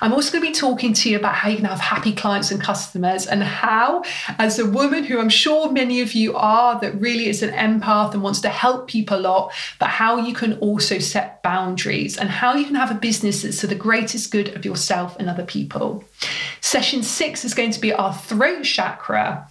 I'm 0.00 0.12
also 0.12 0.32
going 0.32 0.44
to 0.44 0.50
be 0.50 0.54
talking 0.54 0.92
to 0.94 1.10
you 1.10 1.16
about 1.16 1.34
how 1.34 1.48
you 1.48 1.56
can 1.56 1.66
have 1.66 1.80
happy 1.80 2.12
clients 2.14 2.50
and 2.50 2.60
customers, 2.60 3.26
and 3.26 3.42
how, 3.42 4.02
as 4.38 4.58
a 4.58 4.66
woman 4.66 5.04
who 5.04 5.18
I'm 5.20 5.28
sure 5.28 5.70
many 5.70 6.00
of 6.00 6.12
you 6.12 6.36
are, 6.36 6.80
that 6.80 7.00
really 7.00 7.28
is 7.28 7.42
an 7.42 7.50
empath 7.50 8.14
and 8.14 8.22
wants 8.22 8.40
to 8.40 8.48
help 8.48 8.88
people 8.88 9.18
a 9.18 9.20
lot, 9.20 9.52
but 9.78 9.88
how 9.88 10.16
you 10.16 10.34
can 10.34 10.58
also 10.58 10.98
set 10.98 11.42
boundaries 11.42 12.16
and 12.16 12.28
how 12.28 12.54
you 12.54 12.64
can 12.64 12.74
have 12.74 12.90
a 12.90 12.94
business 12.94 13.42
that's 13.42 13.60
to 13.60 13.66
the 13.66 13.74
greatest 13.74 14.30
good 14.30 14.48
of 14.56 14.64
yourself 14.64 15.16
and 15.18 15.28
other 15.28 15.44
people. 15.44 16.04
Session 16.60 17.02
six 17.02 17.44
is 17.44 17.54
going 17.54 17.70
to 17.70 17.80
be 17.80 17.92
our 17.92 18.14
throat 18.14 18.64
chakra. 18.64 19.48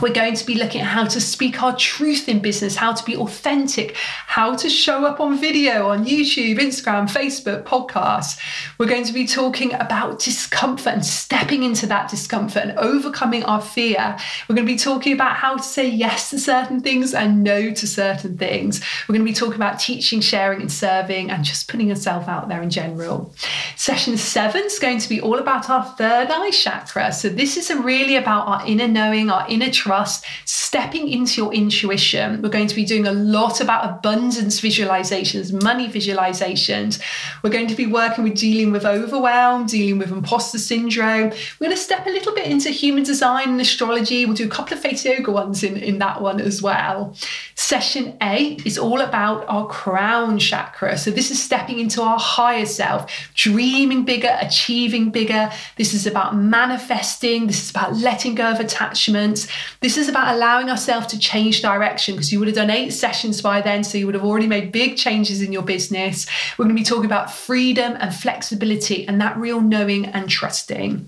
We're 0.00 0.12
going 0.12 0.34
to 0.34 0.44
be 0.44 0.56
looking 0.56 0.80
at 0.80 0.88
how 0.88 1.06
to 1.06 1.20
speak 1.20 1.62
our 1.62 1.74
truth 1.76 2.28
in 2.28 2.40
business, 2.40 2.74
how 2.74 2.92
to 2.92 3.04
be 3.04 3.16
authentic, 3.16 3.96
how 3.96 4.56
to 4.56 4.68
show 4.68 5.04
up 5.04 5.20
on 5.20 5.38
video 5.38 5.88
on 5.88 6.04
YouTube, 6.04 6.58
Instagram, 6.58 7.08
Facebook, 7.08 7.62
podcasts. 7.62 8.38
We're 8.76 8.88
going 8.88 9.04
to 9.04 9.12
be 9.12 9.26
talking 9.26 9.72
about 9.74 10.18
discomfort 10.18 10.94
and 10.94 11.06
stepping 11.06 11.62
into 11.62 11.86
that 11.86 12.10
discomfort 12.10 12.64
and 12.64 12.78
overcoming 12.78 13.44
our 13.44 13.62
fear. 13.62 14.16
We're 14.48 14.56
going 14.56 14.66
to 14.66 14.72
be 14.72 14.78
talking 14.78 15.12
about 15.12 15.36
how 15.36 15.56
to 15.56 15.62
say 15.62 15.88
yes 15.88 16.30
to 16.30 16.40
certain 16.40 16.80
things 16.80 17.14
and 17.14 17.44
no 17.44 17.70
to 17.72 17.86
certain 17.86 18.36
things. 18.36 18.80
We're 19.08 19.14
going 19.14 19.26
to 19.26 19.30
be 19.30 19.36
talking 19.36 19.54
about 19.54 19.78
teaching, 19.78 20.20
sharing, 20.20 20.60
and 20.60 20.72
serving, 20.72 21.30
and 21.30 21.44
just 21.44 21.68
putting 21.68 21.88
yourself 21.88 22.26
out 22.26 22.48
there 22.48 22.62
in 22.62 22.70
general. 22.70 23.32
Session 23.76 24.16
seven 24.16 24.64
is 24.64 24.80
going 24.80 24.98
to 24.98 25.08
be 25.08 25.20
all 25.20 25.38
about 25.38 25.70
our 25.70 25.84
third 25.84 26.28
eye 26.30 26.50
chakra. 26.50 27.12
So, 27.12 27.28
this 27.28 27.56
is 27.56 27.70
really 27.70 28.16
about 28.16 28.48
our 28.48 28.66
inner 28.66 28.88
knowing, 28.88 29.30
our 29.30 29.46
inner 29.48 29.70
trust, 29.84 30.24
stepping 30.46 31.08
into 31.08 31.42
your 31.42 31.52
intuition. 31.52 32.40
We're 32.40 32.48
going 32.48 32.68
to 32.68 32.74
be 32.74 32.86
doing 32.86 33.06
a 33.06 33.12
lot 33.12 33.60
about 33.60 33.84
abundance 33.90 34.60
visualizations, 34.60 35.52
money 35.62 35.88
visualizations. 35.88 37.02
We're 37.42 37.50
going 37.50 37.66
to 37.66 37.74
be 37.74 37.86
working 37.86 38.24
with 38.24 38.36
dealing 38.36 38.72
with 38.72 38.86
overwhelm, 38.86 39.66
dealing 39.66 39.98
with 39.98 40.10
imposter 40.10 40.58
syndrome. 40.58 41.28
We're 41.58 41.66
going 41.66 41.76
to 41.76 41.82
step 41.90 42.06
a 42.06 42.10
little 42.10 42.34
bit 42.34 42.46
into 42.46 42.70
human 42.70 43.04
design 43.04 43.50
and 43.50 43.60
astrology. 43.60 44.24
We'll 44.24 44.34
do 44.34 44.46
a 44.46 44.56
couple 44.56 44.74
of 44.74 44.80
face 44.80 45.04
yoga 45.04 45.30
ones 45.30 45.62
in, 45.62 45.76
in 45.76 45.98
that 45.98 46.22
one 46.22 46.40
as 46.40 46.62
well. 46.62 47.14
Session 47.54 48.16
eight 48.22 48.64
is 48.64 48.78
all 48.78 49.02
about 49.02 49.44
our 49.48 49.66
crown 49.66 50.38
chakra. 50.38 50.96
So, 50.96 51.10
this 51.10 51.30
is 51.30 51.42
stepping 51.42 51.78
into 51.78 52.00
our 52.00 52.18
higher 52.18 52.66
self, 52.66 53.30
dreaming 53.34 54.04
bigger, 54.04 54.34
achieving 54.40 55.10
bigger. 55.10 55.50
This 55.76 55.92
is 55.92 56.06
about 56.06 56.34
manifesting. 56.36 57.46
This 57.46 57.62
is 57.64 57.70
about 57.70 57.94
letting 57.96 58.34
go 58.34 58.50
of 58.50 58.60
attachments. 58.60 59.46
This 59.84 59.98
is 59.98 60.08
about 60.08 60.34
allowing 60.34 60.70
ourselves 60.70 61.08
to 61.08 61.18
change 61.18 61.60
direction 61.60 62.14
because 62.14 62.32
you 62.32 62.38
would 62.38 62.48
have 62.48 62.54
done 62.54 62.70
eight 62.70 62.94
sessions 62.94 63.42
by 63.42 63.60
then, 63.60 63.84
so 63.84 63.98
you 63.98 64.06
would 64.06 64.14
have 64.14 64.24
already 64.24 64.46
made 64.46 64.72
big 64.72 64.96
changes 64.96 65.42
in 65.42 65.52
your 65.52 65.60
business. 65.60 66.26
We're 66.56 66.64
going 66.64 66.74
to 66.74 66.80
be 66.80 66.86
talking 66.86 67.04
about 67.04 67.30
freedom 67.30 67.94
and 68.00 68.14
flexibility 68.14 69.06
and 69.06 69.20
that 69.20 69.36
real 69.36 69.60
knowing 69.60 70.06
and 70.06 70.26
trusting. 70.30 71.06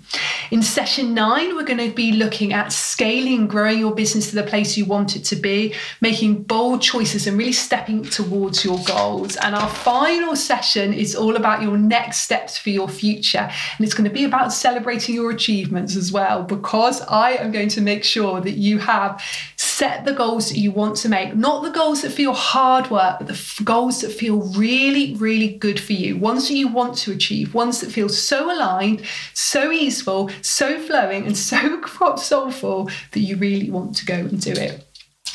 In 0.50 0.62
session 0.62 1.14
nine, 1.14 1.56
we're 1.56 1.64
going 1.64 1.88
to 1.88 1.94
be 1.94 2.12
looking 2.12 2.52
at 2.52 2.70
scaling, 2.70 3.38
and 3.38 3.48
growing 3.48 3.78
your 3.78 3.94
business 3.94 4.28
to 4.28 4.36
the 4.36 4.42
place 4.42 4.76
you 4.76 4.84
want 4.84 5.16
it 5.16 5.24
to 5.24 5.36
be, 5.36 5.74
making 6.02 6.42
bold 6.42 6.82
choices 6.82 7.26
and 7.26 7.38
really 7.38 7.52
stepping 7.52 8.02
towards 8.02 8.62
your 8.62 8.78
goals. 8.84 9.36
And 9.36 9.54
our 9.54 9.70
final 9.70 10.36
session 10.36 10.92
is 10.92 11.16
all 11.16 11.36
about 11.36 11.62
your 11.62 11.78
next 11.78 12.18
steps 12.18 12.58
for 12.58 12.68
your 12.68 12.88
future. 12.90 13.48
And 13.78 13.86
it's 13.86 13.94
going 13.94 14.06
to 14.06 14.14
be 14.14 14.24
about 14.24 14.52
celebrating 14.52 15.14
your 15.14 15.30
achievements 15.30 15.96
as 15.96 16.12
well, 16.12 16.42
because 16.42 17.00
I 17.00 17.36
am 17.36 17.52
going 17.52 17.70
to 17.70 17.80
make 17.80 18.04
sure 18.04 18.42
that 18.42 18.50
you 18.50 18.65
have 18.78 19.22
set 19.56 20.04
the 20.04 20.12
goals 20.12 20.48
that 20.48 20.56
you 20.56 20.70
want 20.70 20.96
to 20.96 21.08
make, 21.08 21.36
not 21.36 21.62
the 21.62 21.70
goals 21.70 22.00
that 22.02 22.10
feel 22.10 22.32
hard 22.32 22.90
work, 22.90 23.18
but 23.18 23.26
the 23.26 23.34
f- 23.34 23.60
goals 23.62 24.00
that 24.00 24.10
feel 24.10 24.40
really, 24.54 25.14
really 25.16 25.48
good 25.48 25.78
for 25.78 25.92
you, 25.92 26.16
ones 26.16 26.48
that 26.48 26.54
you 26.54 26.68
want 26.68 26.96
to 26.96 27.12
achieve, 27.12 27.52
ones 27.52 27.80
that 27.80 27.92
feel 27.92 28.08
so 28.08 28.50
aligned, 28.50 29.02
so 29.34 29.70
easeful, 29.70 30.30
so 30.40 30.80
flowing, 30.80 31.26
and 31.26 31.36
so 31.52 31.82
soulful 32.16 32.90
that 33.12 33.20
you 33.20 33.36
really 33.36 33.70
want 33.70 33.94
to 33.96 34.06
go 34.06 34.14
and 34.14 34.40
do 34.40 34.52
it. 34.52 34.85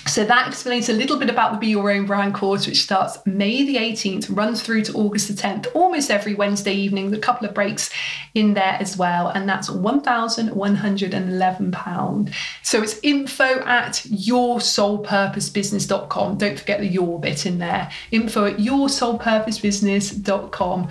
So 0.08 0.24
that 0.26 0.48
explains 0.48 0.90
a 0.90 0.94
little 0.94 1.18
bit 1.18 1.30
about 1.30 1.52
the 1.54 1.58
Be 1.58 1.68
Your 1.68 1.92
Own 1.92 2.06
Brand 2.06 2.34
course, 2.34 2.66
which 2.68 2.82
starts 2.82 3.18
May 3.26 3.66
the 3.66 3.78
18th, 3.78 4.36
runs 4.36 4.62
through 4.62 4.82
to 4.84 4.94
August 4.94 5.28
the 5.28 5.34
10th, 5.34 5.68
almost 5.74 6.10
every 6.12 6.36
Wednesday 6.36 6.74
evening, 6.74 7.14
a 7.14 7.18
couple 7.18 7.46
of 7.48 7.54
breaks 7.54 7.90
in 8.34 8.54
there 8.54 8.78
as 8.80 8.96
well. 8.98 9.28
And 9.30 9.50
that's 9.50 9.70
£1,111. 9.70 12.34
So 12.64 12.82
it's 12.82 13.00
info 13.04 13.60
at 13.62 13.94
yoursoulpurposebusiness.com. 13.94 16.38
Don't 16.38 16.60
forget 16.60 16.80
the 16.80 16.88
your 16.88 17.20
bit 17.20 17.46
in 17.46 17.60
there. 17.60 17.92
Info 18.12 18.46
at 18.46 18.58
yoursoulpurposebusiness.com. 18.58 20.90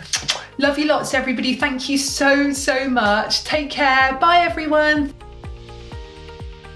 Love 0.58 0.78
you 0.78 0.84
lots, 0.86 1.14
everybody. 1.14 1.56
Thank 1.56 1.88
you 1.88 1.98
so, 1.98 2.52
so 2.52 2.88
much. 2.88 3.42
Take 3.44 3.70
care. 3.70 4.14
Bye, 4.14 4.38
everyone. 4.38 5.14